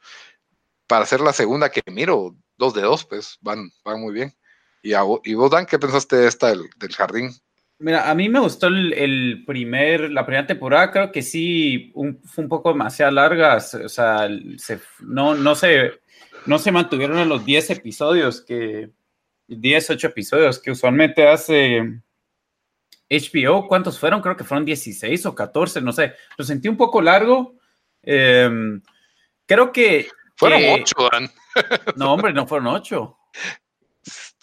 para 0.87 1.05
ser 1.05 1.21
la 1.21 1.33
segunda 1.33 1.69
que 1.69 1.81
miro, 1.91 2.35
dos 2.57 2.73
de 2.73 2.81
dos, 2.81 3.05
pues 3.05 3.37
van, 3.41 3.71
van 3.83 4.01
muy 4.01 4.13
bien. 4.13 4.35
Y, 4.85 4.93
y 5.23 5.33
vos, 5.33 5.49
Dan, 5.49 5.65
¿qué 5.65 5.79
pensaste 5.79 6.15
de 6.15 6.27
esta 6.27 6.49
del, 6.49 6.95
jardín? 6.95 7.31
Mira, 7.79 8.07
a 8.07 8.13
mí 8.13 8.29
me 8.29 8.39
gustó 8.39 8.67
el, 8.67 9.43
primer, 9.43 10.11
la 10.11 10.23
primera 10.23 10.45
temporada, 10.45 10.91
creo 10.91 11.11
que 11.11 11.23
sí, 11.23 11.91
fue 12.23 12.43
un 12.43 12.49
poco 12.49 12.69
demasiado 12.69 13.11
larga, 13.11 13.57
o 13.57 13.89
sea, 13.89 14.29
no, 14.99 15.33
no, 15.33 15.55
se, 15.55 15.91
no 16.45 16.59
se 16.59 16.71
mantuvieron 16.71 17.17
en 17.17 17.29
los 17.29 17.43
10 17.43 17.71
episodios 17.71 18.41
que, 18.41 18.91
10, 19.47 19.89
8 19.89 20.07
episodios 20.07 20.59
que 20.59 20.69
usualmente 20.69 21.27
hace 21.27 21.81
HBO. 23.09 23.67
¿Cuántos 23.67 23.99
fueron? 23.99 24.21
Creo 24.21 24.37
que 24.37 24.43
fueron 24.43 24.65
16 24.65 25.25
o 25.25 25.35
14, 25.35 25.81
no 25.81 25.93
sé. 25.93 26.13
Lo 26.37 26.45
sentí 26.45 26.67
un 26.67 26.77
poco 26.77 27.01
largo. 27.01 27.55
Em, 28.03 28.81
creo 29.45 29.71
que... 29.71 30.07
Fueron 30.35 30.61
8, 30.63 30.95
Dan. 31.11 31.31
No, 31.95 32.13
hombre, 32.13 32.33
no 32.33 32.45
fueron 32.45 32.67
8. 32.67 33.17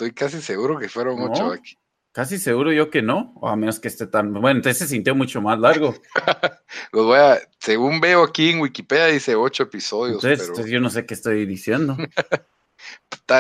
Estoy 0.03 0.15
casi 0.15 0.43
seguro 0.43 0.81
que 0.81 0.89
fueron 0.89 1.21
8 1.21 1.53
aquí. 1.53 1.79
Casi 2.11 2.41
seguro 2.41 2.73
yo 2.73 2.91
que 2.91 3.03
no, 3.03 3.33
o 3.37 3.49
a 3.49 3.55
menos 3.55 3.79
que 3.79 3.87
esté 3.87 4.09
tan... 4.09 4.33
Bueno, 4.33 4.59
entonces 4.59 4.79
se 4.79 4.89
sintió 4.89 5.15
mucho 5.15 5.41
más 5.41 5.61
largo. 5.61 5.95
Los 6.93 7.07
voy 7.07 7.19
a... 7.19 7.39
Según 7.61 8.01
veo 8.01 8.25
aquí 8.25 8.51
en 8.51 8.61
Wikipedia 8.61 9.07
dice 9.07 9.37
8 9.37 9.63
episodios. 9.63 10.25
Entonces, 10.25 10.67
yo 10.67 10.81
no 10.81 10.91
sé 10.91 11.07
qué 11.07 11.15
estoy 11.15 11.47
diciendo. 11.47 11.97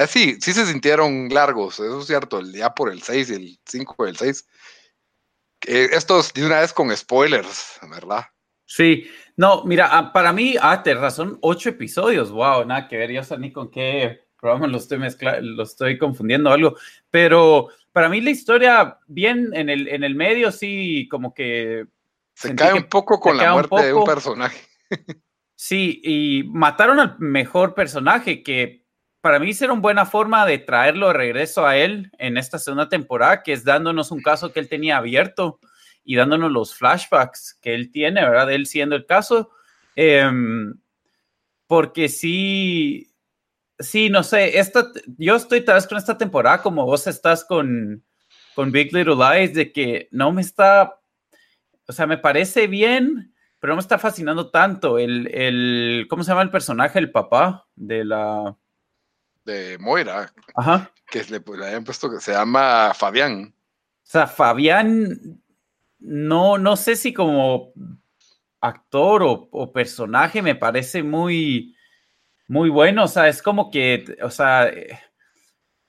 Sí, 0.09 0.39
sí 0.41 0.53
se 0.53 0.65
sintieron 0.67 1.29
largos, 1.29 1.75
eso 1.81 2.01
es 2.01 2.07
cierto, 2.07 2.39
el 2.39 2.53
día 2.53 2.71
por 2.71 2.91
el 2.91 3.03
6 3.03 3.31
y 3.31 3.35
el 3.35 3.59
5 3.67 4.07
del 4.07 4.17
6. 4.17 4.49
Eh, 5.67 5.89
esto 5.93 6.21
es 6.21 6.33
de 6.33 6.47
una 6.47 6.61
vez 6.61 6.73
con 6.73 6.97
spoilers, 6.97 7.79
¿verdad? 7.91 8.25
Sí, 8.65 9.11
no, 9.37 9.65
mira, 9.65 9.89
ah, 9.91 10.13
para 10.13 10.33
mí, 10.33 10.55
ah, 10.63 10.83
te 10.83 10.95
razón, 10.95 11.39
ocho 11.43 11.69
episodios, 11.69 12.31
wow, 12.31 12.65
nada 12.65 12.89
que 12.89 12.97
ver, 12.97 13.11
yo 13.11 13.23
sé 13.25 13.37
ni 13.37 13.53
con 13.53 13.71
qué 13.71 14.23
programa 14.43 14.67
lo 14.67 14.79
estoy 14.79 14.99
mezclando, 14.99 15.41
lo 15.41 15.63
estoy 15.63 15.97
confundiendo 15.97 16.51
algo, 16.51 16.77
pero 17.11 17.69
para 17.93 18.09
mí 18.09 18.21
la 18.21 18.31
historia, 18.31 18.99
bien 19.07 19.51
en 19.55 19.69
el, 19.69 19.87
en 19.87 20.03
el 20.03 20.17
medio, 20.17 20.51
sí, 20.51 21.07
como 21.09 21.33
que... 21.33 21.87
Se 22.35 22.55
cae 22.57 22.75
un 22.75 22.89
poco 22.89 23.21
con 23.21 23.37
la 23.37 23.53
muerte 23.53 23.87
de 23.87 23.95
un 23.95 24.05
personaje. 24.05 24.59
Sí, 25.55 26.01
y 26.03 26.43
mataron 26.49 26.99
al 26.99 27.17
mejor 27.21 27.75
personaje 27.75 28.43
que 28.43 28.85
para 29.21 29.39
mí 29.39 29.55
será 29.55 29.73
una 29.73 29.83
buena 29.83 30.07
forma 30.07 30.45
de 30.45 30.59
traerlo 30.59 31.07
de 31.07 31.13
regreso 31.13 31.65
a 31.65 31.77
él 31.77 32.11
en 32.19 32.37
esta 32.37 32.59
segunda 32.59 32.89
temporada, 32.89 33.45
que 33.45 33.53
es 33.53 33.63
dándonos 33.63 34.11
un 34.11 34.23
caso 34.23 34.53
que 34.53 34.59
él 34.59 34.69
tenía 34.69 34.97
abierto 34.97 35.61
y 36.03 36.17
dándonos 36.17 36.51
los 36.51 36.75
flashbacks 36.75 37.57
que 37.63 37.75
él 37.75 37.93
tiene, 37.93 38.23
¿verdad? 38.23 38.51
Él 38.51 38.67
siendo 38.67 38.97
el 38.97 39.07
caso. 39.07 39.51
Em, 39.95 40.75
porque 41.69 42.09
sí, 42.09 43.12
sí, 43.83 44.09
no 44.11 44.23
sé, 44.23 44.59
esta, 44.59 44.91
yo 45.19 45.37
estoy 45.37 45.65
tal 45.65 45.77
vez 45.77 45.87
con 45.87 45.99
esta 45.99 46.17
temporada 46.17 46.63
como 46.63 46.85
vos 46.87 47.07
estás 47.07 47.45
con, 47.45 48.05
con 48.55 48.73
Big 48.73 48.93
Little 48.93 49.17
Lies, 49.17 49.55
de 49.55 49.73
que 49.73 50.09
no 50.11 50.33
me 50.33 50.43
está, 50.43 51.01
o 51.87 51.93
sea, 51.93 52.07
me 52.07 52.19
parece 52.19 52.67
bien, 52.67 53.35
pero 53.59 53.73
no 53.73 53.77
me 53.77 53.83
está 53.83 53.99
fascinando 53.99 54.51
tanto. 54.51 54.99
El, 54.99 55.29
el, 55.33 56.07
¿cómo 56.09 56.25
se 56.25 56.31
llama 56.31 56.43
el 56.43 56.51
personaje? 56.51 56.99
El 56.99 57.13
papá 57.13 57.69
de 57.77 58.05
la... 58.05 58.57
De 59.45 59.79
Moira. 59.79 60.33
Ajá. 60.55 60.91
Que 61.07 61.23
le, 61.25 61.41
le 61.59 61.67
habían 61.67 61.85
puesto 61.85 62.11
que 62.11 62.21
se 62.21 62.33
llama 62.33 62.93
Fabián. 62.95 63.55
O 63.55 64.11
sea, 64.13 64.27
Fabián, 64.27 65.41
no, 66.01 66.59
no 66.59 66.77
sé 66.77 66.97
si 66.97 67.13
como 67.13 67.73
actor 68.61 69.23
o, 69.25 69.73
personaje 69.73 70.43
me 70.43 70.55
parece 70.55 71.03
muy, 71.03 71.75
muy 72.49 72.71
bueno. 72.71 73.05
O 73.05 73.09
sea, 73.09 73.29
es 73.29 73.43
como 73.43 73.71
que, 73.71 74.17
o 74.23 74.31
sea, 74.31 74.71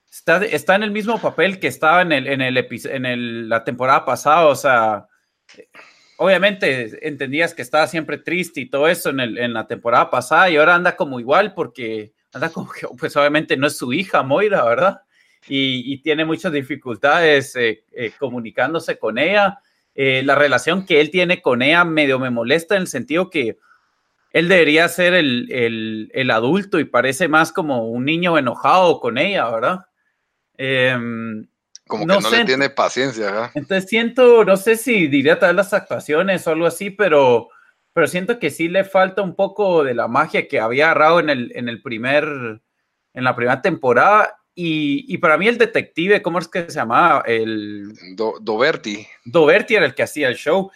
está, 0.09 0.75
en 0.75 0.83
el 0.83 0.91
mismo 0.91 1.19
papel 1.19 1.59
que 1.59 1.67
estaba 1.67 2.01
en, 2.01 2.11
el, 2.11 2.27
en, 2.27 2.41
el, 2.41 2.57
en 2.57 3.05
el, 3.05 3.49
la 3.49 3.63
temporada 3.63 4.05
pasada. 4.05 4.47
O 4.47 4.55
sea, 4.55 5.07
obviamente 6.17 7.07
entendías 7.07 7.53
que 7.53 7.61
estaba 7.61 7.87
siempre 7.87 8.17
triste 8.17 8.61
y 8.61 8.69
todo 8.69 8.87
eso 8.87 9.09
en, 9.09 9.19
el, 9.19 9.37
en 9.37 9.53
la 9.53 9.67
temporada 9.67 10.09
pasada 10.09 10.49
y 10.49 10.57
ahora 10.57 10.75
anda 10.75 10.95
como 10.95 11.19
igual 11.19 11.53
porque 11.53 12.13
anda 12.31 12.49
como 12.49 12.69
pues 12.97 13.15
obviamente 13.17 13.57
no 13.57 13.67
es 13.67 13.77
su 13.77 13.91
hija 13.93 14.23
Moira, 14.23 14.63
¿verdad? 14.63 15.01
Y, 15.47 15.97
tiene 15.97 16.23
muchas 16.23 16.53
dificultades 16.53 17.53
eh, 17.57 17.83
eh, 17.91 18.13
comunicándose 18.17 18.97
con 18.97 19.17
ella. 19.17 19.59
Eh, 19.93 20.23
la 20.23 20.35
relación 20.35 20.85
que 20.85 21.01
él 21.01 21.11
tiene 21.11 21.41
con 21.41 21.61
ella 21.61 21.83
medio 21.83 22.17
me 22.17 22.29
molesta 22.29 22.75
en 22.75 22.83
el 22.83 22.87
sentido 22.87 23.29
que 23.29 23.57
él 24.33 24.49
debería 24.49 24.89
ser 24.89 25.13
el, 25.13 26.09
el, 26.13 26.31
adulto 26.31 26.79
y 26.79 26.85
parece 26.85 27.27
más 27.27 27.51
como 27.51 27.87
un 27.87 28.03
niño 28.03 28.37
enojado 28.37 28.99
con 28.99 29.17
ella, 29.17 29.49
¿verdad? 29.49 29.85
Em, 30.57 31.47
como 31.87 32.07
que 32.07 32.19
no, 32.19 32.29
le 32.29 32.45
tiene 32.45 32.69
paciencia, 32.69 33.25
¿verdad? 33.25 33.51
Entonces 33.53 33.89
siento, 33.89 34.43
no 34.43 34.57
sé 34.57 34.75
si 34.75 35.07
diría 35.07 35.39
tal 35.39 35.55
las 35.55 35.73
actuaciones 35.73 36.45
o 36.47 36.51
algo 36.51 36.65
así, 36.65 36.89
pero, 36.89 37.49
pero 37.93 38.07
siento 38.07 38.39
que 38.39 38.49
sí 38.49 38.67
le 38.67 38.83
falta 38.83 39.21
un 39.21 39.35
poco 39.35 39.83
de 39.83 39.93
la 39.93 40.07
magia 40.07 40.47
que 40.47 40.59
había 40.59 40.85
agarrado 40.85 41.19
en 41.19 41.29
el, 41.29 41.51
en 41.55 41.69
el 41.69 41.81
primer, 41.81 42.25
en 43.13 43.23
la 43.23 43.35
primera 43.35 43.61
temporada 43.61 44.35
y, 44.55 45.17
para 45.17 45.37
mí 45.37 45.47
el 45.47 45.57
detective, 45.57 46.21
¿cómo 46.21 46.37
es 46.37 46.47
que 46.47 46.65
se 46.65 46.73
llamaba? 46.73 47.23
El... 47.25 47.91
Doberti. 48.15 49.05
Doberti 49.25 49.75
era 49.75 49.85
el 49.85 49.95
que 49.95 50.03
hacía 50.03 50.27
el 50.27 50.35
show. 50.35 50.71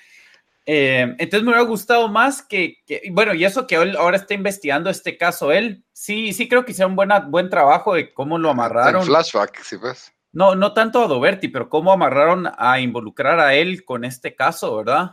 Eh, 0.69 1.15
entonces 1.17 1.43
me 1.43 1.51
hubiera 1.51 1.63
gustado 1.63 2.09
más 2.09 2.41
que, 2.41 2.83
bueno, 3.11 3.33
y 3.33 3.45
eso 3.45 3.65
que 3.65 3.75
él 3.75 3.95
ahora 3.95 4.17
está 4.17 4.33
investigando 4.33 4.89
este 4.89 5.17
caso, 5.17 5.53
él 5.53 5.85
sí, 5.93 6.33
sí 6.33 6.49
creo 6.49 6.65
que 6.65 6.73
hicieron 6.73 6.99
un 6.99 7.31
buen 7.31 7.49
trabajo 7.49 7.93
de 7.93 8.13
cómo 8.13 8.37
lo 8.37 8.49
amarraron. 8.49 9.01
En 9.01 9.07
flashback, 9.07 9.63
sí 9.63 9.77
pues. 9.77 10.11
No, 10.33 10.55
no 10.55 10.73
tanto 10.73 11.01
a 11.01 11.07
Doberti, 11.07 11.47
pero 11.47 11.69
cómo 11.69 11.93
amarraron 11.93 12.49
a 12.57 12.81
involucrar 12.81 13.39
a 13.39 13.55
él 13.55 13.85
con 13.85 14.03
este 14.03 14.35
caso, 14.35 14.75
¿verdad? 14.75 15.11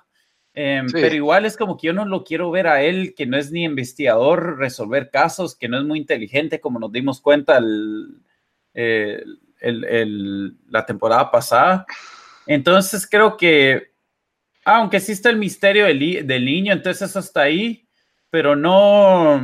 Em, 0.55 0.87
pero 0.91 1.15
igual 1.15 1.47
es 1.47 1.57
como 1.57 1.77
que 1.77 1.87
yo 1.87 1.93
no 1.93 2.05
lo 2.05 2.25
quiero 2.25 2.51
ver 2.51 2.67
a 2.67 2.83
él, 2.83 3.15
que 3.17 3.25
no 3.25 3.37
es 3.37 3.53
ni 3.53 3.63
investigador, 3.63 4.59
resolver 4.59 5.09
casos, 5.11 5.57
que 5.57 5.69
no 5.69 5.79
es 5.79 5.85
muy 5.85 6.01
inteligente, 6.01 6.61
como 6.61 6.81
nos 6.81 6.91
dimos 6.91 7.21
cuenta 7.21 7.59
el, 7.59 8.21
la 10.69 10.85
temporada 10.85 11.31
pasada. 11.31 11.87
Entonces 12.45 13.09
creo 13.09 13.37
que, 13.37 13.94
aunque 14.65 14.97
está 14.97 15.31
el 15.31 15.37
misterio 15.37 15.87
del, 15.87 16.27
del, 16.27 16.45
niño, 16.45 16.73
entonces 16.73 17.11
eso 17.11 17.19
está 17.19 17.43
ahí, 17.43 17.89
pero 18.31 18.57
no, 18.57 19.41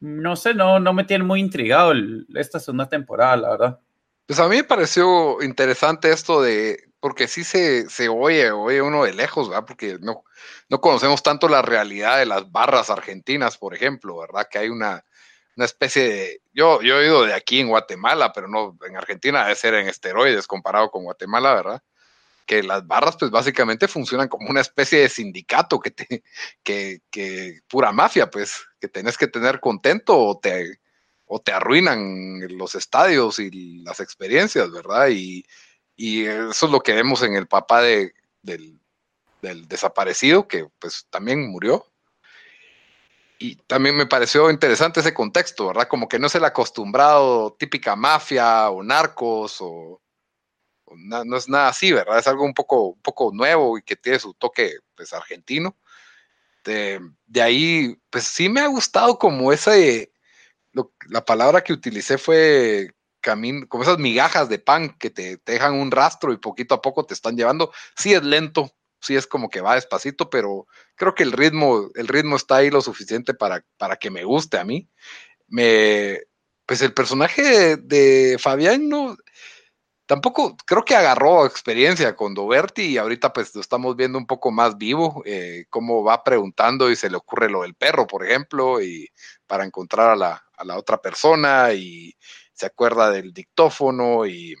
no 0.00 0.36
sé, 0.36 0.54
no, 0.54 0.80
no 0.80 0.92
me 0.92 1.04
tiene 1.04 1.24
muy 1.24 1.40
intrigado 1.40 1.92
esta 2.34 2.58
segunda 2.60 2.88
temporada, 2.88 3.36
la 3.36 3.50
verdad. 3.50 3.80
Pues 4.26 4.38
a 4.38 4.48
mí 4.48 4.56
me 4.56 4.64
pareció 4.64 5.42
interesante 5.42 6.10
esto 6.10 6.42
de, 6.42 6.92
porque 7.00 7.28
sí 7.28 7.44
se, 7.44 7.88
se 7.90 8.08
oye, 8.08 8.50
oye 8.50 8.80
uno 8.80 9.04
de 9.04 9.12
lejos, 9.12 9.48
¿verdad? 9.48 9.64
Porque 9.66 9.98
no, 10.00 10.24
no 10.68 10.80
conocemos 10.80 11.22
tanto 11.22 11.48
la 11.48 11.62
realidad 11.62 12.18
de 12.18 12.26
las 12.26 12.50
barras 12.50 12.90
argentinas, 12.90 13.58
por 13.58 13.74
ejemplo, 13.74 14.18
¿verdad? 14.18 14.46
Que 14.50 14.58
hay 14.58 14.68
una, 14.68 15.04
una 15.56 15.66
especie 15.66 16.08
de, 16.08 16.42
yo, 16.52 16.80
yo 16.82 17.00
he 17.00 17.06
ido 17.06 17.24
de 17.24 17.34
aquí 17.34 17.60
en 17.60 17.68
Guatemala, 17.68 18.32
pero 18.32 18.48
no, 18.48 18.76
en 18.86 18.96
Argentina 18.96 19.42
debe 19.42 19.54
ser 19.54 19.74
en 19.74 19.88
esteroides 19.88 20.46
comparado 20.46 20.90
con 20.90 21.04
Guatemala, 21.04 21.54
¿verdad? 21.54 21.82
Que 22.46 22.62
las 22.62 22.86
barras 22.86 23.16
pues 23.18 23.30
básicamente 23.30 23.88
funcionan 23.88 24.28
como 24.28 24.48
una 24.50 24.60
especie 24.60 25.00
de 25.00 25.08
sindicato 25.08 25.80
que 25.80 25.90
te, 25.90 26.22
que, 26.62 27.00
que 27.10 27.60
pura 27.68 27.92
mafia, 27.92 28.30
pues, 28.30 28.64
que 28.80 28.88
tenés 28.88 29.16
que 29.16 29.28
tener 29.28 29.60
contento 29.60 30.18
o 30.18 30.38
te, 30.38 30.80
o 31.26 31.40
te 31.40 31.52
arruinan 31.52 32.40
los 32.56 32.74
estadios 32.74 33.38
y 33.38 33.82
las 33.82 34.00
experiencias, 34.00 34.70
¿verdad? 34.70 35.08
Y, 35.10 35.44
y 35.96 36.26
eso 36.26 36.66
es 36.66 36.72
lo 36.72 36.80
que 36.80 36.94
vemos 36.94 37.22
en 37.22 37.34
el 37.34 37.46
papá 37.46 37.82
de, 37.82 38.12
del, 38.42 38.80
del 39.40 39.68
desaparecido, 39.68 40.48
que 40.48 40.66
pues 40.78 41.06
también 41.10 41.50
murió, 41.50 41.86
y 43.42 43.56
también 43.56 43.96
me 43.96 44.06
pareció 44.06 44.50
interesante 44.50 45.00
ese 45.00 45.12
contexto, 45.12 45.66
¿verdad? 45.66 45.88
Como 45.88 46.08
que 46.08 46.20
no 46.20 46.28
es 46.28 46.34
el 46.36 46.44
acostumbrado 46.44 47.56
típica 47.58 47.96
mafia 47.96 48.70
o 48.70 48.84
narcos 48.84 49.56
o, 49.60 50.00
no 50.96 51.36
es 51.36 51.48
nada 51.48 51.68
así, 51.68 51.92
¿verdad? 51.92 52.18
Es 52.18 52.26
algo 52.26 52.44
un 52.44 52.54
poco, 52.54 52.88
un 52.88 53.02
poco 53.02 53.30
nuevo 53.32 53.78
y 53.78 53.82
que 53.82 53.96
tiene 53.96 54.18
su 54.18 54.34
toque 54.34 54.78
pues 54.94 55.12
argentino. 55.12 55.76
De, 56.64 57.00
ahí, 57.42 57.96
pues 58.10 58.24
sí 58.24 58.48
me 58.48 58.60
ha 58.60 58.66
gustado 58.68 59.18
como 59.18 59.52
esa, 59.52 59.72
la 61.08 61.24
palabra 61.24 61.62
que 61.62 61.72
utilicé 61.72 62.18
fue 62.18 62.94
camino, 63.20 63.66
como 63.68 63.84
esas 63.84 63.98
migajas 63.98 64.48
de 64.48 64.58
pan 64.58 64.96
que 64.98 65.10
te, 65.10 65.40
dejan 65.44 65.74
un 65.74 65.90
rastro 65.90 66.32
y 66.32 66.36
poquito 66.38 66.74
a 66.74 66.82
poco 66.82 67.04
te 67.04 67.14
están 67.14 67.36
llevando. 67.36 67.72
Sí 67.96 68.12
es 68.14 68.22
lento, 68.22 68.70
sí 69.00 69.16
es 69.16 69.26
como 69.26 69.48
que 69.48 69.60
va 69.60 69.76
despacito, 69.76 70.30
pero 70.30 70.66
creo 70.96 71.14
que 71.14 71.22
el 71.22 71.32
ritmo, 71.32 71.90
el 71.94 72.08
ritmo 72.08 72.36
está 72.36 72.56
ahí 72.56 72.70
lo 72.70 72.80
suficiente 72.80 73.34
para, 73.34 73.64
para 73.78 73.96
que 73.96 74.10
me 74.10 74.24
guste 74.24 74.58
a 74.58 74.64
mí. 74.64 74.88
Me, 75.48 76.20
pues 76.66 76.82
el 76.82 76.94
personaje 76.94 77.76
de, 77.76 78.36
Fabián 78.38 78.88
no, 78.88 79.16
tampoco 80.06 80.56
creo 80.66 80.84
que 80.84 80.96
agarró 80.96 81.46
experiencia 81.46 82.16
con 82.16 82.34
Doberti 82.34 82.82
y 82.82 82.98
ahorita 82.98 83.32
pues 83.32 83.54
lo 83.54 83.60
estamos 83.60 83.96
viendo 83.96 84.18
un 84.18 84.26
poco 84.26 84.50
más 84.50 84.76
vivo, 84.78 85.22
eh, 85.24 85.66
cómo 85.70 86.04
va 86.04 86.24
preguntando 86.24 86.90
y 86.90 86.96
se 86.96 87.10
le 87.10 87.16
ocurre 87.16 87.50
lo 87.50 87.62
del 87.62 87.74
perro, 87.74 88.06
por 88.06 88.24
ejemplo, 88.24 88.80
y 88.82 89.08
para 89.46 89.64
encontrar 89.64 90.10
a 90.10 90.16
la, 90.16 90.44
a 90.56 90.64
la 90.64 90.76
otra 90.78 90.98
persona 91.00 91.72
y 91.72 92.14
se 92.52 92.66
acuerda 92.66 93.10
del 93.10 93.32
dictófono 93.32 94.26
y 94.26 94.54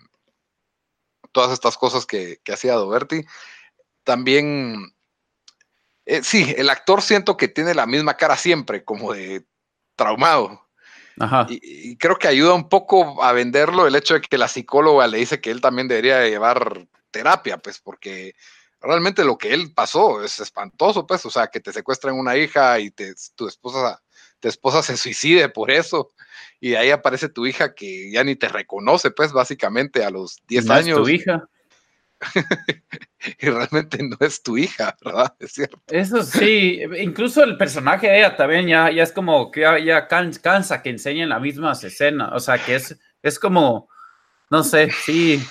todas 1.32 1.52
estas 1.52 1.76
cosas 1.76 2.06
que, 2.06 2.38
que 2.44 2.52
hacía 2.52 2.74
Doberti 2.74 3.24
también, 4.04 4.94
eh, 6.06 6.22
sí, 6.22 6.54
el 6.56 6.70
actor 6.70 7.02
siento 7.02 7.36
que 7.36 7.48
tiene 7.48 7.74
la 7.74 7.86
misma 7.86 8.16
cara 8.16 8.36
siempre, 8.36 8.84
como 8.84 9.12
de 9.12 9.46
traumado. 9.96 10.68
Ajá. 11.18 11.46
Y, 11.48 11.96
creo 11.96 12.16
que 12.16 12.28
ayuda 12.28 12.54
un 12.54 12.68
poco 12.68 13.22
a 13.22 13.32
venderlo 13.32 13.86
el 13.86 13.94
hecho 13.96 14.14
de 14.14 14.20
que 14.20 14.38
la 14.38 14.48
psicóloga 14.48 15.06
le 15.06 15.18
dice 15.18 15.40
que 15.40 15.50
él 15.50 15.60
también 15.60 15.88
debería 15.88 16.26
llevar 16.26 16.86
terapia, 17.10 17.58
pues 17.58 17.78
porque 17.78 18.34
realmente 18.80 19.24
lo 19.24 19.38
que 19.38 19.54
él 19.54 19.72
pasó 19.74 20.22
es 20.22 20.40
espantoso, 20.40 21.06
pues, 21.06 21.24
o 21.26 21.30
sea, 21.30 21.46
que 21.46 21.60
te 21.60 21.72
secuestran 21.72 22.14
una 22.14 22.36
hija 22.36 22.78
y 22.80 22.90
te, 22.90 23.14
tu 23.34 23.46
esposa, 23.46 24.02
tu 24.40 24.48
esposa 24.48 24.82
se 24.82 24.96
suicide 24.96 25.48
por 25.48 25.70
eso, 25.70 26.10
y 26.60 26.74
ahí 26.74 26.90
aparece 26.90 27.28
tu 27.28 27.46
hija 27.46 27.74
que 27.74 28.10
ya 28.10 28.24
ni 28.24 28.36
te 28.36 28.48
reconoce, 28.48 29.10
pues, 29.10 29.32
básicamente 29.32 30.04
a 30.04 30.10
los 30.10 30.38
10 30.48 30.70
años. 30.70 30.98
tu 30.98 31.08
hija. 31.08 31.48
y 33.40 33.48
realmente 33.48 34.02
no 34.02 34.16
es 34.20 34.42
tu 34.42 34.56
hija, 34.56 34.96
¿verdad? 35.04 35.34
Es 35.38 35.52
cierto. 35.52 35.80
Eso 35.88 36.22
sí, 36.22 36.80
incluso 36.98 37.42
el 37.44 37.56
personaje 37.56 38.08
de 38.08 38.18
ella 38.18 38.36
también 38.36 38.66
ya, 38.66 38.90
ya 38.90 39.02
es 39.02 39.12
como 39.12 39.50
que 39.50 39.60
ya, 39.84 40.08
cansa 40.08 40.82
que 40.82 40.90
enseñen 40.90 41.28
las 41.28 41.40
mismas 41.40 41.82
escenas, 41.84 42.30
o 42.32 42.40
sea, 42.40 42.58
que 42.58 42.76
es, 42.76 42.98
es 43.22 43.38
como, 43.38 43.88
no 44.50 44.64
sé, 44.64 44.90
sí, 45.04 45.42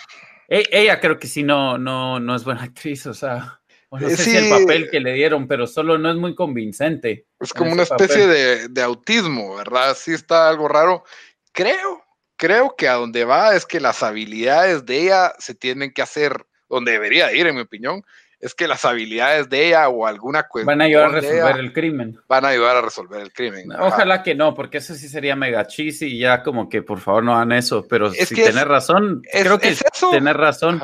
e, 0.47 0.63
ella 0.71 0.99
creo 0.99 1.17
que 1.19 1.27
sí 1.27 1.43
no, 1.43 1.77
no, 1.77 2.19
no 2.19 2.35
es 2.35 2.43
buena 2.43 2.63
actriz, 2.63 3.05
o 3.07 3.13
sea, 3.13 3.61
no 3.91 4.09
sé 4.09 4.17
si 4.17 4.37
el 4.37 4.49
papel 4.49 4.89
que 4.89 5.01
le 5.01 5.13
dieron, 5.13 5.47
pero 5.47 5.67
solo 5.67 5.97
no 5.97 6.09
es 6.09 6.15
muy 6.15 6.33
convincente. 6.33 7.27
Es 7.41 7.53
como 7.53 7.73
una 7.73 7.83
especie 7.83 8.25
de, 8.25 8.69
de 8.69 8.81
autismo, 8.81 9.57
¿verdad? 9.57 9.97
Sí 9.99 10.13
está 10.13 10.47
algo 10.47 10.69
raro. 10.69 11.03
Creo, 11.51 12.01
creo 12.37 12.73
que 12.77 12.87
a 12.87 12.93
donde 12.93 13.25
va 13.25 13.53
es 13.53 13.65
que 13.65 13.81
las 13.81 14.01
habilidades 14.01 14.85
de 14.85 15.01
ella 15.01 15.33
se 15.39 15.55
tienen 15.55 15.91
que 15.91 16.01
hacer 16.01 16.47
donde 16.71 16.93
debería 16.93 17.31
ir, 17.33 17.45
en 17.47 17.55
mi 17.55 17.61
opinión, 17.61 18.03
es 18.39 18.55
que 18.55 18.67
las 18.67 18.83
habilidades 18.85 19.49
de 19.49 19.67
ella 19.67 19.87
o 19.89 20.07
alguna 20.07 20.47
cuestión. 20.47 20.65
Van 20.65 20.81
a 20.81 20.85
ayudar 20.85 21.09
a 21.09 21.21
resolver 21.21 21.59
el 21.59 21.73
crimen. 21.73 22.19
Van 22.27 22.45
a 22.45 22.47
ayudar 22.47 22.77
a 22.77 22.81
resolver 22.81 23.21
el 23.21 23.31
crimen. 23.31 23.71
Ojalá 23.79 24.23
que 24.23 24.33
no, 24.33 24.55
porque 24.55 24.79
eso 24.79 24.95
sí 24.95 25.07
sería 25.07 25.35
mega 25.35 25.67
cheesy 25.67 26.07
y 26.07 26.19
ya 26.19 26.41
como 26.41 26.67
que 26.67 26.81
por 26.81 26.99
favor 26.99 27.23
no 27.23 27.35
hagan 27.35 27.51
eso. 27.51 27.85
Pero 27.87 28.09
si 28.11 28.33
tenés 28.33 28.65
razón, 28.65 29.21
creo 29.31 29.59
que 29.59 29.69
es 29.69 29.83
eso, 29.93 30.09
tener 30.09 30.37
razón. 30.37 30.81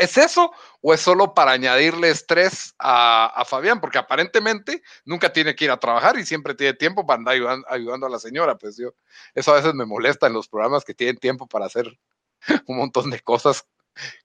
¿Es 0.00 0.18
eso 0.18 0.50
o 0.80 0.92
es 0.92 1.00
solo 1.00 1.34
para 1.34 1.52
añadirle 1.52 2.10
estrés 2.10 2.74
a, 2.80 3.44
Fabián? 3.46 3.80
Porque 3.80 3.98
aparentemente 3.98 4.82
nunca 5.04 5.32
tiene 5.32 5.54
que 5.54 5.66
ir 5.66 5.70
a 5.70 5.76
trabajar 5.76 6.18
y 6.18 6.26
siempre 6.26 6.54
tiene 6.54 6.74
tiempo 6.74 7.06
para 7.06 7.18
andar 7.18 7.34
ayudando, 7.34 7.66
ayudando 7.70 8.06
a 8.06 8.10
la 8.10 8.18
señora. 8.18 8.56
Pues 8.56 8.76
yo, 8.76 8.94
eso 9.36 9.52
a 9.52 9.56
veces 9.56 9.74
me 9.74 9.86
molesta 9.86 10.26
en 10.26 10.32
los 10.32 10.48
programas 10.48 10.84
que 10.84 10.94
tienen 10.94 11.18
tiempo 11.18 11.46
para 11.46 11.66
hacer 11.66 11.96
un 12.66 12.76
montón 12.76 13.10
de 13.10 13.20
cosas 13.20 13.68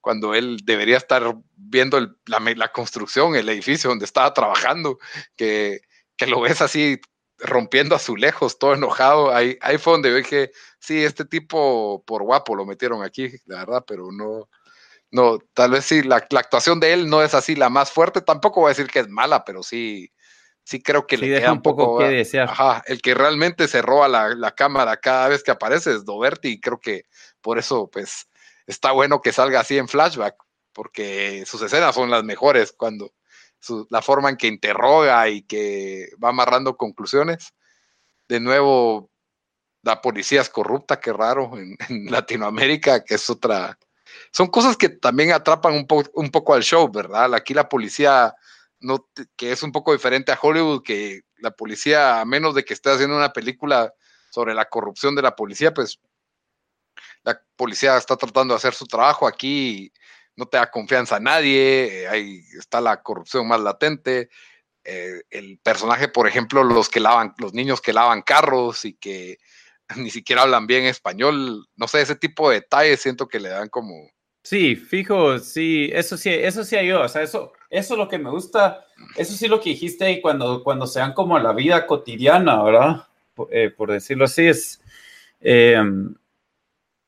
cuando 0.01 0.33
él 0.33 0.59
debería 0.63 0.97
estar 0.97 1.35
viendo 1.55 1.99
la, 2.25 2.39
la, 2.39 2.71
construcción, 2.71 3.35
el 3.35 3.49
edificio 3.49 3.89
donde 3.89 4.05
estaba 4.05 4.33
trabajando, 4.33 4.99
que, 5.35 5.81
que 6.15 6.27
lo 6.27 6.41
ves 6.41 6.61
así 6.61 6.99
rompiendo 7.37 7.95
azulejos, 7.95 8.57
todo 8.57 8.73
enojado. 8.73 9.33
Ahí, 9.33 9.57
ahí 9.61 9.77
fue 9.77 9.93
donde 9.93 10.15
dije, 10.15 10.51
sí, 10.79 11.03
este 11.03 11.25
tipo 11.25 12.03
por 12.05 12.23
guapo 12.23 12.55
lo 12.55 12.65
metieron 12.65 13.03
aquí, 13.03 13.29
la 13.45 13.59
verdad, 13.59 13.83
pero 13.87 14.11
no, 14.11 14.49
no, 15.11 15.39
tal 15.53 15.71
vez 15.71 15.85
sí, 15.85 16.01
la, 16.01 16.15
actuación 16.15 16.79
de 16.79 16.93
él 16.93 17.09
no 17.09 17.21
es 17.21 17.33
así 17.33 17.55
la 17.55 17.69
más 17.69 17.91
fuerte, 17.91 18.21
tampoco 18.21 18.61
voy 18.61 18.69
a 18.69 18.75
decir 18.75 18.87
que 18.87 18.99
es 18.99 19.09
mala, 19.09 19.45
pero 19.45 19.61
sí, 19.61 20.11
sí 20.63 20.81
creo 20.81 21.05
que 21.05 21.17
le 21.17 21.39
queda 21.39 21.53
un 21.53 21.61
poco, 21.61 21.99
que 21.99 22.05
desear. 22.05 22.49
Ajá, 22.49 22.83
el 22.87 23.01
que 23.01 23.13
realmente 23.13 23.67
se 23.67 23.81
roba 23.81 24.07
la, 24.07 24.29
la, 24.29 24.55
cámara 24.55 24.97
cada 24.97 25.27
vez 25.27 25.43
que 25.43 25.51
aparece 25.51 25.91
es 25.91 26.05
Doberti 26.05 26.49
y 26.49 26.59
creo 26.59 26.79
que 26.79 27.05
por 27.41 27.59
eso, 27.59 27.89
pues, 27.91 28.27
está 28.67 28.91
bueno 28.91 29.21
que 29.21 29.31
salga 29.31 29.59
así 29.59 29.77
en 29.77 29.87
flashback, 29.87 30.35
porque 30.73 31.45
sus 31.45 31.61
escenas 31.61 31.95
son 31.95 32.09
las 32.09 32.23
mejores 32.23 32.71
cuando 32.71 33.13
la 33.89 34.01
forma 34.01 34.29
en 34.29 34.37
que 34.37 34.47
interroga 34.47 35.29
y 35.29 35.43
que 35.43 36.09
va 36.21 36.29
amarrando 36.29 36.75
conclusiones. 36.75 37.53
De 38.27 38.39
nuevo, 38.39 39.09
la 39.83 40.01
policía 40.01 40.41
es 40.41 40.49
corrupta, 40.49 40.99
qué 40.99 41.13
raro, 41.13 41.51
en, 41.57 42.05
Latinoamérica, 42.11 43.03
que 43.03 43.15
es 43.15 43.29
otra... 43.29 43.77
Son 44.31 44.47
cosas 44.47 44.77
que 44.77 44.89
también 44.89 45.31
atrapan 45.31 45.73
un, 45.75 46.31
poco 46.31 46.53
al 46.53 46.63
show, 46.63 46.91
¿verdad? 46.91 47.33
Aquí 47.33 47.53
la 47.53 47.67
policía, 47.69 48.35
no, 48.79 49.07
que 49.35 49.51
es 49.51 49.63
un 49.63 49.71
poco 49.71 49.91
diferente 49.91 50.31
a 50.31 50.39
Hollywood, 50.39 50.83
que 50.83 51.21
la 51.37 51.51
policía, 51.51 52.21
a 52.21 52.25
menos 52.25 52.53
de 52.53 52.63
que 52.63 52.73
esté 52.73 52.91
haciendo 52.91 53.15
una 53.15 53.33
película 53.33 53.93
sobre 54.29 54.53
la 54.53 54.65
corrupción 54.65 55.15
de 55.15 55.23
la 55.23 55.35
policía, 55.35 55.73
pues 55.73 55.99
la 57.23 57.39
policía 57.55 57.97
está 57.97 58.15
tratando 58.15 58.53
de 58.53 58.57
hacer 58.57 58.73
su 58.73 58.85
trabajo 58.85 59.27
aquí 59.27 59.91
no 60.35 60.45
te 60.47 60.57
da 60.57 60.71
confianza 60.71 61.17
a 61.17 61.19
nadie, 61.19 62.03
eh, 62.03 62.07
ahí 62.07 62.41
está 62.57 62.81
la 62.81 63.01
corrupción 63.01 63.47
más 63.47 63.59
latente. 63.59 64.29
Eh, 64.83 65.21
el 65.29 65.59
personaje, 65.59 66.07
por 66.07 66.27
ejemplo, 66.27 66.63
los 66.63 66.89
que 66.89 66.99
lavan, 66.99 67.33
los 67.37 67.53
niños 67.53 67.81
que 67.81 67.93
lavan 67.93 68.21
carros 68.21 68.83
y 68.85 68.93
que 68.93 69.37
ni 69.97 70.09
siquiera 70.09 70.43
hablan 70.43 70.67
bien 70.67 70.85
español, 70.85 71.67
no 71.75 71.87
sé, 71.87 72.01
ese 72.01 72.15
tipo 72.15 72.49
de 72.49 72.55
detalles 72.55 73.01
siento 73.01 73.27
que 73.27 73.39
le 73.39 73.49
dan 73.49 73.69
como. 73.69 74.09
Sí, 74.45 74.75
fijo, 74.75 75.39
sí, 75.39 75.89
eso 75.93 76.17
sí, 76.17 76.29
eso 76.29 76.65
sí 76.65 76.75
ayuda, 76.75 77.05
o 77.05 77.07
sea, 77.07 77.21
eso, 77.21 77.53
eso 77.69 77.93
es 77.93 77.97
lo 77.97 78.09
que 78.09 78.17
me 78.17 78.29
gusta, 78.29 78.85
eso 79.15 79.33
sí 79.35 79.47
lo 79.47 79.61
que 79.61 79.69
dijiste 79.69 80.03
ahí 80.03 80.19
cuando, 80.19 80.61
cuando 80.65 80.85
se 80.85 80.99
dan 80.99 81.13
como 81.13 81.39
la 81.39 81.53
vida 81.53 81.87
cotidiana, 81.87 82.61
¿verdad? 82.61 83.07
por 83.35 83.47
eh, 83.53 83.73
decirlo 83.87 84.25
así, 84.25 84.45
es, 84.45 84.81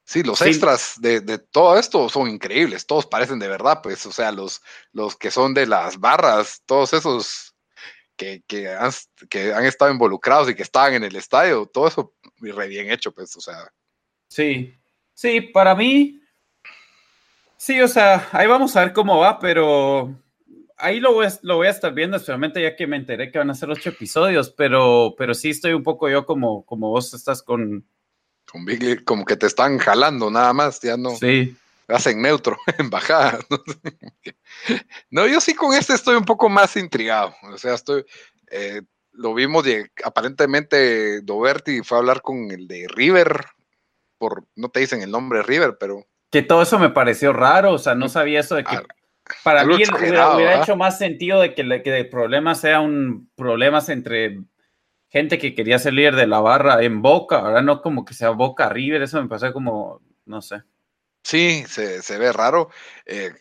Sí, 0.08 0.22
los 0.22 0.40
extras 0.44 0.94
de, 1.00 1.40
todo 1.40 1.80
esto 1.80 2.10
son 2.10 2.30
increíbles, 2.30 2.86
todos 2.86 3.08
parecen 3.08 3.40
de 3.40 3.48
verdad, 3.48 3.80
pues, 3.82 4.06
o 4.06 4.12
sea, 4.12 4.32
los, 4.32 4.62
los 4.92 5.16
que 5.16 5.32
son 5.32 5.56
de 5.56 5.66
las 5.66 6.00
barras, 6.00 6.62
todos 6.68 6.94
esos 6.94 7.56
que, 8.16 8.44
que, 8.48 8.70
han, 8.70 8.92
que 9.28 9.52
han 9.52 9.66
estado 9.66 9.92
involucrados 9.92 10.48
y 10.48 10.54
que 10.54 10.62
estaban 10.62 10.94
en 10.94 11.04
el 11.06 11.16
estadio, 11.16 11.66
todo 11.66 11.88
eso 11.88 12.14
re 12.40 12.68
bien 12.68 12.92
hecho, 12.92 13.12
pues, 13.12 13.36
o 13.36 13.42
sea. 13.42 13.68
Sí, 14.28 14.78
sí, 15.16 15.42
para 15.42 15.74
mí, 15.74 16.22
sí, 17.58 17.82
o 17.82 17.88
sea, 17.88 18.30
ahí 18.32 18.46
vamos 18.46 18.76
a 18.76 18.82
ver 18.82 18.94
cómo 18.94 19.18
va, 19.18 19.40
pero 19.40 20.16
ahí 20.78 21.00
lo 21.00 21.14
voy, 21.14 21.26
a, 21.26 21.34
lo 21.42 21.56
voy 21.56 21.66
a 21.66 21.72
estar 21.72 21.92
viendo, 21.96 22.18
especialmente 22.18 22.62
ya 22.62 22.76
que 22.76 22.86
me 22.86 22.98
enteré 22.98 23.32
que 23.32 23.40
van 23.40 23.50
a 23.50 23.56
ser 23.56 23.72
ocho 23.72 23.90
episodios, 23.90 24.52
pero, 24.52 25.16
pero 25.18 25.34
sí 25.34 25.50
estoy 25.50 25.74
un 25.74 25.82
poco 25.82 26.08
yo 26.10 26.28
como, 26.28 26.64
como 26.64 26.92
vos 26.92 27.12
estás 27.16 27.42
con 27.42 27.88
como 29.06 29.26
que 29.26 29.36
te 29.36 29.48
están 29.48 29.78
jalando 29.78 30.30
nada 30.30 30.54
más, 30.54 30.82
ya 30.82 30.98
no. 30.98 31.12
Sí. 31.16 31.56
Hacen 31.88 32.22
neutro, 32.22 32.58
en 32.80 32.90
bajada. 32.90 33.40
No, 35.12 35.28
yo 35.28 35.40
sí 35.40 35.54
con 35.54 35.76
este 35.76 35.94
estoy 35.94 36.16
un 36.16 36.26
poco 36.26 36.50
más 36.50 36.76
intrigado. 36.76 37.36
O 37.44 37.58
sea, 37.58 37.76
estoy. 37.76 38.04
Eh, 38.50 38.82
lo 39.12 39.34
vimos 39.34 39.64
aparentemente 40.04 41.22
Doberti 41.22 41.82
fue 41.84 41.98
a 41.98 42.00
hablar 42.00 42.22
con 42.22 42.52
el 42.52 42.68
de 42.68 42.88
River, 42.88 43.46
por, 44.18 44.46
no 44.56 44.70
te 44.70 44.80
dicen 44.80 45.02
el 45.02 45.12
nombre 45.12 45.44
River, 45.44 45.78
pero. 45.80 46.08
Que 46.32 46.42
todo 46.42 46.64
eso 46.64 46.80
me 46.80 46.90
pareció 46.90 47.32
raro, 47.32 47.74
o 47.74 47.78
sea, 47.78 47.96
no 47.96 48.10
sabía 48.10 48.40
eso 48.40 48.56
de 48.56 48.64
que. 48.64 48.76
Ah, 48.76 48.84
para 49.44 49.66
mí 49.66 49.76
hubiera, 49.76 50.36
hubiera 50.36 50.62
hecho 50.62 50.76
más 50.76 50.98
sentido 50.98 51.42
de 51.42 51.54
que, 51.54 51.82
que 51.84 51.98
el 51.98 52.10
problema 52.10 52.56
sea 52.56 52.80
un 52.80 53.30
problemas 53.36 53.90
entre 53.90 54.40
gente 55.10 55.38
que 55.38 55.56
quería 55.56 55.80
ser 55.80 55.94
líder 55.94 56.16
de 56.16 56.28
la 56.28 56.40
barra 56.40 56.84
en 56.84 57.02
Boca, 57.02 57.40
ahora 57.40 57.62
no 57.62 57.82
como 57.82 58.06
que 58.06 58.14
sea 58.14 58.32
Boca 58.32 58.70
River, 58.70 59.02
eso 59.02 59.22
me 59.22 59.30
pasó 59.30 59.52
como, 59.54 60.02
no 60.26 60.42
sé. 60.42 60.64
Sí, 61.24 61.64
se, 61.68 62.18
ve 62.20 62.32
raro. 62.32 62.70
Eh, 63.06 63.34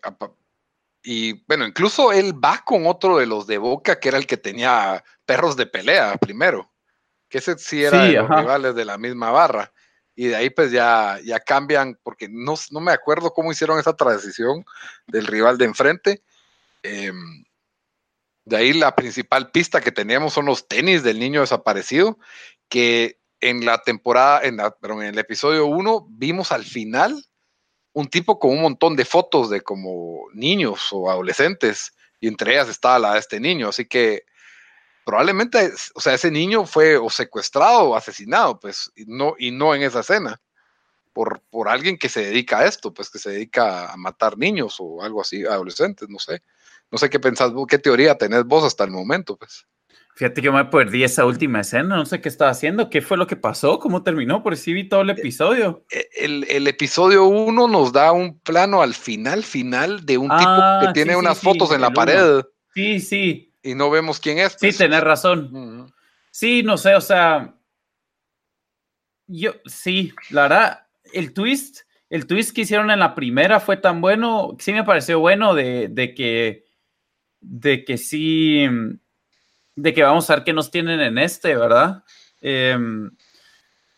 y 1.03 1.45
bueno, 1.47 1.67
incluso 1.67 2.12
él 2.12 2.33
va 2.43 2.62
con 2.65 2.87
otro 2.87 3.19
de 3.19 3.27
los 3.27 3.47
de 3.47 3.59
Boca, 3.59 4.01
que 4.01 4.09
era 4.09 4.17
el 4.17 4.27
que 4.27 4.39
tenía 4.39 5.05
perros 5.27 5.55
de 5.55 5.67
pelea 5.67 6.17
primero, 6.17 6.73
que 7.29 7.39
ese 7.39 7.59
sí 7.59 7.85
era 7.85 8.05
de 8.05 8.12
los 8.12 8.29
rivales 8.29 8.75
de 8.75 8.85
la 8.87 8.97
misma 8.97 9.31
barra. 9.31 9.71
Y 10.17 10.29
de 10.29 10.37
ahí 10.37 10.49
pues 10.49 10.71
ya, 10.71 11.19
ya 11.25 11.41
cambian, 11.41 11.99
porque 12.03 12.29
no, 12.31 12.55
no 12.71 12.81
me 12.81 12.93
acuerdo 12.93 13.33
cómo 13.33 13.53
hicieron 13.53 13.79
esa 13.79 13.95
transición 13.95 14.65
del 15.07 15.27
rival 15.27 15.59
de 15.59 15.65
enfrente. 15.67 16.23
Eh, 16.83 17.12
de 18.45 18.57
ahí 18.57 18.72
la 18.72 18.95
principal 18.95 19.51
pista 19.51 19.80
que 19.80 19.92
teníamos 19.92 20.32
son 20.32 20.47
los 20.47 20.68
tenis 20.68 21.03
del 21.03 21.18
niño 21.18 21.40
desaparecido, 21.40 22.18
que 22.68 23.18
en 23.40 23.64
la 23.64 23.82
temporada, 23.82 24.42
en, 24.42 24.59
en 24.61 25.03
el 25.03 25.18
episodio 25.18 25.66
1 25.66 26.07
vimos 26.11 26.53
al 26.53 26.64
final 26.64 27.24
un 27.92 28.09
tipo 28.09 28.38
con 28.38 28.51
un 28.51 28.62
montón 28.62 28.97
de 28.97 29.05
fotos 29.05 29.51
de 29.51 29.61
como 29.61 30.24
niños 30.34 30.88
o 30.92 31.11
adolescentes, 31.11 31.92
y 32.20 32.28
entre 32.28 32.53
ellas 32.53 32.68
estaba 32.68 32.99
la 32.99 33.12
de 33.14 33.20
este 33.20 33.38
niño, 33.40 33.68
así 33.68 33.86
que 33.86 34.24
probablemente, 35.05 35.70
o 35.95 36.01
sea, 36.01 36.14
ese 36.14 36.30
niño 36.30 36.66
fue 36.66 36.97
o 36.97 37.11
secuestrado 37.11 37.90
o 37.90 37.97
asesinado, 37.97 38.59
pues, 38.59 38.90
no, 39.07 39.34
y 39.38 39.51
no 39.51 39.74
en 39.74 39.82
esa 39.82 40.01
escena, 40.01 40.40
por, 41.12 41.40
por 41.51 41.68
alguien 41.68 41.99
que 41.99 42.09
se 42.09 42.24
dedica 42.24 42.61
a 42.61 42.66
esto, 42.66 42.92
pues, 42.92 43.11
que 43.11 43.18
se 43.18 43.30
dedica 43.30 43.92
a 43.92 43.97
matar 43.97 44.38
niños 44.38 44.76
o 44.80 45.03
algo 45.03 45.20
así, 45.20 45.45
adolescentes, 45.45 46.09
no 46.09 46.18
sé. 46.18 46.42
No 46.91 46.99
sé 46.99 47.11
qué 47.11 47.18
pensás 47.20 47.53
qué 47.68 47.78
teoría 47.78 48.16
tenés 48.16 48.45
vos 48.45 48.64
hasta 48.64 48.85
el 48.85 48.91
momento, 48.91 49.37
pues. 49.37 49.66
Fíjate 50.16 50.43
que 50.43 50.51
me 50.51 50.64
perdí 50.66 51.03
esa 51.03 51.26
última 51.26 51.61
escena, 51.61 51.97
no 51.97 52.07
sé 52.07 52.20
qué 52.20 52.28
estaba 52.28 52.53
haciendo, 52.53 52.89
qué 52.89 53.03
fue 53.03 53.16
lo 53.16 53.26
que 53.26 53.35
pasó, 53.35 53.80
cómo 53.80 54.05
terminó, 54.05 54.45
por 54.45 54.57
si 54.57 54.72
vi 54.72 54.89
todo 54.89 55.01
el 55.01 55.11
eh, 55.11 55.14
episodio. 55.18 55.85
Eh, 55.91 56.09
el, 56.20 56.68
episodio 56.68 57.24
1 57.24 57.66
nos 57.66 57.93
da 57.93 58.12
un 58.12 58.39
plano 58.39 58.80
al 58.80 58.95
final, 58.95 59.43
final, 59.43 60.07
de 60.07 60.16
un 60.16 60.28
tipo 60.28 60.45
ah, 60.47 60.82
que 60.87 60.93
tiene 60.93 61.16
unas 61.16 61.41
fotos 61.41 61.72
en 61.72 61.80
la 61.80 61.91
pared. 61.91 62.43
Sí, 62.74 63.01
sí. 63.01 63.53
Y 63.61 63.74
no 63.74 63.91
vemos 63.91 64.20
quién 64.20 64.39
es. 64.39 64.53
Sí, 64.53 64.59
pues. 64.68 64.78
tenés 64.78 65.03
razón. 65.03 65.93
Sí, 66.30 66.62
no 66.62 66.78
sé, 66.78 66.95
o 66.95 67.01
sea, 67.01 67.57
yo, 69.26 69.53
sí, 69.66 70.12
la 70.30 70.43
verdad, 70.43 70.87
el 71.12 71.32
twist, 71.32 71.80
el 72.09 72.26
twist 72.26 72.55
que 72.55 72.61
hicieron 72.61 72.93
en 72.93 73.01
la 73.01 73.16
primera 73.16 73.59
fue 73.59 73.78
tan 73.78 74.01
bueno, 74.01 74.57
sí 74.61 74.72
me 74.72 74.85
pareció 74.85 75.18
bueno 75.18 75.55
de, 75.55 75.89
de 75.89 76.14
que 76.14 76.64
de 77.47 77.84
que 77.84 77.99
sí, 77.99 78.66
de 79.76 79.95
que 79.95 80.03
vamos 80.03 80.28
a 80.28 80.36
ver 80.36 80.45
qué 80.45 80.53
nos 80.53 80.70
tienen 80.70 81.01
en 81.01 81.18
este, 81.18 81.55
¿verdad? 81.57 82.05
Em, 82.40 83.11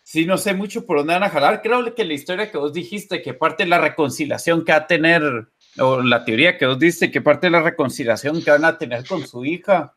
sí, 0.03 0.26
no 0.26 0.36
sé 0.36 0.55
mucho 0.55 0.84
por 0.84 0.99
dónde 0.99 1.14
van 1.14 1.22
a 1.22 1.30
jalar. 1.30 1.62
Creo 1.62 1.94
que 1.94 2.05
la 2.05 2.14
historia 2.14 2.51
que 2.51 2.59
vos 2.59 2.72
dijiste, 2.72 3.22
que 3.22 3.34
parte 3.34 3.64
de 3.64 3.70
la 3.70 3.80
reconciliación 3.80 4.64
que 4.64 4.72
va 4.72 4.78
a 4.78 4.86
tener, 4.86 5.49
o 5.78 6.03
la 6.03 6.24
teoría 6.24 6.59
que 6.59 6.66
vos 6.66 6.78
diste, 6.78 7.11
que 7.11 7.20
parte 7.20 7.47
de 7.47 7.53
la 7.53 7.62
reconciliación 7.62 8.42
que 8.42 8.51
van 8.51 8.64
a 8.64 8.78
tener 8.78 9.07
con 9.07 9.26
su 9.26 9.44
hija, 9.44 9.97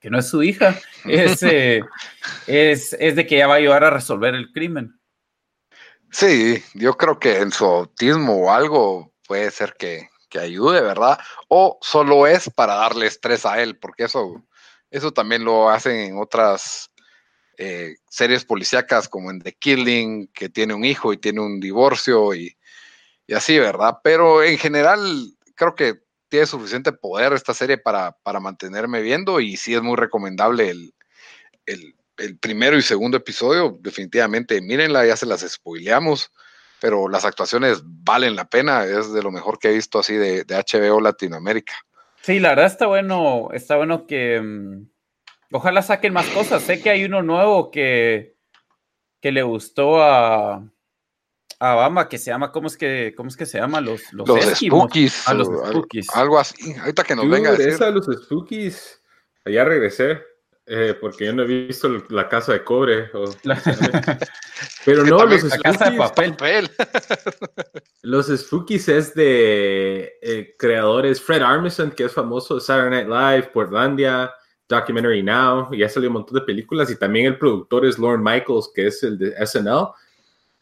que 0.00 0.10
no 0.10 0.18
es 0.18 0.28
su 0.28 0.42
hija, 0.42 0.78
es, 1.04 1.42
eh, 1.42 1.82
es, 2.46 2.94
es 2.94 3.16
de 3.16 3.26
que 3.26 3.36
ella 3.36 3.46
va 3.46 3.54
a 3.54 3.58
ayudar 3.58 3.84
a 3.84 3.90
resolver 3.90 4.34
el 4.34 4.52
crimen. 4.52 5.00
Sí, 6.12 6.62
yo 6.74 6.96
creo 6.96 7.18
que 7.18 7.38
en 7.38 7.52
su 7.52 7.64
autismo 7.64 8.34
o 8.34 8.50
algo 8.50 9.12
puede 9.26 9.50
ser 9.52 9.76
que, 9.78 10.08
que 10.30 10.38
ayude, 10.38 10.80
¿verdad? 10.80 11.18
O 11.48 11.78
solo 11.82 12.26
es 12.26 12.48
para 12.48 12.74
darle 12.74 13.06
estrés 13.06 13.44
a 13.44 13.60
él, 13.60 13.78
porque 13.78 14.04
eso, 14.04 14.42
eso 14.90 15.12
también 15.12 15.44
lo 15.44 15.68
hacen 15.68 15.96
en 15.96 16.18
otras 16.18 16.90
eh, 17.58 17.96
series 18.08 18.44
policíacas 18.46 19.08
como 19.08 19.30
en 19.30 19.40
The 19.40 19.52
Killing, 19.52 20.28
que 20.28 20.48
tiene 20.48 20.72
un 20.72 20.84
hijo 20.84 21.12
y 21.12 21.18
tiene 21.18 21.40
un 21.40 21.60
divorcio 21.60 22.34
y, 22.34 22.56
así, 23.34 23.58
¿verdad? 23.58 23.98
Pero 24.02 24.42
en 24.42 24.56
general 24.56 24.98
creo 25.54 25.74
que 25.74 26.00
tiene 26.28 26.46
suficiente 26.46 26.92
poder 26.92 27.32
esta 27.32 27.52
serie 27.52 27.76
para, 27.76 28.12
para 28.22 28.40
mantenerme 28.40 29.02
viendo 29.02 29.40
y 29.40 29.56
sí 29.56 29.74
es 29.74 29.82
muy 29.82 29.96
recomendable 29.96 30.70
el, 30.70 30.94
el, 31.66 31.96
el 32.16 32.38
primero 32.38 32.78
y 32.78 32.82
segundo 32.82 33.16
episodio, 33.16 33.78
definitivamente 33.80 34.60
mírenla, 34.60 35.06
ya 35.06 35.16
se 35.16 35.26
las 35.26 35.40
spoileamos 35.40 36.30
pero 36.80 37.08
las 37.08 37.24
actuaciones 37.24 37.82
valen 37.84 38.36
la 38.36 38.48
pena, 38.48 38.84
es 38.84 39.12
de 39.12 39.22
lo 39.22 39.30
mejor 39.30 39.58
que 39.58 39.68
he 39.68 39.74
visto 39.74 39.98
así 39.98 40.14
de, 40.14 40.44
HBO 40.44 41.00
Latinoamérica. 41.00 41.74
Sí, 42.22 42.40
la 42.40 42.50
verdad 42.50 42.66
está 42.66 42.86
bueno, 42.86 43.48
está 43.52 43.76
bueno 43.76 44.06
que 44.06 44.40
mm, 44.40 44.86
ojalá 45.52 45.82
saquen 45.82 46.12
más 46.12 46.26
cosas. 46.28 46.62
Sé 46.62 46.82
que 46.82 46.90
hay 46.90 47.04
uno 47.04 47.22
nuevo 47.22 47.70
que, 47.70 48.36
que 49.20 49.32
le 49.32 49.42
gustó 49.42 50.02
a, 50.02 50.62
Bama 51.58 52.08
que 52.08 52.16
se 52.16 52.30
llama, 52.30 52.52
¿cómo 52.52 52.68
es 52.68 52.76
que, 52.78 53.12
cómo 53.14 53.28
es 53.28 53.36
que 53.36 53.44
se 53.44 53.58
llama? 53.58 53.82
Los, 53.82 54.12
los, 54.14 54.28
Spookies. 54.54 55.28
A 55.28 55.34
los 55.34 55.48
Spookies. 55.48 56.08
Algo 56.14 56.38
así. 56.38 56.74
Ahorita 56.74 57.04
que 57.04 57.14
nos 57.14 57.28
venga 57.28 57.50
a 57.50 57.52
decir. 57.52 57.74
Esa, 57.74 57.90
los 57.90 58.06
Spookies. 58.06 59.02
Allá 59.44 59.64
regresé. 59.64 60.29
Eh, 60.72 60.94
porque 61.00 61.24
yo 61.26 61.32
no 61.32 61.42
he 61.42 61.46
visto 61.46 61.88
la 62.10 62.28
casa 62.28 62.52
de 62.52 62.62
cobre. 62.62 63.10
Pero 64.84 65.04
no, 65.04 65.26
los 65.26 65.42
la 65.42 65.58
casa 65.58 65.90
de 65.90 65.98
papel. 65.98 66.70
los 68.02 68.28
Spookies 68.28 68.88
es 68.88 69.12
de 69.12 70.12
eh, 70.22 70.54
creadores 70.56 71.20
Fred 71.20 71.42
Armisen, 71.42 71.90
que 71.90 72.04
es 72.04 72.12
famoso 72.12 72.54
de 72.54 72.60
Saturday 72.60 73.04
Night 73.04 73.08
Live, 73.08 73.50
Portlandia, 73.52 74.32
Documentary 74.68 75.24
Now, 75.24 75.74
y 75.74 75.82
ha 75.82 75.88
salido 75.88 76.10
un 76.10 76.18
montón 76.18 76.38
de 76.38 76.46
películas. 76.46 76.88
Y 76.88 76.96
también 76.96 77.26
el 77.26 77.36
productor 77.36 77.84
es 77.84 77.98
Lauren 77.98 78.22
Michaels, 78.22 78.70
que 78.72 78.86
es 78.86 79.02
el 79.02 79.18
de 79.18 79.44
SNL 79.44 79.88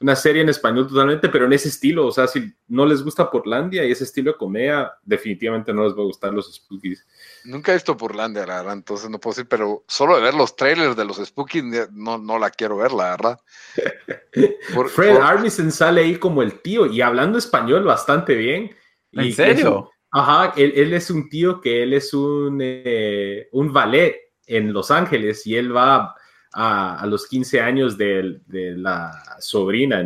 una 0.00 0.14
serie 0.14 0.42
en 0.42 0.48
español 0.48 0.86
totalmente, 0.86 1.28
pero 1.28 1.46
en 1.46 1.52
ese 1.52 1.68
estilo. 1.68 2.06
O 2.06 2.12
sea, 2.12 2.26
si 2.26 2.52
no 2.68 2.86
les 2.86 3.02
gusta 3.02 3.30
Portlandia 3.30 3.84
y 3.84 3.90
ese 3.90 4.04
estilo 4.04 4.32
de 4.32 4.38
comedia, 4.38 4.92
definitivamente 5.02 5.72
no 5.72 5.84
les 5.84 5.92
va 5.92 6.02
a 6.02 6.06
gustar 6.06 6.32
los 6.32 6.54
Spookies. 6.54 7.04
Nunca 7.44 7.72
he 7.72 7.76
visto 7.76 7.96
Portlandia, 7.96 8.46
la 8.46 8.56
verdad, 8.56 8.74
entonces 8.74 9.08
no 9.10 9.18
puedo 9.18 9.34
decir, 9.34 9.48
pero 9.48 9.84
solo 9.86 10.16
de 10.16 10.22
ver 10.22 10.34
los 10.34 10.56
trailers 10.56 10.96
de 10.96 11.04
los 11.04 11.16
Spookies, 11.16 11.64
no, 11.92 12.18
no 12.18 12.38
la 12.38 12.50
quiero 12.50 12.76
ver, 12.76 12.92
la 12.92 13.10
verdad. 13.10 13.40
Fred 14.94 15.16
Armisen 15.16 15.72
sale 15.72 16.02
ahí 16.02 16.16
como 16.16 16.42
el 16.42 16.60
tío 16.60 16.86
y 16.86 17.00
hablando 17.00 17.38
español 17.38 17.84
bastante 17.84 18.34
bien. 18.34 18.74
¿En 19.12 19.32
serio? 19.32 19.90
ajá, 20.10 20.54
él, 20.56 20.92
es 20.92 21.10
un 21.10 21.28
tío 21.28 21.60
que 21.60 21.82
él 21.82 21.92
es 21.92 22.12
un, 22.14 22.58
eh, 22.60 23.48
un 23.52 23.72
ballet 23.72 24.32
en 24.46 24.72
Los 24.72 24.90
Ángeles 24.90 25.46
y 25.46 25.56
él 25.56 25.74
va 25.74 26.14
a, 26.52 27.06
los 27.06 27.26
15 27.26 27.60
años 27.60 27.96
de, 27.96 28.40
la 28.48 29.12
sobrina. 29.38 30.02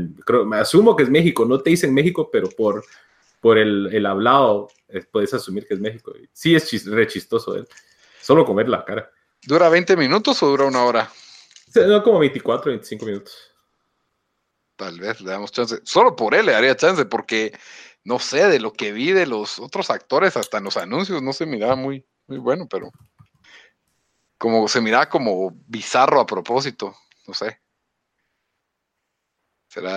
me 0.47 0.57
asumo 0.57 0.97
que 0.97 1.05
es 1.05 1.11
México, 1.11 1.45
no 1.45 1.61
te 1.61 1.71
dicen 1.71 1.95
México, 1.95 2.29
pero 2.31 2.49
por, 2.51 2.85
por 3.43 3.59
el, 3.59 4.07
hablado 4.07 4.69
eh, 4.87 5.03
puedes 5.11 5.35
asumir 5.35 5.67
que 5.67 5.75
es 5.75 5.81
México. 5.81 6.13
Sí, 6.33 6.55
es 6.55 6.87
re 6.87 7.09
chistoso 7.09 7.57
él. 7.57 7.67
Solo 8.21 8.47
comer 8.47 8.69
la 8.69 8.85
cara. 8.85 9.11
¿Dura 9.43 9.69
20 9.69 9.97
minutos 9.97 10.41
o 10.45 10.47
dura 10.47 10.65
una 10.65 10.85
hora? 10.85 11.11
No, 11.75 12.05
como 12.05 12.21
24, 12.21 12.71
25 12.71 13.05
minutos. 13.05 13.37
Tal 14.77 15.01
vez 15.01 15.21
le 15.21 15.33
damos 15.33 15.51
chance. 15.51 15.81
Solo 15.83 16.15
por 16.15 16.37
él 16.37 16.47
le 16.47 16.53
daría 16.53 16.77
chance, 16.77 17.05
porque 17.05 17.53
no 18.05 18.21
sé, 18.21 18.47
de 18.47 18.61
lo 18.61 18.73
que 18.73 18.93
vi 18.93 19.11
de 19.11 19.27
los 19.27 19.59
otros 19.59 19.91
actores, 19.91 20.37
hasta 20.37 20.59
en 20.59 20.65
los 20.65 20.77
anuncios, 20.77 21.21
no 21.21 21.33
se 21.33 21.45
miraba 21.45 21.75
muy, 21.75 22.07
muy 22.29 22.39
bueno, 22.39 22.69
pero 22.71 22.93
como 24.39 24.69
se 24.69 24.81
miraba 24.81 25.09
como 25.09 25.53
bizarro 25.67 26.21
a 26.21 26.27
propósito, 26.27 26.95
no 27.27 27.35
sé. 27.35 27.61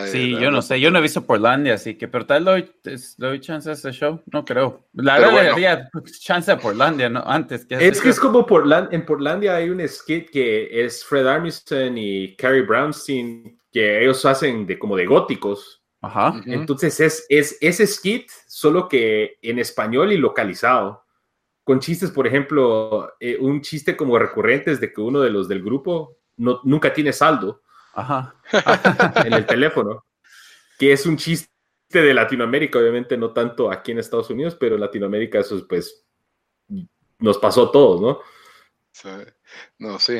Sí, 0.08 0.32
yo 0.40 0.52
no 0.52 0.62
sé, 0.62 0.80
yo 0.80 0.92
no 0.92 1.00
he 1.00 1.02
visto 1.02 1.26
Portlandia, 1.26 1.74
así 1.74 1.96
que, 1.96 2.08
pero 2.08 2.26
tal 2.26 2.46
vez 2.46 2.72
doy, 2.84 2.98
doy 3.18 3.40
chance 3.40 3.70
a 3.70 3.74
ese 3.74 3.92
show, 3.92 4.22
no 4.32 4.46
creo. 4.46 4.88
La 4.94 5.20
verdad 5.20 5.34
le 5.34 5.50
daría 5.50 5.90
chance 6.20 6.52
a 6.52 6.58
Portlandia, 6.58 7.10
¿no? 7.10 7.24
Antes 7.26 7.66
que... 7.66 7.76
Es 7.76 8.02
que 8.02 8.10
es 8.10 8.20
como 8.20 8.46
Portland, 8.46 8.94
en 8.94 9.06
Portlandia 9.06 9.56
hay 9.56 9.70
un 9.70 9.86
skit 9.88 10.30
que 10.30 10.86
es 10.86 11.04
Fred 11.04 11.28
Armisen 11.28 11.98
y 11.98 12.36
Carrie 12.36 12.62
Brownstein, 12.62 13.60
que 13.72 14.04
ellos 14.04 14.26
hacen 14.26 14.66
de 14.66 14.80
como 14.80 14.96
de 14.96 15.06
góticos. 15.06 15.84
Ajá. 16.02 16.42
Entonces 16.46 17.00
es, 17.00 17.26
es 17.30 17.58
ese 17.62 17.88
skit, 17.88 18.30
solo 18.48 18.88
que 18.88 19.38
en 19.42 19.60
español 19.60 20.14
y 20.14 20.18
localizado 20.18 21.06
con 21.66 21.80
chistes, 21.80 22.12
por 22.12 22.28
ejemplo, 22.28 23.12
eh, 23.20 23.38
un 23.42 23.60
chiste 23.62 23.98
como 23.98 24.20
recurrente 24.20 24.72
es 24.72 24.80
de 24.80 24.94
que 24.94 25.02
uno 25.02 25.20
de 25.20 25.32
los 25.32 25.48
del 25.48 25.64
grupo 25.64 26.20
no, 26.38 26.62
nunca 26.64 26.94
tiene 26.94 27.12
saldo 27.12 27.64
en 29.26 29.34
el 29.34 29.46
teléfono, 29.46 30.06
que 30.78 30.92
es 30.92 31.06
un 31.06 31.18
chiste 31.18 31.50
de 31.90 32.14
Latinoamérica, 32.14 32.80
obviamente 32.80 33.18
no 33.18 33.32
tanto 33.32 33.72
aquí 33.72 33.92
en 33.92 34.00
Estados 34.00 34.30
Unidos, 34.30 34.56
pero 34.60 34.76
en 34.76 34.82
Latinoamérica 34.82 35.40
eso 35.40 35.66
pues 35.68 36.06
nos 37.20 37.38
pasó 37.38 37.70
a 37.70 37.72
todos, 37.72 38.02
¿no? 38.02 38.20
No, 39.78 40.00
sí, 40.00 40.20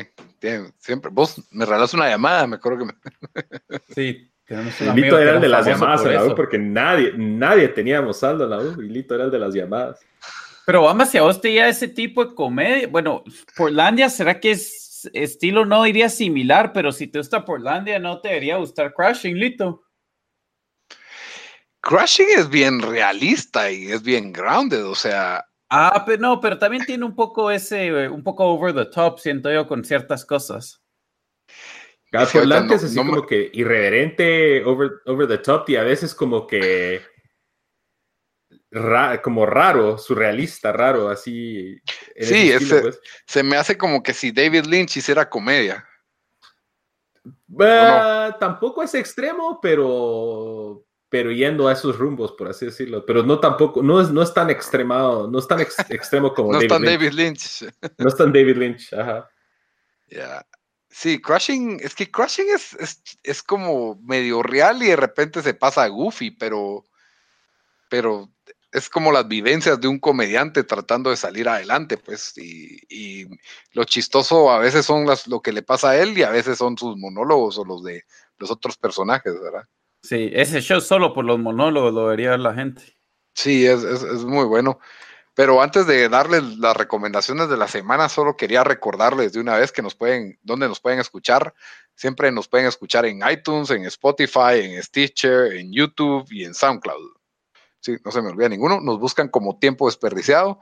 siempre. 0.78 1.10
Vos 1.10 1.42
me 1.50 1.64
regalas 1.64 1.94
una 1.94 2.08
llamada, 2.08 2.46
me 2.46 2.56
acuerdo 2.56 2.78
que 2.78 2.84
me... 2.84 2.92
Sí, 3.94 4.30
el 4.48 4.94
Lito 4.94 5.18
era 5.18 5.34
el 5.34 5.40
de 5.40 5.48
las 5.48 5.66
llamadas 5.66 6.04
en 6.04 6.14
la 6.14 6.24
U 6.24 6.34
porque 6.34 6.58
nadie, 6.58 7.12
nadie 7.16 7.68
teníamos 7.68 8.18
saldo 8.18 8.44
en 8.44 8.50
la 8.50 8.58
U 8.58 8.80
y 8.82 8.88
Lito 8.88 9.14
era 9.14 9.24
el 9.24 9.30
de 9.30 9.38
las 9.38 9.54
llamadas. 9.54 10.00
Pero 10.66 10.82
vamos, 10.82 11.08
si 11.08 11.18
a 11.18 11.22
vos 11.22 11.40
te 11.40 11.52
ya 11.52 11.68
ese 11.68 11.88
tipo 11.88 12.24
de 12.24 12.34
comedia, 12.34 12.88
bueno, 12.88 13.22
Portlandia, 13.56 14.08
¿será 14.08 14.38
que 14.38 14.52
es 14.52 14.85
estilo 15.12 15.64
no 15.64 15.82
diría 15.82 16.08
similar, 16.08 16.72
pero 16.72 16.92
si 16.92 17.06
te 17.06 17.18
gusta 17.18 17.44
Portlandia, 17.44 17.98
no 17.98 18.20
te 18.20 18.28
debería 18.28 18.56
gustar 18.56 18.92
Crashing, 18.94 19.36
Lito? 19.36 19.82
Crashing 21.80 22.28
es 22.36 22.48
bien 22.48 22.80
realista 22.80 23.70
y 23.70 23.92
es 23.92 24.02
bien 24.02 24.32
grounded, 24.32 24.84
o 24.84 24.94
sea. 24.94 25.46
Ah, 25.70 26.04
pero 26.06 26.20
no, 26.20 26.40
pero 26.40 26.58
también 26.58 26.84
tiene 26.84 27.04
un 27.04 27.14
poco 27.14 27.50
ese, 27.50 28.08
un 28.08 28.22
poco 28.22 28.44
over 28.46 28.74
the 28.74 28.86
top, 28.86 29.18
siento 29.18 29.52
yo, 29.52 29.66
con 29.66 29.84
ciertas 29.84 30.24
cosas. 30.24 30.82
Portlandia 32.10 32.76
es 32.76 32.84
así 32.84 32.96
como 32.96 33.26
que 33.26 33.50
irreverente, 33.52 34.64
over, 34.64 34.90
over 35.06 35.28
the 35.28 35.38
top 35.38 35.68
y 35.68 35.76
a 35.76 35.82
veces 35.82 36.14
como 36.14 36.46
que 36.46 37.02
como 39.22 39.46
raro, 39.46 39.98
surrealista, 39.98 40.72
raro, 40.72 41.08
así. 41.08 41.80
Sí, 42.18 42.52
pues. 42.68 43.00
se 43.26 43.42
me 43.42 43.56
hace 43.56 43.76
como 43.78 44.02
que 44.02 44.12
si 44.12 44.32
David 44.32 44.64
Lynch 44.66 44.96
hiciera 44.96 45.28
comedia. 45.28 45.86
Tampoco 48.38 48.82
es 48.82 48.94
extremo, 48.94 49.60
pero 49.60 50.86
pero 51.08 51.30
yendo 51.30 51.68
a 51.68 51.72
esos 51.72 51.96
rumbos, 51.96 52.32
por 52.32 52.48
así 52.48 52.66
decirlo. 52.66 53.06
Pero 53.06 53.22
no 53.22 53.38
tampoco, 53.38 53.82
no 53.82 54.00
es, 54.00 54.10
no 54.10 54.22
es 54.22 54.34
tan 54.34 54.50
extremado, 54.50 55.30
no 55.30 55.38
es 55.38 55.46
tan 55.46 55.60
extremo 55.88 56.34
como 56.34 56.52
no 56.52 56.58
David, 56.58 56.64
es 56.64 56.72
tan 56.72 56.84
David 56.84 57.12
Lynch. 57.12 57.64
No 57.98 58.08
es 58.08 58.16
tan 58.16 58.32
David 58.32 58.56
Lynch, 58.56 58.92
ajá. 58.92 59.30
Ya. 60.08 60.46
Sí, 60.90 61.20
Crushing, 61.20 61.78
es 61.82 61.94
que 61.94 62.10
Crushing 62.10 62.48
es, 62.54 62.72
es, 62.74 63.02
es, 63.22 63.42
como 63.42 63.96
medio 64.02 64.42
real 64.42 64.82
y 64.82 64.86
de 64.86 64.96
repente 64.96 65.42
se 65.42 65.52
pasa 65.52 65.82
a 65.82 65.88
Goofy, 65.88 66.30
pero, 66.30 66.84
pero 67.90 68.30
es 68.76 68.90
como 68.90 69.10
las 69.10 69.26
vivencias 69.26 69.80
de 69.80 69.88
un 69.88 69.98
comediante 69.98 70.62
tratando 70.62 71.08
de 71.08 71.16
salir 71.16 71.48
adelante, 71.48 71.96
pues, 71.96 72.36
y, 72.36 73.26
lo 73.72 73.84
chistoso 73.84 74.50
a 74.50 74.58
veces 74.58 74.84
son 74.84 75.06
las, 75.06 75.26
lo 75.26 75.40
que 75.40 75.50
le 75.50 75.62
pasa 75.62 75.90
a 75.90 75.96
él 75.96 76.16
y 76.18 76.22
a 76.22 76.28
veces 76.28 76.58
son 76.58 76.76
sus 76.76 76.94
monólogos 76.98 77.56
o 77.56 77.64
los 77.64 77.82
de 77.82 78.04
los 78.36 78.50
otros 78.50 78.76
personajes, 78.76 79.32
¿verdad? 79.40 79.66
Sí, 80.02 80.30
ese 80.34 80.60
show 80.60 80.82
solo 80.82 81.14
por 81.14 81.24
los 81.24 81.38
monólogos 81.38 81.94
lo 81.94 82.04
vería 82.04 82.32
ver 82.32 82.40
la 82.40 82.52
gente. 82.52 82.82
Sí, 83.32 83.66
es, 83.66 83.82
muy 84.24 84.44
bueno. 84.44 84.78
Pero 85.32 85.62
antes 85.62 85.86
de 85.86 86.10
darles 86.10 86.42
las 86.58 86.76
recomendaciones 86.76 87.48
de 87.48 87.56
la 87.56 87.68
semana, 87.68 88.10
solo 88.10 88.36
quería 88.36 88.62
recordarles 88.62 89.32
de 89.32 89.40
una 89.40 89.56
vez 89.56 89.72
que 89.72 89.80
nos 89.80 89.94
pueden, 89.94 90.38
dónde 90.42 90.68
nos 90.68 90.80
pueden 90.80 91.00
escuchar. 91.00 91.54
Siempre 91.94 92.30
nos 92.30 92.46
pueden 92.46 92.66
escuchar 92.66 93.06
en 93.06 93.22
iTunes, 93.26 93.70
en 93.70 93.86
Spotify, 93.86 94.60
en 94.60 94.82
Stitcher, 94.82 95.54
en 95.54 95.72
YouTube 95.72 96.26
y 96.30 96.44
en 96.44 96.52
SoundCloud 96.52 97.15
sí, 97.86 97.96
no 98.04 98.10
se 98.10 98.20
me 98.20 98.30
olvida 98.30 98.48
ninguno, 98.48 98.80
nos 98.80 98.98
buscan 98.98 99.28
como 99.28 99.58
tiempo 99.58 99.86
desperdiciado. 99.86 100.60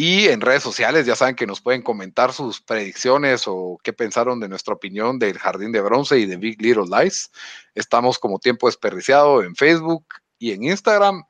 Y 0.00 0.28
en 0.28 0.40
redes 0.40 0.62
sociales 0.62 1.06
ya 1.06 1.16
saben 1.16 1.34
que 1.34 1.46
nos 1.46 1.60
pueden 1.60 1.82
comentar 1.82 2.32
sus 2.32 2.60
predicciones 2.60 3.44
o 3.46 3.78
qué 3.82 3.92
pensaron 3.92 4.38
de 4.38 4.48
nuestra 4.48 4.74
opinión 4.74 5.18
del 5.18 5.38
Jardín 5.38 5.72
de 5.72 5.80
Bronce 5.80 6.18
y 6.18 6.26
de 6.26 6.36
Big 6.36 6.62
Little 6.62 6.84
Lies. 6.86 7.32
Estamos 7.74 8.18
como 8.20 8.38
tiempo 8.38 8.68
desperdiciado 8.68 9.42
en 9.42 9.56
Facebook 9.56 10.04
y 10.38 10.52
en 10.52 10.62
Instagram. 10.62 11.24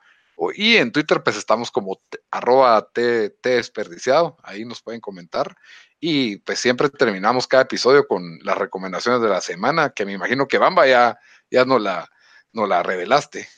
Y 0.55 0.76
en 0.76 0.93
Twitter 0.93 1.22
pues 1.22 1.37
estamos 1.37 1.70
como 1.70 1.99
arroba 2.31 2.87
t, 2.93 3.35
desperdiciado. 3.43 4.37
Ahí 4.43 4.66
nos 4.66 4.83
pueden 4.83 5.01
comentar. 5.01 5.57
Y 5.99 6.37
pues 6.37 6.59
siempre 6.59 6.91
terminamos 6.91 7.47
cada 7.47 7.62
episodio 7.62 8.07
con 8.07 8.39
las 8.43 8.59
recomendaciones 8.59 9.22
de 9.22 9.29
la 9.31 9.41
semana, 9.41 9.91
que 9.91 10.05
me 10.05 10.12
imagino 10.12 10.47
que 10.47 10.59
Bamba 10.59 10.87
ya, 10.87 11.18
ya 11.51 11.64
no 11.64 11.79
la, 11.79 12.07
no 12.53 12.66
la 12.66 12.83
revelaste. 12.83 13.49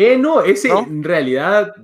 Eh, 0.00 0.16
no, 0.16 0.42
ese 0.42 0.70
en 0.70 1.02
realidad 1.02 1.74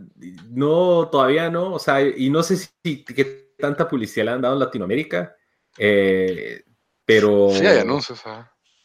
no, 0.49 1.09
todavía 1.11 1.51
no, 1.51 1.73
o 1.73 1.79
sea, 1.81 2.01
y 2.01 2.31
no 2.31 2.45
sé 2.45 2.57
si 2.57 3.05
qué 3.05 3.55
tanta 3.59 3.89
publicidad 3.89 4.27
le 4.27 4.31
han 4.31 4.41
dado 4.41 4.55
en 4.55 4.61
Latinoamérica, 4.61 5.35
eh, 5.77 6.63
pero... 7.05 7.49
Sí, 7.51 7.67
hay 7.67 7.79
anuncios. 7.79 8.23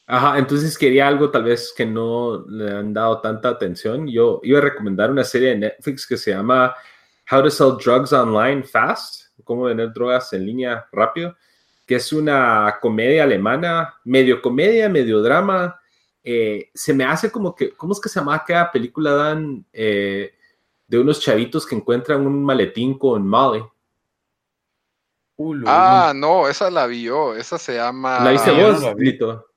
Ajá, 0.07 0.39
entonces 0.39 0.75
quería 0.75 1.07
algo 1.07 1.29
tal 1.29 1.43
vez 1.43 1.71
que 1.77 1.85
no 1.85 2.43
le 2.47 2.71
han 2.71 2.91
dado 2.91 3.21
tanta 3.21 3.49
atención. 3.49 4.07
Yo 4.07 4.39
iba 4.41 4.57
a 4.57 4.63
recomendar 4.63 5.11
una 5.11 5.23
serie 5.23 5.49
de 5.49 5.57
Netflix 5.57 6.07
que 6.07 6.17
se 6.17 6.31
llama 6.31 6.73
How 7.31 7.43
to 7.43 7.51
Sell 7.51 7.77
Drugs 7.77 8.11
Online 8.11 8.63
Fast, 8.63 9.27
cómo 9.43 9.65
vender 9.65 9.93
drogas 9.93 10.33
en 10.33 10.43
línea 10.43 10.87
rápido, 10.91 11.37
que 11.85 11.97
es 11.97 12.11
una 12.11 12.79
comedia 12.81 13.25
alemana, 13.25 13.93
medio 14.05 14.41
comedia, 14.41 14.89
medio 14.89 15.21
drama, 15.21 15.78
eh, 16.31 16.69
se 16.75 16.93
me 16.93 17.03
hace 17.05 17.31
como 17.31 17.55
que, 17.55 17.71
¿cómo 17.71 17.93
es 17.93 17.99
que 17.99 18.07
se 18.07 18.19
llama 18.19 18.35
aquella 18.35 18.71
película, 18.71 19.13
Dan? 19.13 19.65
Eh, 19.73 20.31
de 20.87 20.99
unos 20.99 21.19
chavitos 21.19 21.65
que 21.65 21.75
encuentran 21.75 22.25
un 22.25 22.43
maletín 22.43 22.97
con 22.97 23.27
Molly. 23.27 23.63
ah, 25.65 26.13
no, 26.15 26.47
esa 26.47 26.69
la 26.69 26.85
vi 26.85 27.03
yo, 27.03 27.35
esa 27.35 27.57
se 27.57 27.75
llama... 27.75 28.19
La 28.19 28.33
hice 28.33 28.51
vos, 28.51 28.83
Lito. 28.97 29.47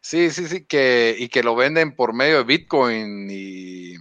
Sí, 0.00 0.30
sí, 0.30 0.46
sí, 0.46 0.64
que, 0.66 1.16
y 1.18 1.28
que 1.28 1.42
lo 1.42 1.56
venden 1.56 1.94
por 1.94 2.12
medio 2.12 2.38
de 2.38 2.44
Bitcoin 2.44 3.28
y... 3.28 3.94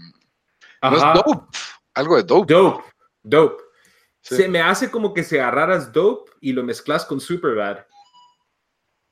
No 0.81 0.95
es 0.95 1.03
dope, 1.13 1.57
algo 1.93 2.15
de 2.15 2.23
dope. 2.23 2.53
Dope, 2.53 2.83
dope. 3.23 3.63
Se 4.21 4.47
me 4.47 4.61
hace 4.61 4.91
como 4.91 5.13
que 5.13 5.23
se 5.23 5.41
agarraras 5.41 5.91
dope 5.91 6.31
y 6.41 6.53
lo 6.53 6.63
mezclas 6.63 7.05
con 7.05 7.19
Superbad. 7.19 7.79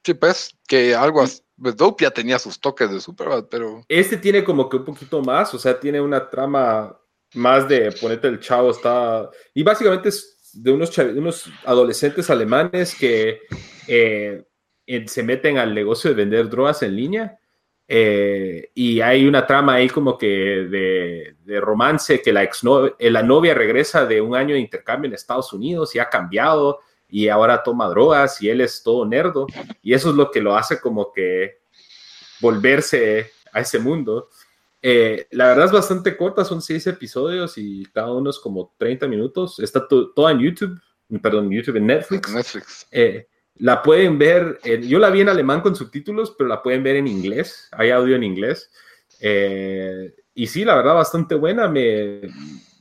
Sí, 0.03 0.13
pues, 0.13 0.55
que 0.67 0.95
algo 0.95 1.25
pues 1.61 1.75
ya 1.99 2.11
tenía 2.11 2.39
sus 2.39 2.59
toques 2.59 2.91
de 2.91 2.99
Superbad, 2.99 3.45
pero. 3.49 3.83
Este 3.87 4.17
tiene 4.17 4.43
como 4.43 4.69
que 4.69 4.77
un 4.77 4.85
poquito 4.85 5.21
más, 5.21 5.53
o 5.53 5.59
sea, 5.59 5.79
tiene 5.79 5.99
una 5.99 6.29
trama 6.29 6.97
más 7.33 7.67
de 7.67 7.91
ponerte 7.91 8.27
el 8.27 8.39
chavo, 8.39 8.71
está. 8.71 9.29
Y 9.53 9.63
básicamente 9.63 10.09
es 10.09 10.51
de 10.53 10.71
unos, 10.71 10.97
unos 10.97 11.51
adolescentes 11.65 12.29
alemanes 12.29 12.95
que 12.95 13.41
eh, 13.87 14.45
se 15.05 15.23
meten 15.23 15.57
al 15.57 15.73
negocio 15.73 16.09
de 16.09 16.15
vender 16.15 16.49
drogas 16.49 16.83
en 16.83 16.95
línea. 16.95 17.39
Eh, 17.89 18.69
y 18.73 18.99
hay 18.99 19.25
una 19.25 19.47
trama 19.47 19.75
ahí 19.75 19.87
como 19.87 20.17
que 20.17 20.27
de, 20.27 21.37
de 21.39 21.61
romance 21.61 22.21
que 22.21 22.33
la, 22.33 22.43
ex 22.43 22.61
la 22.99 23.23
novia 23.23 23.53
regresa 23.53 24.05
de 24.05 24.19
un 24.19 24.35
año 24.35 24.55
de 24.55 24.59
intercambio 24.59 25.07
en 25.07 25.13
Estados 25.15 25.53
Unidos 25.53 25.95
y 25.95 25.99
ha 25.99 26.09
cambiado 26.09 26.81
y 27.09 27.29
ahora 27.29 27.63
toma 27.63 27.87
drogas 27.87 28.41
y 28.41 28.49
él 28.49 28.61
es 28.61 28.83
todo 28.83 29.05
nerdo 29.05 29.47
y 29.81 29.93
eso 29.93 30.09
es 30.09 30.15
lo 30.15 30.29
que 30.31 30.41
lo 30.41 30.55
hace 30.55 30.79
como 30.79 31.11
que 31.13 31.59
volverse 32.39 33.31
a 33.53 33.61
ese 33.61 33.79
mundo. 33.79 34.29
Eh, 34.81 35.27
la 35.31 35.47
verdad 35.47 35.65
es 35.65 35.71
bastante 35.71 36.15
corta, 36.15 36.45
son 36.45 36.61
seis 36.61 36.85
episodios 36.87 37.57
y 37.57 37.85
cada 37.93 38.11
uno 38.11 38.29
es 38.29 38.39
como 38.39 38.73
30 38.77 39.07
minutos. 39.07 39.59
Está 39.59 39.87
todo 39.87 40.29
en 40.29 40.39
YouTube, 40.39 40.79
perdón, 41.21 41.49
YouTube 41.49 41.77
en 41.77 41.87
Netflix. 41.87 42.31
Netflix. 42.31 42.87
Eh, 42.91 43.27
la 43.55 43.81
pueden 43.81 44.19
ver, 44.19 44.59
yo 44.83 44.99
la 44.99 45.09
vi 45.09 45.21
en 45.21 45.29
alemán 45.29 45.61
con 45.61 45.75
subtítulos, 45.75 46.35
pero 46.37 46.47
la 46.47 46.61
pueden 46.61 46.83
ver 46.83 46.97
en 46.97 47.07
inglés, 47.07 47.69
hay 47.71 47.89
audio 47.89 48.15
en 48.15 48.23
inglés. 48.23 48.69
Eh, 49.19 50.13
y 50.35 50.45
sí, 50.45 50.63
la 50.63 50.75
verdad, 50.75 50.93
bastante 50.93 51.33
buena. 51.33 51.67
Me, 51.67 52.21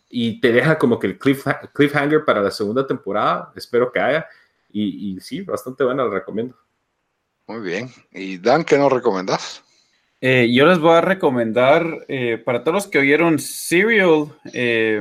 y 0.08 0.40
te 0.40 0.52
deja 0.52 0.78
como 0.78 0.98
que 0.98 1.08
el 1.08 1.18
cliffhanger 1.18 2.24
para 2.24 2.40
la 2.40 2.50
segunda 2.50 2.86
temporada, 2.86 3.52
espero 3.56 3.90
que 3.90 4.00
haya. 4.00 4.26
Y, 4.70 5.18
sí, 5.20 5.40
bastante 5.40 5.84
buena, 5.84 6.04
la 6.04 6.10
recomiendo. 6.10 6.54
Muy 7.46 7.60
bien. 7.60 7.88
¿Y 8.12 8.36
Dan, 8.36 8.62
qué 8.64 8.76
nos 8.76 8.92
recomendas? 8.92 9.62
Eh, 10.20 10.52
yo 10.52 10.66
les 10.66 10.78
voy 10.78 10.96
a 10.96 11.00
recomendar, 11.00 12.04
eh, 12.08 12.36
para 12.44 12.62
todos 12.62 12.74
los 12.74 12.86
que 12.86 12.98
oyeron 12.98 13.38
Serial, 13.38 14.26
eh, 14.52 15.00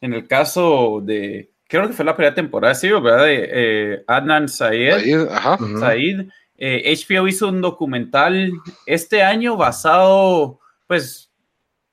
en 0.00 0.12
el 0.14 0.26
caso 0.26 1.00
de, 1.02 1.52
creo 1.66 1.86
que 1.86 1.94
fue 1.94 2.04
la 2.04 2.16
primera 2.16 2.34
temporada 2.34 2.74
de 2.74 2.80
Serial, 2.80 3.02
¿verdad? 3.02 3.24
De 3.24 4.04
Adnan 4.06 4.48
Said. 4.48 5.28
Said, 5.78 6.28
HBO 6.58 7.28
hizo 7.28 7.48
un 7.48 7.62
documental 7.62 8.52
este 8.84 9.22
año 9.22 9.56
basado, 9.56 10.60
pues... 10.86 11.30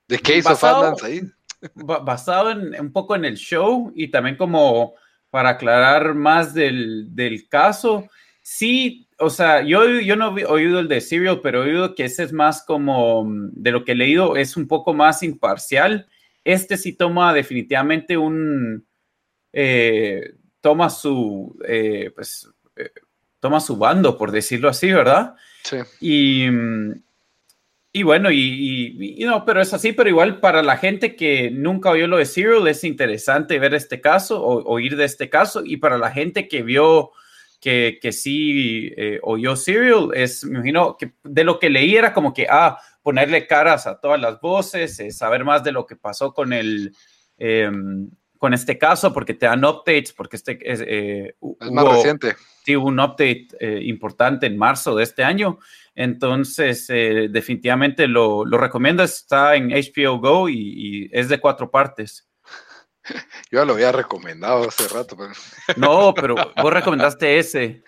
¿De 0.07 0.17
qué 0.17 0.37
hizo 0.37 0.49
Adnan 0.49 0.97
Said? 0.97 1.25
Basado 1.73 2.51
en, 2.51 2.79
un 2.79 2.91
poco 2.91 3.15
en 3.15 3.25
el 3.25 3.35
show 3.35 3.91
y 3.95 4.09
también 4.09 4.35
como 4.35 4.93
para 5.29 5.49
aclarar 5.49 6.13
más 6.13 6.53
del, 6.53 7.15
del 7.15 7.47
caso. 7.49 8.07
Sí, 8.41 9.07
o 9.17 9.29
sea, 9.29 9.63
yo, 9.63 9.99
yo 9.99 10.15
no 10.15 10.37
he 10.37 10.45
oído 10.45 10.79
el 10.79 10.87
de 10.87 11.01
Serial, 11.01 11.41
pero 11.41 11.63
he 11.63 11.71
oído 11.71 11.95
que 11.95 12.05
ese 12.05 12.23
es 12.23 12.31
más 12.31 12.63
como, 12.63 13.25
de 13.27 13.71
lo 13.71 13.83
que 13.83 13.93
he 13.93 13.95
leído, 13.95 14.37
es 14.37 14.55
un 14.55 14.67
poco 14.67 14.93
más 14.93 15.23
imparcial. 15.23 16.07
Este 16.43 16.77
sí 16.77 16.93
toma 16.93 17.33
definitivamente 17.33 18.17
un, 18.17 18.85
eh, 19.51 20.35
toma 20.61 20.89
su, 20.89 21.57
eh, 21.67 22.11
pues, 22.13 22.47
eh, 22.75 22.91
toma 23.39 23.59
su 23.59 23.77
bando, 23.77 24.17
por 24.17 24.31
decirlo 24.31 24.69
así, 24.69 24.91
¿verdad? 24.91 25.35
Sí. 25.63 25.77
Y, 26.01 26.47
y 27.97 28.03
bueno, 28.03 28.29
y, 28.29 29.23
no, 29.25 29.45
pero 29.45 29.61
es 29.61 29.73
así, 29.73 29.93
pero 29.93 30.09
igual 30.09 30.41
para 30.41 30.61
la 30.61 30.75
gente 30.75 31.15
que 31.15 31.49
nunca 31.49 31.91
oyó 31.91 32.07
lo 32.07 32.17
de 32.17 32.25
Serial 32.25 32.67
es 32.67 32.83
interesante 32.83 33.57
ver 33.57 33.73
este 33.73 34.01
caso 34.01 34.43
o 34.43 34.69
oír 34.69 34.97
de 34.97 35.05
este 35.05 35.29
caso 35.29 35.61
y 35.63 35.77
para 35.77 35.97
la 35.97 36.11
gente 36.11 36.49
que 36.49 36.61
vio 36.61 37.11
que, 37.61 37.97
que 38.01 38.11
sí 38.11 38.91
eh, 38.97 39.21
oyó 39.23 39.55
Serial, 39.55 40.09
es, 40.13 40.43
me 40.43 40.55
imagino 40.55 40.97
que 40.97 41.13
de 41.23 41.45
lo 41.45 41.57
que 41.57 41.69
leí 41.69 41.95
era 41.95 42.11
como 42.11 42.33
que, 42.33 42.47
ah, 42.49 42.77
ponerle 43.01 43.47
caras 43.47 43.87
a 43.87 43.97
todas 43.97 44.19
las 44.19 44.41
voces, 44.41 44.99
eh, 44.99 45.11
saber 45.11 45.45
más 45.45 45.63
de 45.63 45.71
lo 45.71 45.85
que 45.85 45.95
pasó 45.95 46.33
con 46.33 46.51
el... 46.51 46.93
Em, 47.37 48.09
con 48.37 48.53
este 48.53 48.77
caso, 48.77 49.13
porque 49.13 49.33
te 49.33 49.45
dan 49.45 49.63
updates, 49.63 50.13
porque 50.13 50.35
este 50.35 50.59
es, 50.61 50.81
eh, 50.85 51.35
es 51.59 51.71
más 51.71 51.87
reciente. 51.87 52.35
Sí, 52.63 52.75
hubo 52.75 52.87
un 52.87 52.99
update 52.99 53.47
importante 53.83 54.47
en 54.47 54.57
marzo 54.57 54.95
de 54.95 55.03
este 55.03 55.23
año. 55.23 55.59
Entonces, 55.95 56.89
eh, 56.89 57.29
definitivamente 57.31 58.07
lo, 58.07 58.43
lo, 58.45 58.57
recomiendo. 58.57 59.01
Está 59.01 59.55
en 59.55 59.69
HBO 59.69 60.19
Go 60.19 60.49
y, 60.49 61.09
es 61.11 61.29
de 61.29 61.39
cuatro 61.39 61.71
partes. 61.71 62.27
Yo 63.51 63.63
lo 63.63 63.73
había 63.73 63.93
recomendado 63.93 64.67
hace 64.67 64.87
rato. 64.89 65.15
Pero... 65.15 65.31
No, 65.77 66.13
pero 66.13 66.35
vos 66.35 66.73
recomendaste 66.73 67.39
ese. 67.39 67.83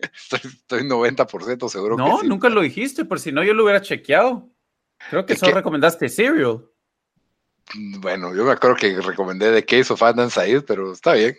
Estoy, 0.00 0.82
90% 0.82 1.68
seguro. 1.68 1.96
No, 1.96 2.22
nunca 2.22 2.48
lo 2.48 2.60
dijiste, 2.60 3.04
por 3.04 3.20
si 3.20 3.30
no 3.30 3.44
yo 3.44 3.54
lo 3.54 3.62
hubiera 3.62 3.80
chequeado. 3.80 4.50
Creo 5.08 5.24
que 5.24 5.36
solo 5.36 5.54
recomendaste 5.54 6.08
Serial. 6.08 6.64
Bueno, 7.74 8.34
yo 8.34 8.44
me 8.44 8.52
acuerdo 8.52 8.76
que 8.76 9.00
recomendé 9.00 9.52
The 9.52 9.64
Case 9.64 9.92
of 9.92 10.02
Adnan 10.02 10.30
Said, 10.30 10.64
pero 10.66 10.92
está 10.92 11.12
bien. 11.12 11.36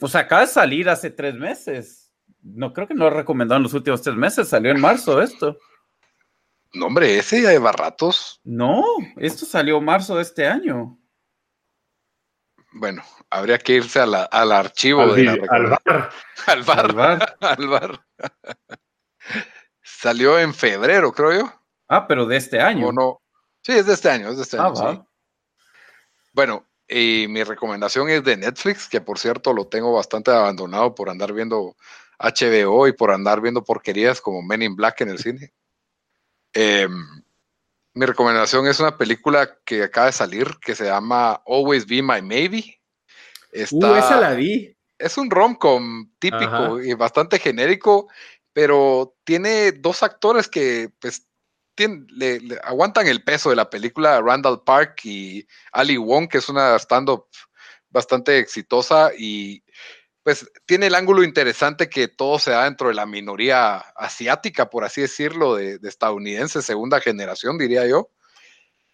O 0.00 0.08
sea, 0.08 0.22
acaba 0.22 0.42
de 0.42 0.48
salir 0.48 0.88
hace 0.88 1.10
tres 1.10 1.34
meses 1.34 2.06
no 2.54 2.72
creo 2.72 2.86
que 2.86 2.94
no 2.94 3.04
lo 3.04 3.10
recomendado 3.10 3.56
en 3.56 3.64
los 3.64 3.74
últimos 3.74 4.02
tres 4.02 4.16
meses, 4.16 4.48
salió 4.48 4.70
en 4.70 4.80
marzo 4.80 5.20
esto. 5.20 5.58
No, 6.74 6.86
hombre, 6.86 7.18
ese 7.18 7.42
ya 7.42 7.50
lleva 7.50 7.72
ratos. 7.72 8.40
No, 8.44 8.84
esto 9.16 9.46
salió 9.46 9.80
marzo 9.80 10.16
de 10.16 10.22
este 10.22 10.46
año. 10.46 10.98
Bueno, 12.72 13.02
habría 13.30 13.58
que 13.58 13.74
irse 13.74 14.00
al 14.00 14.52
archivo 14.52 15.02
al, 15.02 15.14
de 15.14 15.24
la 15.24 15.32
al 16.46 16.62
bar. 16.62 16.86
Al 16.86 16.92
bar. 16.92 17.36
Al 17.40 17.68
bar. 17.68 18.06
Salió 19.82 20.38
en 20.38 20.52
febrero, 20.52 21.12
creo 21.12 21.32
yo. 21.32 21.52
Ah, 21.88 22.06
pero 22.06 22.26
de 22.26 22.36
este 22.36 22.60
año. 22.60 22.88
¿O 22.88 22.92
no? 22.92 23.22
Sí, 23.66 23.72
es 23.72 23.84
de 23.84 23.94
este 23.94 24.08
año, 24.08 24.30
es 24.30 24.36
de 24.36 24.44
este 24.44 24.58
ah, 24.58 24.72
año. 24.76 25.08
Bueno, 26.32 26.68
y 26.86 27.26
mi 27.28 27.42
recomendación 27.42 28.08
es 28.08 28.22
de 28.22 28.36
Netflix, 28.36 28.88
que 28.88 29.00
por 29.00 29.18
cierto 29.18 29.52
lo 29.52 29.66
tengo 29.66 29.92
bastante 29.92 30.30
abandonado 30.30 30.94
por 30.94 31.10
andar 31.10 31.32
viendo 31.32 31.74
HBO 32.20 32.86
y 32.86 32.92
por 32.92 33.10
andar 33.10 33.40
viendo 33.40 33.64
porquerías 33.64 34.20
como 34.20 34.40
Men 34.40 34.62
in 34.62 34.76
Black 34.76 35.00
en 35.00 35.08
el 35.08 35.18
cine. 35.18 35.52
Em, 36.52 37.24
mi 37.94 38.06
recomendación 38.06 38.68
es 38.68 38.78
una 38.78 38.96
película 38.96 39.58
que 39.64 39.82
acaba 39.82 40.06
de 40.06 40.12
salir 40.12 40.46
que 40.60 40.76
se 40.76 40.84
llama 40.84 41.42
Always 41.44 41.88
Be 41.88 42.02
My 42.02 42.22
Maybe. 42.22 42.80
Está, 43.50 43.90
uh, 43.90 43.96
esa 43.96 44.20
la 44.20 44.34
vi. 44.34 44.76
Es 44.96 45.18
un 45.18 45.28
rom-com 45.28 46.12
típico 46.20 46.80
y 46.80 46.94
bastante 46.94 47.40
genérico, 47.40 48.06
pero 48.52 49.16
tiene 49.24 49.72
dos 49.72 50.04
actores 50.04 50.46
que 50.46 50.92
pues 51.00 51.26
le, 51.78 52.40
aguantan 52.62 53.06
el 53.06 53.22
peso 53.22 53.50
de 53.50 53.56
la 53.56 53.70
película, 53.70 54.20
Randall 54.20 54.62
Park 54.64 55.00
y 55.04 55.46
Ali 55.72 55.96
Wong, 55.96 56.28
que 56.28 56.38
es 56.38 56.48
una 56.48 56.76
stand-up 56.76 57.26
bastante 57.90 58.38
exitosa 58.38 59.10
y 59.16 59.62
pues 60.22 60.50
tiene 60.66 60.88
el 60.88 60.96
ángulo 60.96 61.22
interesante 61.22 61.88
que 61.88 62.08
todo 62.08 62.40
se 62.40 62.50
da 62.50 62.64
dentro 62.64 62.88
de 62.88 62.94
la 62.94 63.06
minoría 63.06 63.76
asiática, 63.94 64.68
por 64.68 64.82
así 64.82 65.00
decirlo, 65.00 65.54
de, 65.54 65.78
de 65.78 65.88
estadounidenses, 65.88 66.64
segunda 66.64 67.00
generación, 67.00 67.58
diría 67.58 67.86
yo. 67.86 68.10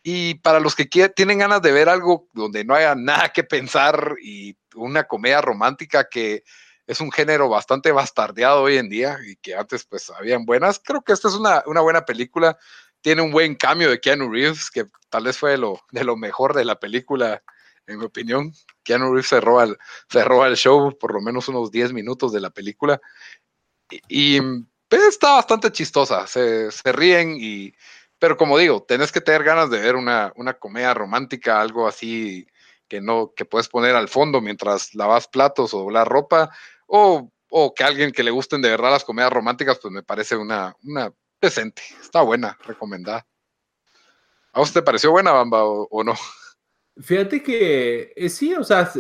Y 0.03 0.35
para 0.37 0.61
los 0.61 0.74
que 0.74 0.85
tienen 0.85 1.39
ganas 1.39 1.62
de 1.62 1.72
ver 1.72 1.89
algo 1.89 2.28
donde 2.35 2.64
no 2.64 2.74
haya 2.74 2.95
nada 2.95 3.30
que 3.33 3.45
pensar 3.45 4.16
y 4.20 4.57
una 4.74 5.05
comedia 5.05 5.41
romántica 5.41 6.09
que 6.09 6.43
es 6.87 7.01
un 7.01 7.12
género 7.12 7.49
bastante 7.49 7.93
bastardeado 7.93 8.62
hoy 8.62 8.76
en 8.76 8.89
día 8.89 9.18
y 9.24 9.37
que 9.37 9.55
antes 9.55 9.85
pues 9.85 10.11
habían 10.11 10.45
buenas, 10.45 10.80
creo 10.83 11.03
que 11.03 11.12
esta 11.12 11.28
es 11.28 11.35
una, 11.35 11.62
una 11.66 11.80
buena 11.80 12.05
película. 12.05 12.59
Tiene 13.01 13.22
un 13.22 13.33
buen 13.33 13.55
cambio 13.55 13.91
de 13.91 14.01
Keanu 14.01 14.30
Reeves, 14.30 14.70
que 14.70 14.87
tal 15.09 15.24
vez 15.24 15.37
fue 15.37 15.57
lo, 15.57 15.80
de 15.91 16.05
lo 16.05 16.16
mejor 16.16 16.55
de 16.55 16.64
la 16.64 16.78
película 16.78 17.43
en 17.87 17.99
mi 17.99 18.05
opinión. 18.05 18.53
Keanu 18.85 19.12
Reeves 19.12 19.28
se 19.28 19.41
roba, 19.41 19.64
el, 19.64 19.76
se 20.09 20.57
show 20.57 20.97
por 20.99 21.12
lo 21.12 21.20
menos 21.20 21.49
unos 21.49 21.70
10 21.70 21.93
minutos 21.93 22.33
de 22.33 22.41
la 22.41 22.51
película. 22.51 23.01
Y, 24.09 24.41
pues, 24.89 25.03
está 25.09 25.35
bastante 25.35 25.70
chistosa, 25.72 26.26
se, 26.26 26.70
ríen 26.85 27.37
y... 27.39 27.74
Pero 28.18 28.37
como 28.37 28.57
digo, 28.57 28.85
tenés 28.85 29.11
que 29.11 29.20
tener 29.20 29.43
ganas 29.43 29.68
de 29.68 29.80
ver 29.80 29.97
una, 29.97 30.33
una 30.37 30.55
comedia 30.55 30.95
romántica, 30.95 31.61
algo 31.61 31.89
así 31.89 32.47
que 32.93 33.01
no, 33.01 33.32
que 33.34 33.47
puedes 33.47 33.70
poner 33.70 33.97
al 33.97 34.09
fondo 34.09 34.43
mientras 34.43 34.95
lavas 34.95 35.26
platos 35.26 35.72
o 35.72 35.90
la 35.90 36.05
ropa, 36.05 36.51
o, 36.86 37.32
o, 37.49 37.72
que 37.72 37.84
alguien 37.84 38.12
que 38.12 38.22
le 38.22 38.30
gusten 38.30 38.61
de 38.61 38.68
verdad 38.68 38.90
las 38.90 39.05
comedias 39.05 39.32
románticas, 39.32 39.78
pues 39.80 39.95
me 39.95 40.03
parece 40.03 40.36
una, 40.36 40.76
una 40.84 41.11
decente, 41.40 41.80
está 42.03 42.20
buena, 42.20 42.59
recomendada. 42.66 43.26
¿A 44.53 44.61
usted 44.61 44.80
te 44.80 44.84
pareció 44.84 45.11
buena, 45.11 45.32
Bamba, 45.32 45.64
o 45.64 46.05
no? 46.05 46.14
Fíjate 47.01 47.43
que 47.43 48.12
eh, 48.14 48.28
sí, 48.28 48.53
o 48.53 48.62
sea, 48.62 48.93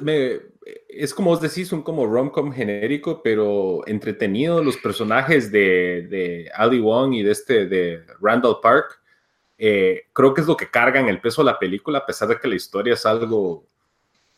es 0.88 1.12
como 1.12 1.30
vos 1.30 1.42
decís, 1.42 1.70
un 1.70 1.82
como 1.82 2.06
rom-com 2.06 2.50
genérico, 2.50 3.22
pero 3.22 3.86
entretenido. 3.86 4.64
Los 4.64 4.78
personajes 4.78 5.52
de, 5.52 6.06
de, 6.08 6.50
Ali 6.54 6.80
Wong 6.80 7.12
y 7.12 7.22
de 7.22 7.32
este 7.32 7.66
de 7.66 8.06
Randall 8.20 8.60
Park, 8.62 8.98
eh, 9.58 10.04
creo 10.14 10.32
que 10.32 10.40
es 10.40 10.46
lo 10.46 10.56
que 10.56 10.70
cargan 10.70 11.08
el 11.08 11.20
peso 11.20 11.42
de 11.42 11.46
la 11.50 11.58
película, 11.58 11.98
a 11.98 12.06
pesar 12.06 12.28
de 12.28 12.38
que 12.38 12.48
la 12.48 12.54
historia 12.54 12.94
es 12.94 13.04
algo, 13.04 13.66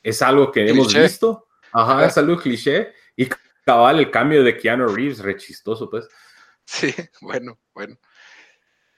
es 0.04 0.22
algo 0.22 0.52
que 0.52 0.68
hemos 0.68 0.94
visto. 0.94 1.48
Ajá, 1.72 2.06
es 2.06 2.16
algo 2.18 2.36
cliché. 2.36 2.92
Y 3.16 3.28
cabal, 3.64 3.98
el 3.98 4.10
cambio 4.10 4.44
de 4.44 4.56
Keanu 4.56 4.86
Reeves, 4.86 5.18
re 5.18 5.36
chistoso, 5.36 5.90
pues. 5.90 6.06
Sí, 6.64 6.94
bueno, 7.20 7.58
bueno. 7.74 7.96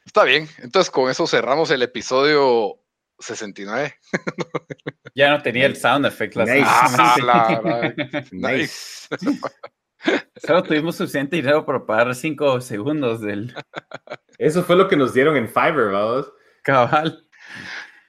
Está 0.04 0.24
bien. 0.24 0.48
Entonces, 0.58 0.90
con 0.90 1.10
eso 1.10 1.26
cerramos 1.26 1.70
el 1.70 1.82
episodio 1.82 2.80
69. 3.18 3.94
Ya 5.14 5.30
no 5.30 5.42
tenía 5.42 5.66
el 5.66 5.76
sound 5.76 6.06
effect. 6.06 6.36
Nice. 6.36 6.62
Ah, 6.66 7.94
nice. 8.32 9.08
Solo 10.44 10.62
tuvimos 10.62 10.96
suficiente 10.96 11.36
dinero 11.36 11.64
para 11.64 11.84
pagar 11.84 12.14
5 12.14 12.60
segundos 12.60 13.20
del. 13.20 13.54
Eso 14.38 14.62
fue 14.62 14.76
lo 14.76 14.88
que 14.88 14.96
nos 14.96 15.14
dieron 15.14 15.36
en 15.36 15.48
Fiverr, 15.48 15.92
vamos. 15.92 16.32
Cabal. 16.62 17.28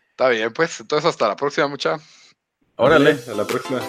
Está 0.09 0.29
bien, 0.29 0.51
pues. 0.51 0.79
Entonces, 0.79 1.09
hasta 1.09 1.29
la 1.29 1.35
próxima, 1.35 1.67
mucha. 1.67 1.97
Órale. 2.77 3.17
A 3.27 3.33
la 3.33 3.43
próxima. 3.45 3.81